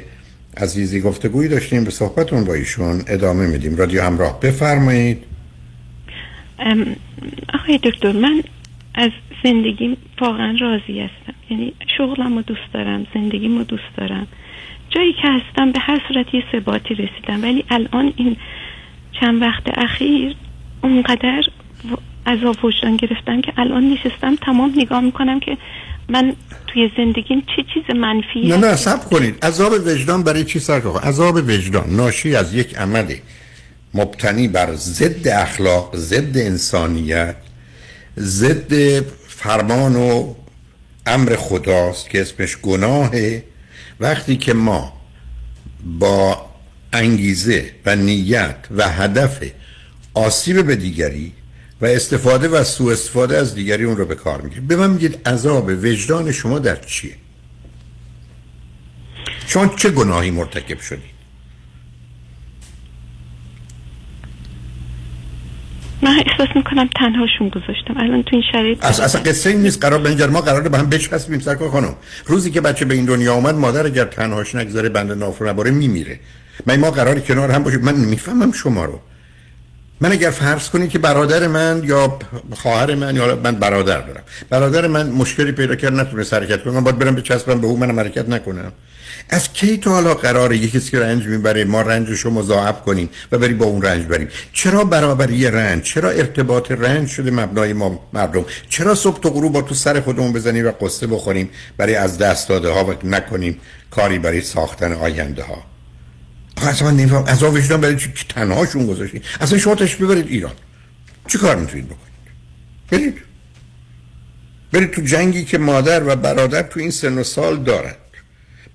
[0.57, 3.75] عزیزی گفتگویی داشتیم به صحبتون با ایشون ادامه میدیم.
[3.75, 5.23] رادیو همراه بفرمایید.
[7.53, 8.41] آقای دکتر من
[8.95, 9.11] از
[9.43, 11.33] زندگیم واقعا راضی هستم.
[11.49, 14.27] یعنی شغلم رو دوست دارم زندگیم رو دوست دارم.
[14.89, 17.43] جایی که هستم به هر صورت یه ثباتی رسیدم.
[17.43, 18.37] ولی الان این
[19.19, 20.35] چند وقت اخیر
[20.83, 21.43] اونقدر
[22.27, 25.57] عذاب وجدان گرفتم که الان نشستم تمام نگاه می‌کنم که
[26.09, 26.35] من
[26.67, 29.45] توی زندگیم چه چیز منفی نه نه سب کنید.
[29.45, 33.15] عذاب وجدان برای چی سر عذاب وجدان ناشی از یک عمل
[33.93, 37.35] مبتنی بر ضد اخلاق ضد انسانیت
[38.17, 40.33] ضد فرمان و
[41.05, 43.43] امر خداست که اسمش گناهه.
[43.99, 44.93] وقتی که ما
[45.99, 46.45] با
[46.93, 49.43] انگیزه و نیت و هدف
[50.13, 51.33] آسیب به دیگری
[51.81, 55.27] و استفاده و سوء استفاده از دیگری اون رو به کار می‌گیرید به من میگید
[55.27, 57.15] عذاب وجدان شما در چیه؟
[59.47, 61.15] چون چه گناهی مرتکب شدید؟
[66.01, 67.97] من احساس می‌کنم تنهاشون گذاشتم.
[67.97, 69.81] الان تو این شرایط از اصلا قصه این نیست.
[69.81, 71.95] قرار بنجر ما قراره به هم بچسبیم سرکار خانم.
[72.25, 76.19] روزی که بچه به این دنیا آمد مادر اگر تنهاش نگذاره بند نافر نباره میمیره.
[76.65, 78.99] من ما قراری کنار هم باشیم؟ من نمی‌فهمم شما رو.
[80.01, 82.19] من اگر فرض کنید که برادر من یا
[82.55, 84.23] خواهر من یا من برادر دارم.
[84.49, 86.73] برادر من مشکلی پیدا کرد نتونه حرکت کنه.
[86.73, 88.71] من باید برم بچسبم به او من حرکت نکنم.
[89.29, 93.09] از کی تا حالا قراره یکی کسی که رنج می‌بره ما رنجش رو مضاعف کنیم
[93.31, 98.09] و بریم با اون رنج بریم؟ چرا برابری رنج؟ چرا ارتباط رنج شده مبنای ما
[98.13, 102.17] مردم؟ چرا صبح تا غروب با تو سر خودمون بزنیم و قصه بخوریم؟ برای از
[102.17, 103.59] دست داده ها و نکنیم
[103.91, 105.74] کاری برای ساختن آینده ها
[106.57, 107.23] اصلا من نمیفهم.
[107.25, 110.53] از وجدان برای چی تنهاشون گذاشتید اصلا شما تش ببرید ایران.
[111.27, 111.99] چی کار می‌تونید بکنید؟
[112.91, 113.21] برید.
[114.71, 117.95] برید تو جنگی که مادر و برادر تو این سن و سال دارند.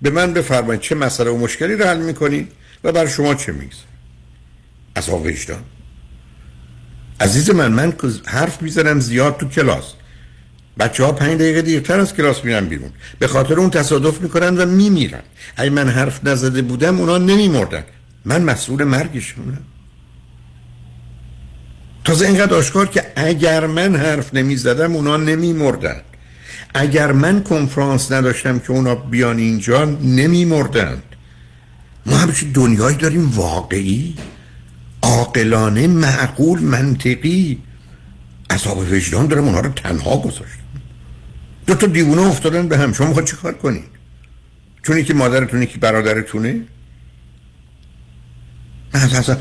[0.02, 2.52] به من بفرمایید چه مسئله و مشکلی رو حل می‌کنید
[2.84, 3.88] و بر شما چه می‌گذاره
[4.94, 5.62] از وجدان.
[7.20, 7.92] عزیز من من
[8.26, 9.94] حرف می‌زنم زیاد تو کلاس.
[10.78, 12.90] بچه ها پنج دقیقه دیرتر از کلاس میرن بیرون.
[13.18, 15.22] به خاطر اون تصادف می‌کنن و میمیرن.
[15.56, 17.84] اگه من حرف نزده بودم اونا نمیمردن.
[18.24, 19.58] من مسئول مرگشونم.
[22.04, 26.00] تازه اینقدر آشکار که اگر من حرف نمی‌زدم اونا نمیمردن.
[26.74, 31.02] اگر من کنفرانس نداشتم که اونا بیان اینجا نمیمردند
[32.06, 34.14] ما همچین دنیایی داریم واقعی؟
[35.02, 37.58] عاقلانه معقول منطقی.
[38.50, 40.58] عذاب وجدان دارم اونا رو تنها گذاشت
[41.66, 42.92] دو تا دیوونه افتادن به هم.
[42.92, 43.84] شما می‌خواد چی کار کنید
[44.82, 46.60] چون که مادرتونه که برادرتونه؟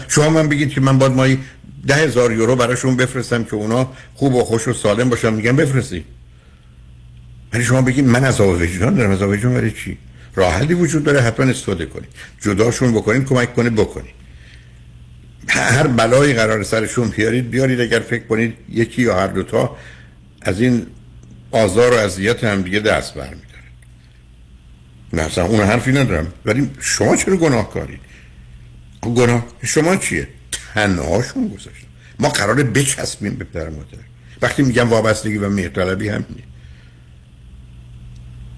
[0.08, 1.40] شما من بگید که من باید مایی
[1.88, 5.34] ده هزار یورو براشون بفرستم که اونا خوب و خوش و سالم باشن.
[5.34, 6.06] میگن بفرستی
[7.54, 9.12] ولی شما بگید من از وجدان دارم.
[9.12, 9.98] از وجدان برای چی؟
[10.36, 11.22] راه حلی وجود داره.
[11.22, 12.10] حتما استفاده کنید.
[12.42, 14.14] جداشون بکنید کمک کنید بکنید.
[15.48, 19.78] هر بلایی قرار سرشون بیارید بیارید اگر فکر کنید یکی یا هر دوتا
[20.42, 20.86] از این
[21.52, 23.46] آزار و اذیت هم دیگه دست برمیدارن.
[25.14, 26.34] نه اصلا اون حرفی ندارم.
[26.46, 28.00] ولی شما چرا گناه کارید
[29.02, 30.28] گناه شما چیه؟
[30.74, 31.88] تنهاشون گذاشتن.
[32.20, 33.98] ما قراره بچسبیم به پدر مادر.
[34.42, 36.44] وقتی میگم وابستگی و مهرطلبی همینه.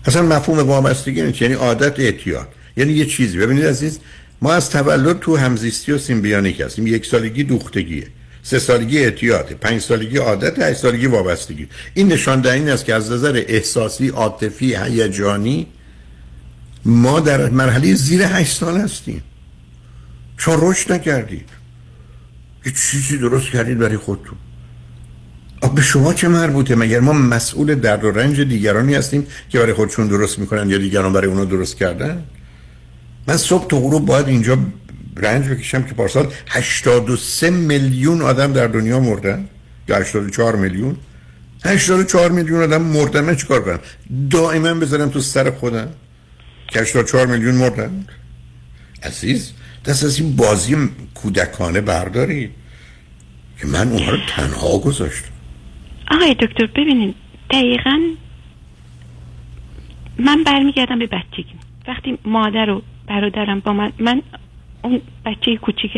[0.06, 2.48] اصلا مفهوم وابستگی نیست یعنی عادت اعتیاد.
[2.78, 3.38] یعنی یه چیزی.
[3.38, 4.00] ببینید عزیز
[4.42, 6.88] ما از تولد تو همزیستی و سیمبیانیک هستیم.
[6.88, 8.08] یک سالگی دوختگیه.
[8.44, 11.68] سه سالگی اعتیاد پنج سالگی عادت هشت سالگی وابستگی.
[11.94, 15.68] این نشان این است که از نظر احساسی عاطفی هیجانی
[16.86, 19.24] ما در مرحله زیر هشت سال هستیم.
[20.38, 21.50] چون رشد نکردید.
[22.66, 24.38] یه چیزی درست کردید برای خودتون.
[25.76, 30.08] به شما چه مربوطه؟ مگر ما مسئول درد و رنج دیگرانی هستیم که برای خودشون
[30.08, 32.24] درست می‌کنن یا دیگران برای اونا درست کردن؟
[33.28, 34.58] من صبح تا غروب باید اینجا
[35.18, 39.48] رنج بکشم که پارسال 83 میلیون آدم در دنیا مردن.
[39.88, 40.98] یا 84 میلیون.
[41.66, 43.22] 84 میلیون آدم مردن.
[43.22, 43.80] من چیکار کنم؟
[44.30, 45.88] دائما بذارم تو سر خودم
[46.68, 48.08] که 84 میلیون مردن.
[49.04, 49.54] عزیز
[49.86, 52.50] دست از این بازی کودکانه برداری
[53.60, 55.32] که من اونها رو تنها گذاشتم.
[56.12, 57.16] آقای دکتر ببینید
[57.50, 58.00] دقیقا
[60.20, 61.56] من برمیگردم به بچگی.
[61.88, 62.82] وقتی مادر و
[63.12, 63.92] برادرم با من.
[64.00, 64.22] من
[64.84, 65.92] اون بچه کوچیک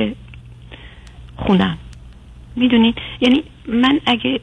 [1.35, 1.77] خونم.
[2.55, 4.39] می‌دونید؟ یعنی من اگه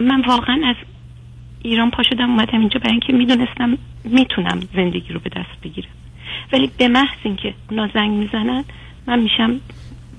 [0.00, 0.76] من واقعا از
[1.62, 5.90] ایران پا شدم اومدم اینجا برای اینکه می‌دونستم می‌تونم زندگی رو به دست بگیرم.
[6.52, 8.64] ولی به محض اینکه اونا زنگ می‌زنن
[9.06, 9.60] من میشم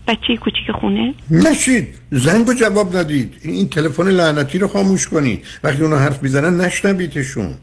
[0.08, 1.14] بچه کوچیک خونه.
[1.32, 3.42] نشید زنگ جواب ندید.
[3.44, 5.42] این تلفن لعنتی رو خاموش کنی.
[5.64, 7.54] وقتی اونا حرف می‌زنن نشنویدشون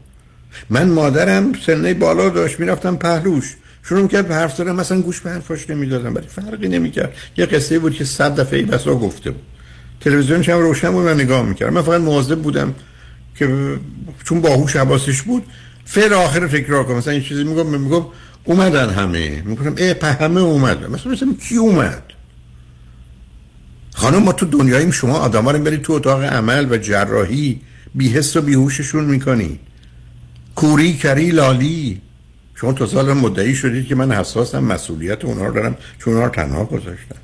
[0.69, 3.55] من مادرم سنه بالا داشت می‌رفتم پهلوش.
[3.83, 4.71] شروع کرد به حرف زدن.
[4.71, 7.13] مثلا گوش به حرفاش نمی‌دادم ولی فرقی نمی‌کرد.
[7.37, 9.41] یه قصه بود که صد دفعه ای بسا گفته بود.
[10.01, 11.73] تلویزیونش هم روشن بود من نگاه می‌کردم.
[11.73, 12.75] من فقط مواظب بودم
[13.35, 13.77] که
[14.23, 15.43] چون باهوش حواسش بود
[15.85, 16.97] فعل آخر تکرار کنم.
[16.97, 18.05] مثلا این چیزی میگم میگم
[18.43, 19.41] اومدن همه.
[19.45, 22.03] میگم ای همه اومدن مثلا مثلا کی اومد؟
[23.95, 27.61] خانم ما تو دنیاییم شما آدم رو برید تو اتاق عمل و جراحی
[27.95, 29.59] بیهست و بیهوششون می‌کنی.
[30.55, 32.01] کوری کری لالی.
[32.55, 36.35] شما تا سال مدعی شدید که من حساسم مسئولیت اونها رو دارم چون اونها رو
[36.35, 37.15] تنها گذاشتم.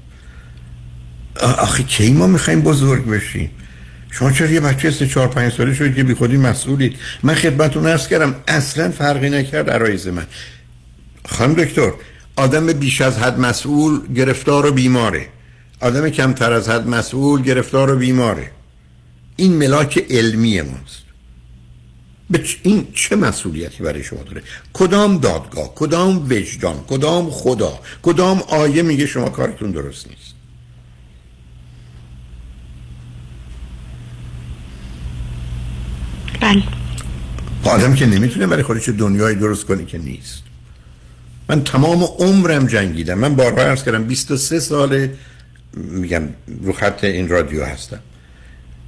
[1.42, 3.52] آخه کی ما می‌خوایم بزرگ بشیم؟
[4.12, 7.88] شما چرا یه بچه سه چهار پنج ساله شدید که بی خودی مسئولید؟ من خدمتتون
[7.88, 10.28] عرض کردم اصلا فرقی نکرد عرایز من.
[11.26, 11.92] خانم دکتر
[12.36, 15.28] آدم بیش از حد مسئول گرفتار و بیماره.
[15.80, 18.52] آدم کمتر از حد مسئول گرفتار و بیماره.
[19.36, 21.09] این ملاک علمی ماست.
[22.64, 24.44] این چه مسئولیتی برای شما داره؟
[24.74, 30.34] کدام دادگاه کدام وجدان کدام خدا کدام آیه میگه شما کارتون درست نیست؟
[36.42, 36.64] بله.
[37.64, 40.44] آدم که نمی‌تونه برای خودش دنیای درست کنی که نیست.
[41.50, 43.18] من تمام عمرم جنگیدم.
[43.18, 45.08] من بارها ارز کردم 23 سال
[45.74, 46.24] میگم
[46.64, 48.00] رو خط این رادیو هستم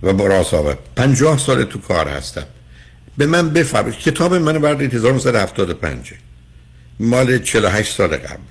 [0.04, 2.46] و با راسابه 50 سال تو کار هستم.
[3.18, 4.00] به من بفرمایید.
[4.00, 6.14] کتاب من بردید 1975
[7.00, 8.42] مال 48 سال قبل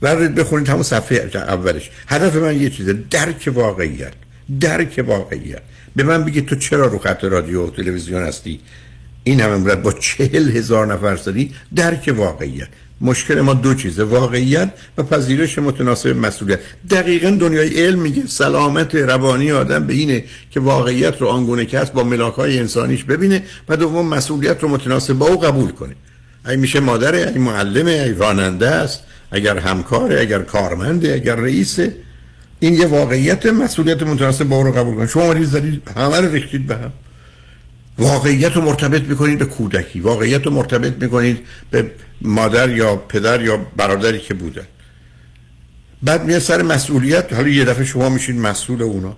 [0.00, 1.90] بردید بخونید همون صفحه اولش.
[2.08, 2.92] هدف من یه چیزه.
[2.92, 4.12] درک واقعیت.
[4.60, 5.62] درک واقعیت.
[5.96, 8.60] به من بگید تو چرا رو خط رادیو و تلویزیون هستی؟
[9.24, 12.68] این همه مدت با چهل هزار نفر زدی درک واقعیت.
[13.02, 16.58] مشکل ما دو چیزه واقعیت و پذیرش متناسب مسئولیت.
[16.90, 21.92] دقیقا دنیای علم میگه سلامت روانی آدم به اینه که واقعیت رو آنگونه که هست
[21.92, 25.94] با ملاک های انسانیش ببینه و دوم مسئولیت رو متناسب با او قبول کنه.
[26.48, 29.00] ای میشه مادره ای معلمه ای راننده است
[29.30, 31.94] اگر همکاره اگر کارمنده اگر رئیسه.
[32.60, 35.06] این یه واقعیت مسئولیت متناسب با او رو قبول کنه.
[35.06, 36.92] شما مریض زدید همه رو ریختید به هم.
[37.98, 41.38] واقعیت رو مرتبط می‌کنید به کودکی واقعیت رو مرتبط می‌کنید
[41.70, 41.90] به
[42.22, 44.66] مادر یا پدر یا برادری که بودن
[46.02, 49.16] بعد میاد سر مسئولیت حالا یه دفعه شما میشید مسئول اونا.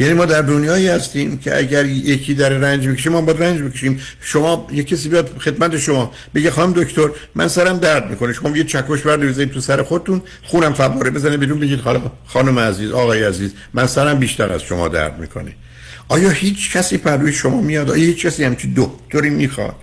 [0.00, 4.00] یعنی ما در دنیایی هستیم که اگر یکی در رنج بکشه ما با رنج بکشیم.
[4.20, 8.32] شما یه کسی بیاد خدمت شما بگه خانم دکتر من سرم درد می‌کنه.
[8.32, 11.80] شما یه چکش برد بزنید تو سر خودتون خونم فواره بزنه بیرون بگید
[12.26, 15.52] خانم عزیز آقای عزیز من سرم بیشتر از شما درد می‌کنه.
[16.08, 19.76] آیا هیچ کسی پروی شما میاد؟ آیا هیچ کسی همچی دکتری می‌خواد؟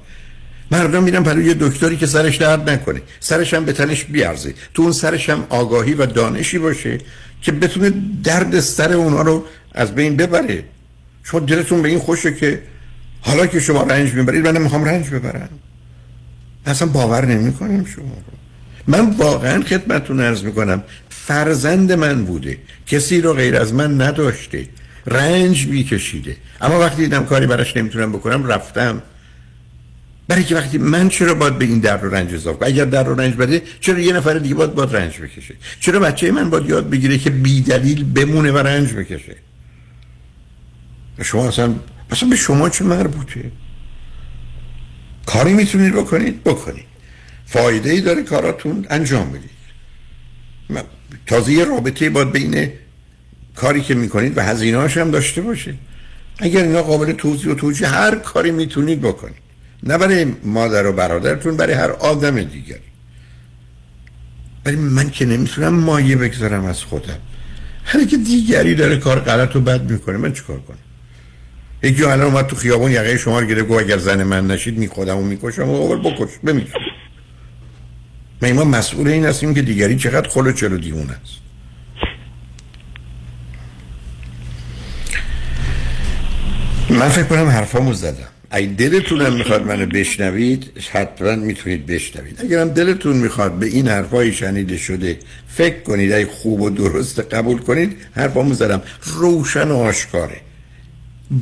[0.72, 3.02] مردم میرن پروی یه دکتری که سرش درد نکنه.
[3.20, 4.54] سرش هم به تنش بیارزه.
[4.74, 6.98] تو اون سرش هم آگاهی و دانشی باشه
[7.42, 7.94] که بتونه
[8.24, 10.64] درد سر اونا رو از بین ببره.
[11.24, 12.62] شما دلتون به این خوشه که
[13.22, 15.50] حالا که شما رنج می‌برید من می‌خوام رنج ببرم.
[16.66, 18.34] اصلا باور نمی کنم شما رو.
[18.88, 22.58] من واقعا خدمتتون ارز می‌کنم فرزند من بوده.
[22.88, 24.68] کسی رو غیر از من نداشته.
[25.08, 26.38] رنج میکشیده.
[26.62, 29.02] اما وقتی دیدم کاری براش نمی‌تونم بکنم رفتم.
[30.28, 33.04] برای که وقتی من چرا باید به این در رو رنج اضافه کنم؟ اگر در
[33.04, 36.70] رو رنج بده چرا یه نفر دیگه باید باید رنج بکشه؟ چرا بچه من باید
[36.70, 39.36] یاد بگیره که بی دلیل بمونه و رنج بکشه؟
[41.22, 41.76] شما اصلا
[42.12, 43.52] مثلا به شما چه مربوطه؟
[45.26, 46.86] کاری می‌تونید بکنید؟ بکنید.
[47.46, 49.50] فایده ای داره کاراتون انجام بدید.
[51.26, 52.70] تازه یه رابطه باید بین
[53.56, 55.74] کاری که می‌کنید و هزینه هم داشته باشه
[56.40, 59.46] اگر اینا قابل توضیح و توجیه هر کاری می‌تونید بکنید.
[59.84, 62.80] نه برای مادر و برادرتون برای هر آدم دیگر
[64.66, 67.18] ولی من که نمی‌تونم مایه بگذارم از خودم.
[67.86, 70.78] هر که دیگری داره کار غلط و بد می‌کنه من چیکار کنم؟
[71.84, 75.18] یکی الان اومد تو خیابون یقه شما رو گرفت اگر زن من نشید می خودم
[75.18, 76.68] و می‌کشم و بکش بمیرم
[78.42, 81.45] ما مسئول این هستیم که دیگری چقدر خلو چلو دیون است
[86.90, 88.28] من فکر کنم حرفامو زدم.
[88.50, 92.40] اگه دلتونم می‌خواد منو بشنوید حتما می‌تونید بشنوید.
[92.42, 95.18] اگرم دلتون می‌خواد به این حرفای شنیده شده
[95.48, 98.82] فکر کنید اگه خوب و درست قبول کنید حرفامو زدم.
[99.04, 100.38] روشن و آشکاره.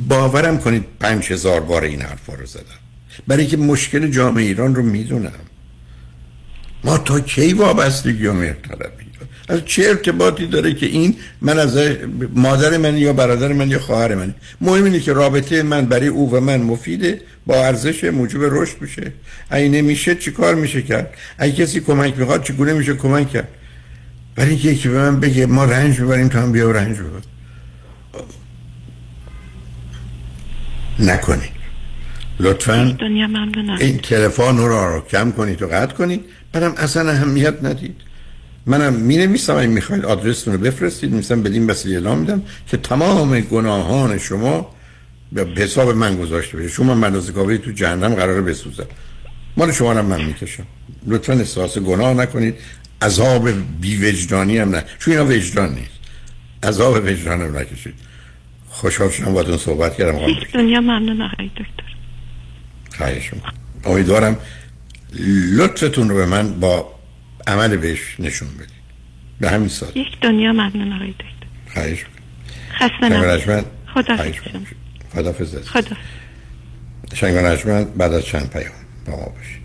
[0.08, 2.80] باورم کنید پنج هزار بار این حرفا رو زدم.
[3.26, 5.32] برای که مشکل جامعه ایران رو می‌دونم.
[6.84, 9.03] ما تا کی وابستگی و مرتبی
[9.48, 11.78] از چه ارتباطی داره که این من از
[12.34, 16.32] مادر من یا برادر من یا خواهر من مهم اینه که رابطه من برای او
[16.32, 19.12] و من مفیده با ارزش موجب رشد میشه.
[19.50, 23.48] اگه نمیشه چیکار میشه کرد؟ اگه کسی کمک می‌خواد چگونه میشه کمک کرد؟
[24.36, 27.20] برای اینکه یکی به من بگه ما رنج می‌بریم تو هم بیا رنج ببر.
[30.98, 31.54] نکنید
[32.40, 32.96] لطفا
[33.80, 37.96] این تلفن رو رو کم کنید و قطع کنید برم اصلا اهمیت ندید.
[38.66, 43.40] منم می نویسم این می‌خواید آدرستون رو بفرستید میسم بدین وسیله اعلام میدم که تمام
[43.40, 44.74] گناهان شما
[45.32, 46.68] به حساب من گذاشته بشه.
[46.68, 48.84] شما منازگاوی تو جهنم قراره بسوزن
[49.56, 50.66] مال شما رو من می‌کشم.
[51.06, 52.54] لطفا احساس گناه نکنید.
[53.02, 53.48] عذاب
[53.80, 54.84] بی وجدانی هم نه.
[54.98, 55.90] چون اینا وجدان نیست.
[56.62, 57.94] عذاب وجدان هم نکشید.
[58.68, 60.18] خوشحال شدم باتون صحبت کردم.
[60.54, 61.94] دنیا ممنون آقای دکتر.
[62.96, 63.30] خواهش
[63.84, 64.36] امیدوارم
[65.52, 66.93] لطفتون رو به من با
[67.46, 68.84] عمل بهش نشون بدید
[69.40, 71.24] به همین سال یک دنیا ممنون آقای دکتر.
[71.74, 72.04] خواهش
[72.72, 73.64] خسته نباشید.
[73.94, 74.16] خدا
[75.14, 75.96] خدا خدا
[77.14, 78.72] شنگان بعد از چند پیام
[79.06, 79.64] با ما باشید.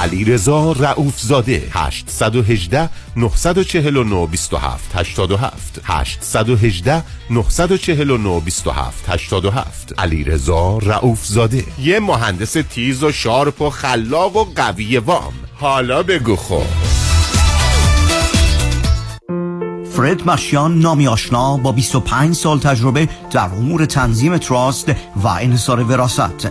[0.00, 11.26] علی رضا رعوف زاده 818 949 27 87 818 949 27 87 علی رضا رعوف
[11.26, 15.32] زاده یه مهندس تیز و sharp و خلاق و قوی وام.
[15.54, 16.62] حالا بگو خب.
[19.92, 26.50] فرد مشیان نامی آشنا با 25 سال تجربه در امور تنظیم trust و انحصار وراثت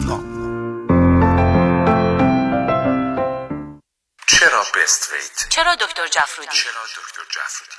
[4.27, 5.09] چرا بست؟
[5.49, 7.78] چرا دکتر جفرودی؟ چرا دکتر جفرودی؟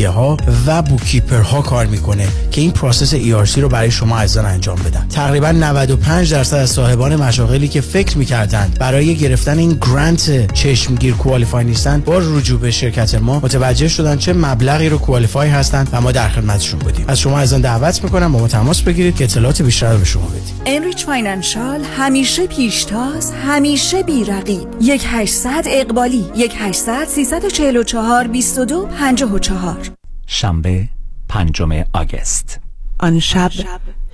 [0.09, 0.37] ها
[0.67, 5.07] و bookkeeper ها کار می‌کنه که این process ERC رو برای شما عزیزان انجام بدن.
[5.07, 11.65] تقریبا 95 درصد از صاحبان مشاغلی که فکر می‌کردند برای گرفتن این grant چشمگیر qualify
[11.65, 16.11] نیستن با رجوع به شرکت ما متوجه شدن چه مبلغی رو qualify هستند و ما
[16.11, 17.05] در خدمتشون بودیم.
[17.07, 20.25] از شما عزیزان دعوت می‌کنم با ما تماس بگیرید که اطلاعات بیشتر رو به شما
[20.25, 20.55] بدیم.
[20.65, 24.67] Enrich Financial همیشه پیشتاز همیشه بیرقیب.
[24.81, 29.90] یک 800 اقبالی یک 800 344 22 54
[30.33, 30.87] شنبه
[31.29, 32.59] پنجم آگست.
[32.99, 33.51] آن شب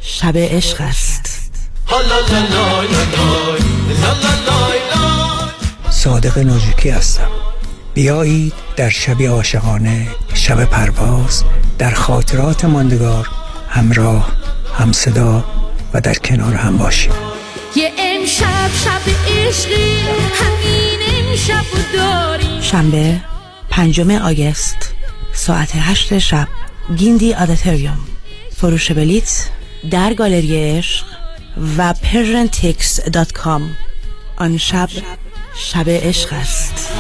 [0.02, 1.52] شب عشق است.
[5.89, 7.27] صادق ناجوکی هستم.
[7.94, 11.44] بیایید در شب عاشقانه شب پرواز
[11.77, 13.30] در خاطرات ماندگار
[13.69, 14.31] همراه
[14.77, 15.45] هم صدا
[15.94, 17.11] و در کنار هم باشیم.
[17.76, 19.99] یه امشب شب عشقی
[20.34, 20.99] همین
[21.30, 22.61] امشب داریم.
[22.61, 23.22] شنبه
[23.69, 24.97] پنجم August.
[25.38, 26.47] ساعت هشت شب.
[26.95, 27.98] Gindi Auditorium.
[28.55, 29.49] فروش بلیت
[29.91, 31.05] در گالری عشق
[31.77, 33.77] و PersianTix dot com.
[34.38, 34.89] آن شب
[35.55, 36.91] شب عشق است.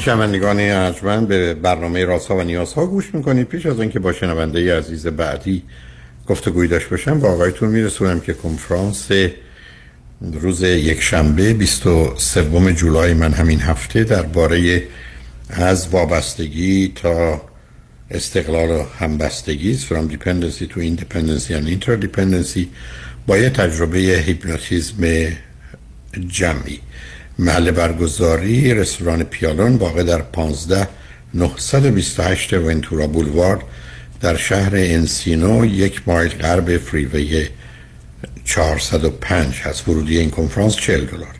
[0.00, 3.46] شنوندگان ارجمند به برنامه راسا و نیازها گوش می‌کنید.
[3.46, 5.62] پیش از اینکه با شنونده عزیز بعدی
[6.26, 9.08] گفتگوی داشت باشم با آقایتون میرسونم که کنفرانس
[10.20, 14.82] روز یک شنبه 23 جولای من همین هفته درباره
[15.50, 17.42] از وابستگی تا
[18.10, 22.66] استقلال و همبستگی from dependency to independency and interdependency
[23.26, 25.32] با یه تجربه هیپنوتیزم
[26.28, 26.80] جمعی.
[27.40, 30.88] محل برگزاری رستوران پیالون واقع در 15
[31.34, 33.60] 928 Ventura Boulevard
[34.20, 37.48] در شهر انسینو یک مایل غرب freeway
[38.44, 39.88] 405 هست.
[39.88, 41.34] ورودی این کنفرانس 40 دلار.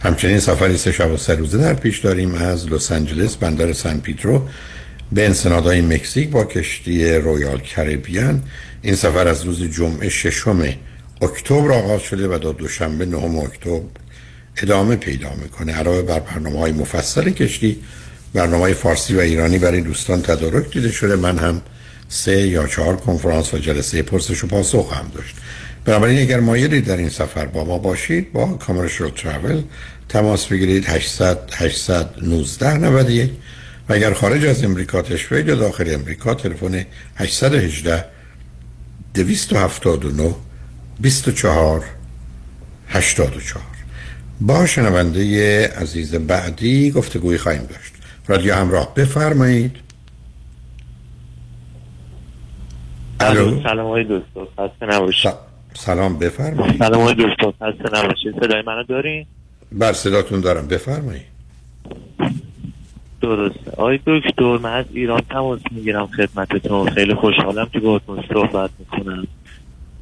[0.00, 3.98] همچنین سفری سه شب و سه روزه در پیش داریم از لس آنجلس بندر سن
[3.98, 4.48] پدرو
[5.12, 8.42] به انسنادای مکزیک با کشتی Royal Caribbean.
[8.82, 10.64] این سفر از روز جمعه ششم
[11.22, 14.03] اکتبر آغاز شده و تا دوشنبه نهم اکتبر
[14.62, 15.72] ادامه پیدا می‌کنه.
[15.72, 17.82] علاوه بر برنامه های مفصل کشتی
[18.34, 21.16] برنامه های فارسی و ایرانی برای دوستان تدارک دیده شده.
[21.16, 21.62] من هم
[22.08, 25.34] سه یا چهار کنفرانس و جلسه پرسش و پاسخ هم داشت.
[25.84, 29.62] بنابراین اگر مایلید در این سفر با ما باشید با کامرشال ترافل
[30.08, 33.30] تماس بگیرید 800 819 91
[33.88, 36.86] و اگر خارج از امریکا تشریف یا داخل امریکا تلفن
[37.16, 38.04] 818
[39.14, 40.34] 279
[41.00, 41.84] 24
[42.88, 43.73] 84
[44.46, 47.94] با شنونده عزیز بعدی گفتگوی خواهیم داشت.
[48.28, 49.76] رادیو همراه بفرمایید.
[53.20, 55.32] الو؟ سلام های دوستو خسته نباشید.
[55.74, 56.78] سلام بفرمایید.
[56.78, 58.34] سلام های دوستو خسته نباشید.
[58.40, 59.26] صدای منو دارین؟
[59.72, 60.66] بر صداتون دارم.
[60.66, 61.34] بفرمایید.
[63.22, 66.90] درسته آقای دکتر من از ایران تماس می‌گیرم خدمتتون.
[66.90, 69.26] خیلی خوشحالم که باهاتون صحبت می‌کنم.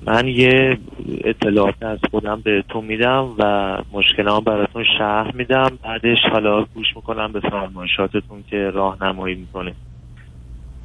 [0.06, 0.78] من یه
[1.24, 5.78] اطلاعات از خودم بهتون میدم و مشکلام براتون شرح میدم.
[5.82, 9.74] بعدش حالا گوش می‌کنم به فرمایشاتتون که راهنمایی می‌کنه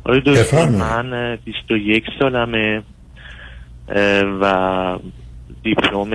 [0.06, 2.84] آقای دکتر من 21 سالمه
[4.42, 4.98] و
[5.64, 6.12] دیپلم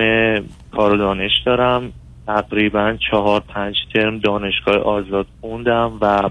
[0.71, 1.93] کار و دانش دارم.
[2.27, 6.29] تقریبا چهار پنج ترم دانشگاه آزاد خوندم و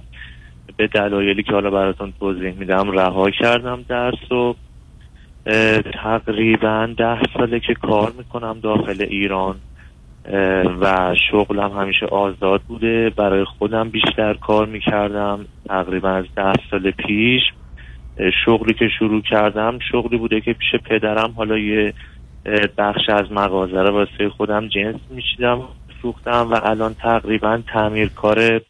[0.77, 4.55] به دلایلی که حالا براتون توضیح میدم رها کردم درس و
[6.03, 9.57] تقریبا ده ساله که کار می‌کنم داخل ایران
[10.81, 13.11] و شغلم همیشه آزاد بوده.
[13.11, 17.43] برای خودم بیشتر کار می‌کردم تقریبا از ده سال پیش.
[18.45, 21.95] شغلی که شروع کردم شغلی بوده که پیش پدرم حالا یه
[22.79, 25.63] بخش از مغازه رو واسه خودم جنس میشیدم
[26.01, 28.61] فروختم و الان تقریبا تعمیرکار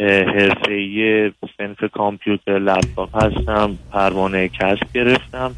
[0.00, 5.50] حرفه‌ای صنف کامپیوتر لپتاپ هستم پروانه کسب گرفتم.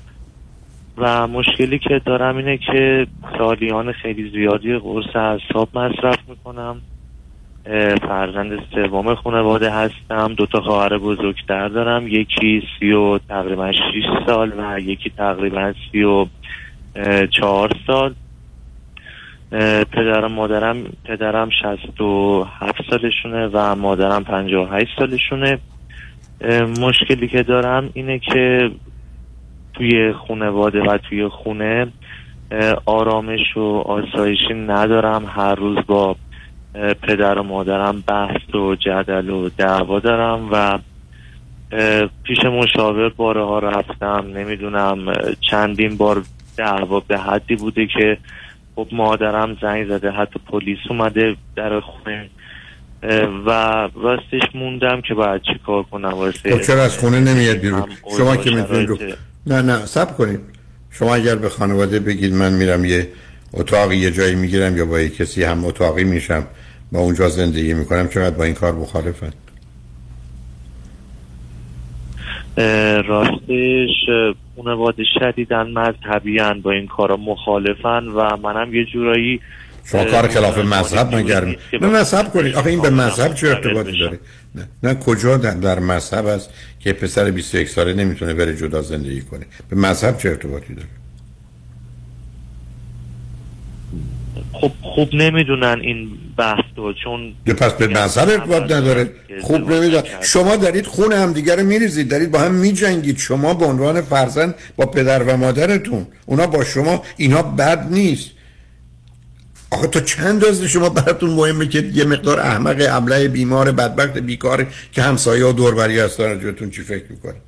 [0.98, 3.06] و مشکلی که دارم اینه که
[3.38, 6.80] سالیان خیلی زیادی قرص اعصاب مصرف می‌کنم.
[8.02, 10.34] فرزند سوم خانواده هستم.
[10.34, 12.08] دو تا خواهر بزرگتر دارم.
[12.08, 13.78] یکی سی و تقریبا 6
[14.26, 16.26] سال و یکی تقریبا سی و
[17.30, 18.14] چهار سال.
[19.92, 25.58] پدرم مادرم پدرم 67 سالشونه و مادرم 58 سالشونه.
[26.40, 28.70] اه، مشکلی که دارم اینه که
[29.74, 31.86] توی خانواده و توی خونه
[32.86, 35.24] آرامش و آسایشی ندارم.
[35.36, 36.16] هر روز با
[37.02, 40.78] پدر و مادرم بحث و جدل و دعوا دارم و
[42.24, 44.24] پیش مشاور بارها رفتم.
[44.34, 45.12] نمی‌دونم
[45.50, 46.22] چندین بار
[46.56, 48.18] دعوا به حدی بوده که
[48.76, 52.28] خب مادرم زنگ زده حتی پلیس اومده در خونه.
[53.46, 53.50] و
[54.02, 56.08] راستش موندم که باید چی کار کنم.
[56.08, 57.82] واسه چرا از خونه نمیاد بیرون.
[58.18, 59.14] شما که می‌تونید
[59.46, 60.40] نه نه سب کنید.
[60.90, 63.08] شما اگر به خانواده بگید من میرم یه
[63.52, 66.46] اتاقی یه جایی می‌گیرم یا با یه کسی هم اتاقی میشم
[66.92, 69.32] با اونجا زندگی می‌کنم چقدر با این کار مخالفن؟
[73.06, 79.40] راستش اه، خانواده شدیدن مذهبی با این کارا مخالفن و منم یه جورایی
[79.84, 81.26] شما کار خلاف مذهب
[81.70, 82.54] که نه سب کنید.
[82.54, 83.98] آخه این به مذهب چه ارتباطی.
[83.98, 84.18] داره
[84.54, 86.50] نه, نه کجا در, مذهب است
[86.80, 90.88] که پسر 21 ساله نمی‌تونه بره جدا زندگی کنه؟ به مذهب چه ارتباطی داره؟
[94.52, 99.10] خب خوب نمی‌دونن این بحث رو چون پس به مذهب ارتباط نداره.
[99.42, 103.18] خوب نمی‌دونم شما دارید خون همدیگه رو میریزید دارید با هم میجنگید.
[103.18, 106.06] شما به عنوان فرزند با پدر و مادرتون.
[106.26, 108.30] اونا با شما اینا بد نیست.
[109.74, 114.66] آخه تا چند روز شما براتون مهمه که یه مقدار احمق ابله بیمار بدبخت بیکار
[114.92, 117.42] که همسایه و دوربری هستن راجبتون چی فکر می‌کنید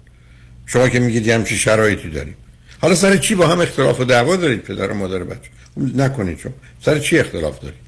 [0.66, 2.36] شما که میگید همچی شرایطی داریم.
[2.82, 6.52] حالا سر چی با هم اختلاف و دعوا دارید پدر و مادر بچه؟ نکنید شما.
[6.80, 7.86] سر چی اختلاف دارید؟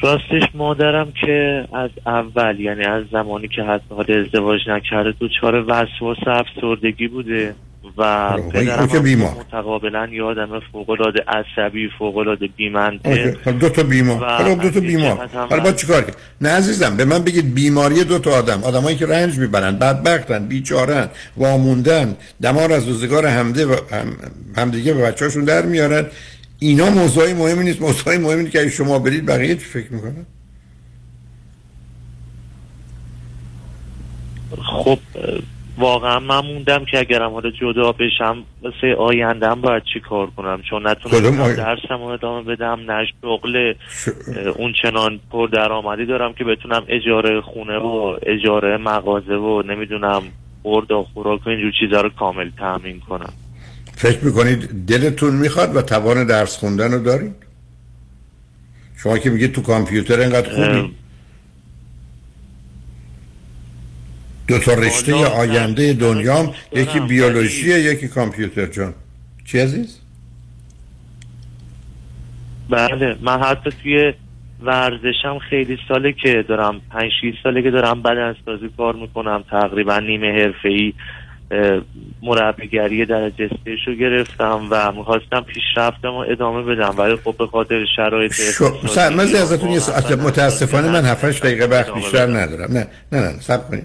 [0.00, 6.30] راستش مادرم که از اول یعنی از زمانی که حتی ازدواج نکرده دوچار وسواس و
[6.30, 7.54] افسردگی بوده.
[7.98, 9.30] و خب، پدرم که بیمار.
[9.30, 12.54] متقابلا یه آدم فوقالعاده عصبی فوقالعاده اوکی.
[12.56, 14.24] بیمنطق حالا دو تا بیمار.
[14.24, 15.26] حالا دو تا بیمار.
[15.26, 16.04] حالا با چیکار
[16.40, 18.64] نه عزیزم به من بگید بیماری دو تا آدم.
[18.64, 24.16] آدمایی که رنج می‌برن بدبختن بیچارن واموندن دمار از روزگار همده و هم
[24.56, 26.06] همدیگه به بچه‌هاشون در میارن.
[26.58, 27.80] اینا موضوعی مهمی نیست.
[27.80, 30.26] موضوعی مهمی نیست که اگه شما برید بقیه چی فکر می‌کنن؟
[34.62, 34.98] خب
[35.78, 40.86] واقعا من موندم که اگرم حالا جدا بشم واسه آیندهم باید چی کار کنم؟ چون
[40.86, 43.74] نتونستم آی- درسم رو ادامه بدم نه شغل
[44.36, 50.22] اه، اون چنان پر درآمدی دارم که بتونم اجاره خونه و اجاره مغازه و نمی‌دونم
[50.64, 53.32] برد و خوراک و اینجور چیزا رو کامل تامین کنم.
[53.94, 57.34] فکر می‌کنید دلتون می‌خواد و توان درس خوندن رو دارید؟
[59.02, 60.94] شما که میگید تو کامپیوتر اینقدر خوبی.
[64.48, 68.66] دو تا رشته آینده دنیام یکی دارم، بیولوژیه یکی کامپیوتر.
[68.66, 68.94] جان
[69.44, 70.00] چی عزیز؟
[72.70, 74.12] بله من حتی توی
[74.62, 80.26] ورزشم خیلی ساله که دارم پنج شیش ساله که دارم بدنسازی کار می‌کنم تقریبا نیمه
[80.26, 80.94] حرفه‌ای.
[82.22, 86.94] مربیگری درجه سه‌ش رو گرفتم و می‌خواستم پیشرفتم و ادامه بدم.
[86.98, 88.32] ولی خب به خاطر شرایط
[88.88, 89.80] سر مزی ازتون یه
[90.14, 92.26] متاسفانه من 7 دقیقه وقت بیشتر.
[92.26, 92.72] ندارم.
[92.72, 93.84] نه نه نه سب کنید.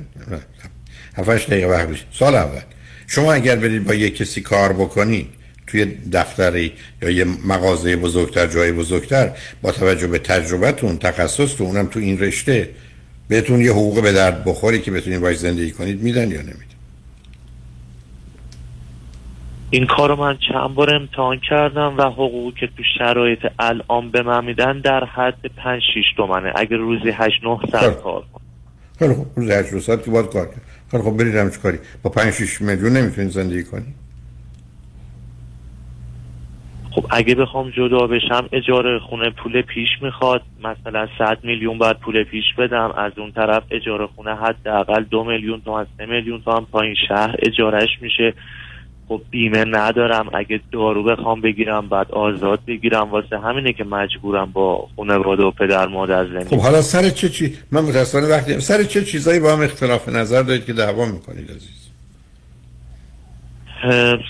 [1.18, 2.62] 7 دقیقه وقت بیشتر سال اول.
[3.08, 5.28] شما اگر برید با یه کسی کار بکنید
[5.68, 6.72] توی دفتری
[7.02, 9.32] یا یه مغازه بزرگتر جای بزرگتر
[9.62, 12.70] با توجه به تجربتون تخصصتون اونم تو این رشته
[13.28, 16.73] بهتون یه حقوق به درد بخوری که بتونید باش زندگی کنید میدن یا نمیدن؟
[19.74, 24.22] این کار رو من چند بار امتحان کردم و حقوقی که تو شرایط الان به
[24.22, 26.54] من میدن در حد 5 6 تومنه.
[26.56, 28.42] اگر روزی 8 9 ساعت کار کنم.
[29.00, 29.28] خیلی خوب.
[29.36, 31.18] روز 8 ساعت که باید کار کرد خیلی خوب.
[31.18, 31.78] برید همچه کاری.
[32.04, 33.96] با 5 6 میلیون نمی‌تونید زندگی کنید
[36.92, 40.42] خب اگه بخوام جدا بشم اجاره خونه پول پیش می‌خواد.
[40.64, 42.92] مثلا 100 میلیون باید پول پیش بدم.
[42.98, 46.66] از اون طرف اجاره خونه حداقل دو میلیون تومن سه میلیون تومن.
[46.66, 48.34] پایین شهر اجارهش میشه.
[49.08, 50.30] خب بیمه ندارم.
[50.34, 53.10] اگه دارو بخوام بگیرم بعد آزاد بگیرم.
[53.12, 57.58] واسه همینه که مجبورم با خانواده و پدر مادر زندگی خب حالا سر چه چی؟
[57.72, 61.84] من متاسفانه وقتی سر چه چیزایی با هم اختلاف نظر دارید که دعوا می‌کنید عزیز؟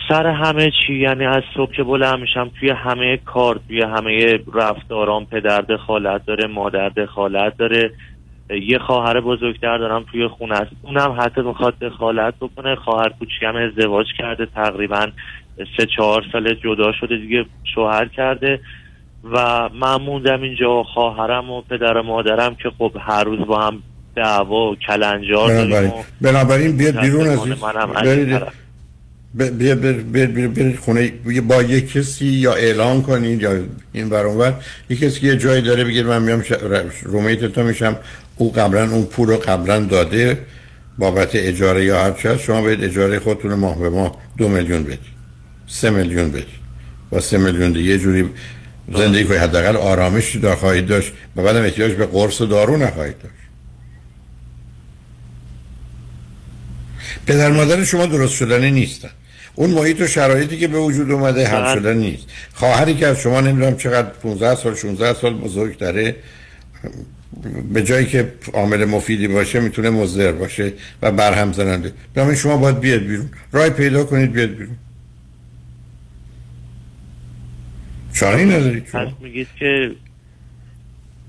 [0.10, 0.94] سر همه چی.
[0.94, 6.48] یعنی از صبح که بلند میشم توی همه کار توی همه رفتارام پدر دخالت داره
[6.48, 7.92] مادر دخالت داره.
[8.62, 10.72] یه خواهر بزرگتر دارم توی خونه است.
[10.82, 12.76] اونم حتی می‌خواد دخالت بکنه.
[12.76, 14.46] خواهر کوچیکم ازدواج کرده.
[14.46, 15.08] تقریبا
[15.78, 18.60] سه چهار سال جدا شده دیگه شوهر کرده.
[19.32, 23.84] و من موندم اینجا خواهرم و پدر و مادرم که خب هر روز با هم
[24.16, 25.90] دعوا و کلنجار بنابراین.
[25.90, 27.40] و بنابراین بیاد بیرون از
[28.04, 28.42] برید.
[29.36, 31.14] بیا بر- بر- بر- برید خونه.
[31.48, 33.52] با یک کسی یا اعلام کنید یا
[33.94, 34.54] این بر اون ور.
[34.90, 36.44] یک کسی یه جایی داره بگید من میام
[37.04, 37.96] رومیت تو میشم.
[38.38, 40.46] او قبلا اون پول رو قبلا داده
[40.98, 45.00] بابت اجاره یا هر هست، شما باید اجاره خودتون ماه به ماه دو میلیون بدید
[45.68, 46.64] سه میلیون بدید
[47.10, 48.30] با سه میلیون دیگه جوری
[48.96, 51.14] زندگی کنید حداقل آرامشی دار خواهید داشت.
[51.36, 53.36] و بعدم احتیاج به قرص و دارو نخواهید داشت.
[57.26, 59.10] پدر مادر شما درست شدنی نیستن.
[59.56, 61.74] اون محیط و شرایطی که به وجود اومده حل بله.
[61.74, 62.24] شدن نیست.
[62.54, 66.16] خواهری که از شما نمی‌دونم چقدر 15 سال 16 سال بزرگتره.
[67.74, 71.94] به جایی که عامل مفیدی باشه می‌تونه مضر باشه و برهم زننده.
[72.14, 73.30] بنابراین شما باید بیاد بیرون.
[73.52, 74.76] رای پیدا کنید بیاد بیرون.
[78.14, 79.92] چاره ندارید پس میگید که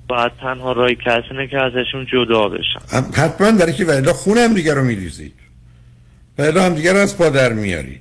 [0.09, 2.49] باید تنها رای کسی که ازشون جدا
[2.91, 5.35] هم- حتما برای که ولی خون هم دیگر رو میریزید
[6.39, 8.01] ولی هم دیگر رو از پادر میارید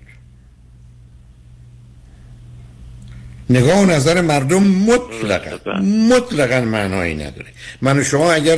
[3.49, 5.73] نگاه و نظر مردم مطلقا
[6.09, 7.47] مطلقا معنایی نداره.
[7.81, 8.57] من و شما اگر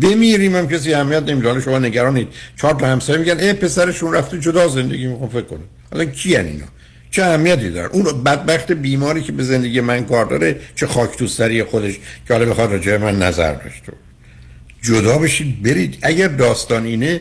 [0.00, 1.48] بمیریم هم کسی اهمیت نمیده.
[1.48, 2.28] حالا شما نگرانید.
[2.56, 6.64] چهار تا همسایه میگن ای پسرشون رفته جدا زندگی می‌خوام فکر کنم حالا کی اینا؟
[7.10, 11.26] چه اهمیتی داره؟ اون بدبخت بیماری که به زندگی من کار داره چه خاک تو
[11.26, 11.94] سری خودش
[12.28, 13.92] که حالا بخواد راجع من نظر داشته
[14.82, 15.98] جدا بشید برید.
[16.02, 17.20] اگر داستان اینه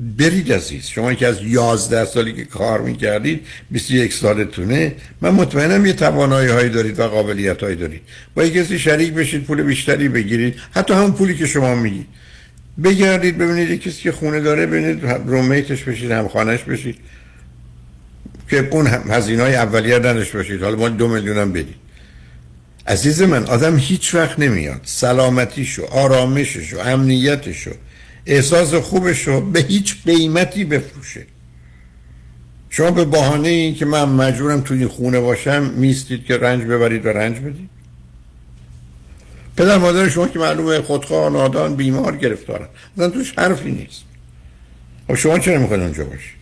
[0.00, 5.92] برید عزیز شما که از 11 سالی که کار می‌کردید 21 سالتونه من مطمئنم یه
[5.92, 8.02] توانایی هایی دارید و قابلیت هایی دارید.
[8.34, 10.54] با یه کسی شریک بشید پول بیشتری بگیرید.
[10.70, 12.06] حتی همون پولی که شما میگید
[12.84, 16.96] بگردید ببینید یه کسی که خونه داره ببینید رومیتش بشید همخانش بشید.
[18.50, 20.62] که اون هزینه های اولیه نداشته باشید.
[20.62, 21.74] حالا ما دو میلیون هم بدید.
[22.86, 24.80] عزیز من آدم هیچ وقت نمیاد.
[24.84, 27.70] سلامتیشو آرامششو امنیتشو
[28.26, 31.26] احساس خوبشو به هیچ قیمتی بفروشه.
[32.70, 37.06] شما به بهانه این که من مجبورم توی این خونه باشم میستید که رنج ببرید
[37.06, 37.70] و رنج بدید؟
[39.56, 44.04] پدر مادر شما که معلومه خودخواه نادان بیمار گرفتارن اصلا توش حرفی نیست.
[45.08, 46.40] خب شما چرا می‌خواید اونجا باشید؟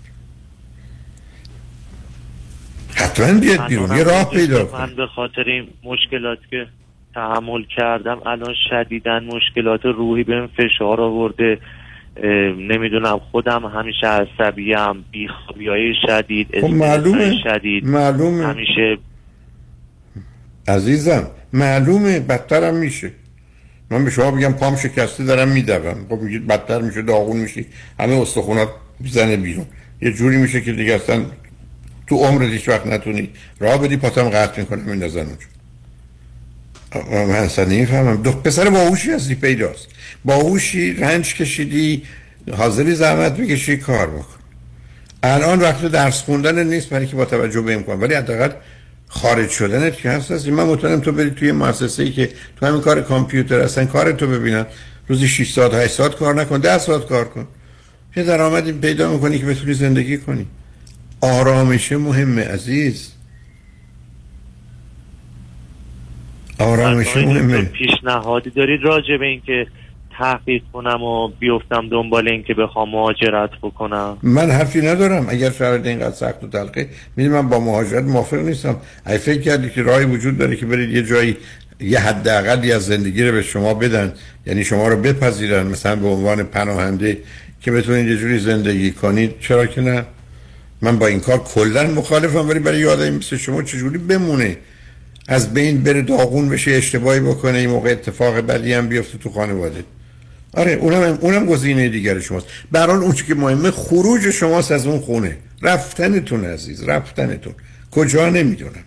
[2.94, 3.96] حتما بیاد بیرون.
[3.96, 6.66] یه راه پیدا من به خاطر این مشکلات که
[7.18, 8.20] تحمل کردم.
[8.26, 11.58] الان شدیدن مشکلات روحی بهم فشار آورده.
[12.58, 17.32] نمی‌دونم خودم همیشه عصبیم بیخوابی های شدید خب معلومه.
[17.44, 17.86] شدید.
[17.86, 18.46] معلومه.
[18.46, 18.98] همیشه
[20.68, 23.10] عزیزم معلومه بدترم میشه.
[23.90, 26.06] من به شما بگم پام شکسته دارم میدوم.
[26.08, 27.66] خب میگید بدتر میشه داغون میشی.
[28.00, 28.68] همه استخونات
[29.00, 29.66] می‌زنه بیرون.
[30.02, 31.24] یه جوری میشه که دیگه اصلا
[32.06, 33.28] تو عمرت هیچ وقت نتونی
[33.60, 35.46] راه بدی پاتم قطع می‌کنم میندازن اونجا.
[36.94, 38.22] من اصلا نمی‌فهمم.
[38.22, 39.88] دو پسر باهوشی هستی پیداست.
[40.24, 42.02] باهوشی رنج کشیدی
[42.56, 44.38] حاضری زحمت بکشی کار بکن.
[45.22, 48.50] الان وقت درس خوندن نیست برای که با توجه به امکان ولی حداقل
[49.08, 50.50] خارج شدنت که هست هستی.
[50.50, 54.26] من مطمئنم تو بری توی مؤسسه ای که تو همین کار کامپیوتر هستن کار تو
[54.26, 54.66] ببینن.
[55.08, 57.48] روزی 6 ساعت 8 ساعت کار نکن 10 ساعت کار کن.
[58.16, 60.46] یه درآمدی پیدا می‌کنی که بتونی زندگی کنی.
[61.20, 63.08] آرامش مهمه عزیز.
[66.58, 67.62] آرامش مهمه.
[67.62, 69.66] پیشنهادی دارید راجع به اینکه
[70.18, 75.26] تحقیق کنم و بیفتم دنبال اینکه بخوام مهاجرت بکنم؟ من حرفی ندارم.
[75.28, 78.76] اگر شرایط اینقدر سخت و تلخه می‌دونی من با مهاجرت موافق نیستم.
[79.04, 81.36] اگه فکر کردی که راهی وجود داره که برید یه جایی
[81.80, 84.12] یه حداقلی از زندگی رو به شما بدن.
[84.46, 87.18] یعنی شما رو بپذیرن مثلا به عنوان پناهنده
[87.60, 89.34] که بتونید یه جوری زندگی کنید.
[89.40, 90.04] چرا که نه؟
[90.82, 94.56] من با این کار کلا مخالفم ولی برای یه آدمی مثل شما چجوری بمونه؟
[95.28, 99.84] از بین بره داغون بشه اشتباهی بکنه این موقع اتفاق بدی هم بیفته تو خانواده.
[100.54, 102.46] آره اونم اونم گزینه دیگر شماست.
[102.72, 105.36] به هر اون که مهمه خروج شماست از اون خونه.
[105.62, 107.54] رفتنتون عزیز رفتنتون.
[107.90, 108.84] کجا نمی‌دونم.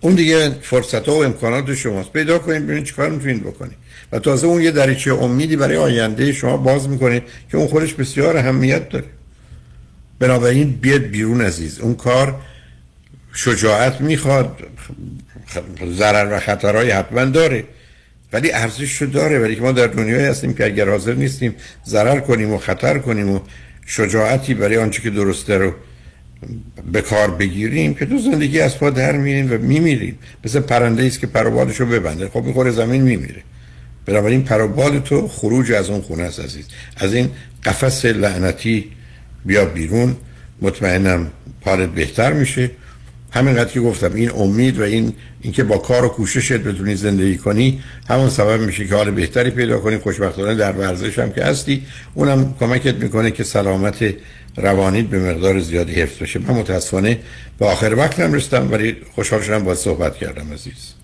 [0.00, 2.12] اون دیگه فرصت ها و امکانات شماست.
[2.12, 3.76] پیدا کنید ببینید چیکار می‌تونید بکنید.
[4.12, 8.36] و تازه اون یه دریچه امیدی برای آینده شما باز می‌کنه که اون خودش بسیار
[8.36, 9.04] اهمیت داره.
[10.18, 11.78] بنابراین بیاد بیرون عزیز.
[11.78, 12.40] اون کار
[13.32, 14.58] شجاعت می‌خواد
[15.92, 17.64] ضرر و خطرهای حتما داره.
[18.32, 21.54] ولی ارزش داره ولی که ما در دنیایی هستیم که اگر حاضر نیستیم
[21.86, 23.40] ضرر کنیم و خطر کنیم و
[23.86, 25.74] شجاعتی برای آنچه که درسته رو
[26.92, 30.18] به کار بگیریم که تو زندگی از پا در میریم و میمیریم.
[30.44, 32.28] مثل پرنده است که پروبالش رو ببنده.
[32.28, 33.42] خب می‌خوره زمین میمیره.
[34.06, 36.64] بنابراین پروبال تو خروج از اون خونه است عزیز.
[36.96, 37.30] از این
[37.64, 38.90] قفس لعنتی
[39.44, 40.16] بیا بیرون.
[40.62, 41.30] مطمئنم
[41.64, 42.70] حالت بهتر میشه.
[43.30, 47.82] همینقدر که گفتم این امید و این اینکه با کار و کوششت بتونی زندگی کنی
[48.08, 51.82] همون سبب میشه که حال بهتری پیدا کنی خوشبختانه در ورزش هم که هستی.
[52.14, 54.14] اونم کمکت می‌کنه که سلامت
[54.56, 56.38] روانیت به مقدار زیادی حفظ بشه.
[56.38, 57.18] من متاسفانه
[57.58, 60.94] به آخر وقتم رسیدم ولی خوشحال شدم با صحبت کردم عزیز.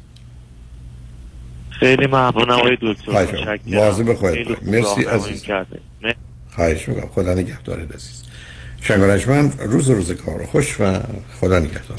[1.70, 3.58] خیلی ممنونم آقای دکتر.
[3.66, 5.44] مواظب خودت مرسی عزیز.
[6.50, 7.08] خواهش می‌کنم.
[7.14, 8.23] خدا نگهدارت عزیز.
[8.86, 11.00] شنگانشمند روز روز کار خوش و
[11.40, 11.98] خدا نگهدار.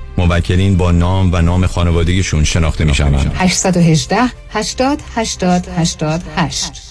[0.25, 4.17] موکلین با نام و نام خانوادگیشون شناخته می شوند 818
[4.49, 5.67] 80 80
[6.37, 6.90] 88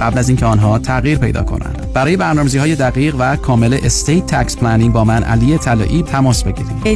[0.01, 1.93] قبل از اینکه آنها تغییر پیدا کنند.
[1.93, 6.71] برای برنامه‌ریزی های دقیق و کامل estate tax planning با من علی طلایی تماس بگیرید.
[6.81, 6.87] 818-285-2850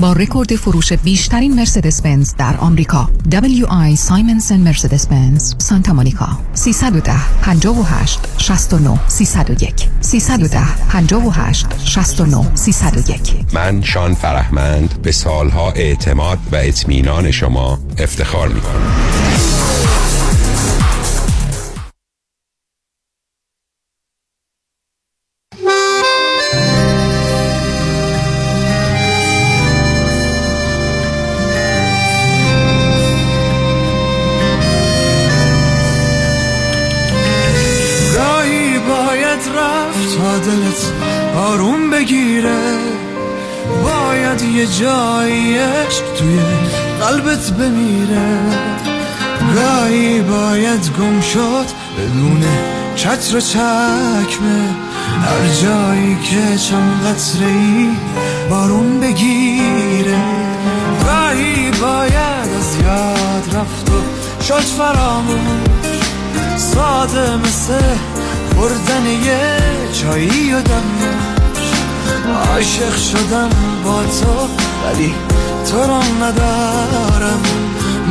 [0.00, 3.08] با رکورد فروش بیشترین مرسدس بنز در آمریکا.
[3.30, 6.28] WI سایمنسن مرسدس بنز سانتا مونیکا.
[6.54, 7.12] 310
[7.42, 13.20] 58 69 301 310 58 69 301
[13.52, 19.57] من شان فرهمند به سالها اعتماد و اطمینان شما افتخار می کنم
[40.48, 40.92] دلت
[41.36, 42.78] آروم بگیره.
[43.84, 45.56] باید یه جایی
[46.18, 46.38] توی
[47.00, 48.28] قلبت بمیره.
[49.54, 51.66] گاهی باید گم شد
[51.98, 52.44] بدون
[52.96, 54.64] چتر و چکمه.
[55.22, 57.88] هر جایی که چند قطره ای
[58.50, 60.18] بارون بگیره.
[61.04, 65.40] گاهی باید از یاد رفت و شد فراموش.
[66.56, 67.82] ساده مثل
[68.58, 69.58] خوردن یه
[69.92, 70.62] چایی و
[72.34, 73.50] عاشق شدم
[73.84, 74.48] با تو
[74.84, 75.14] ولی
[75.70, 77.42] تو را ندارم.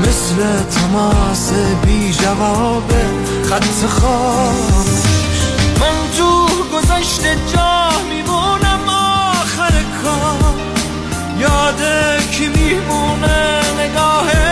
[0.02, 1.52] مثل تماس
[1.86, 2.92] بی جواب
[3.50, 5.04] خط خاموش.
[5.80, 6.48] من تو
[6.78, 10.54] گذشته جا میمونم آخر کار.
[11.40, 11.82] یاد
[12.32, 14.47] کی میمونه نگاه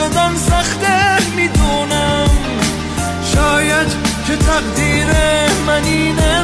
[0.00, 2.28] شدن سخته می‌دونم.
[3.34, 3.88] شاید
[4.26, 5.06] که تقدیر
[5.66, 6.42] من اینه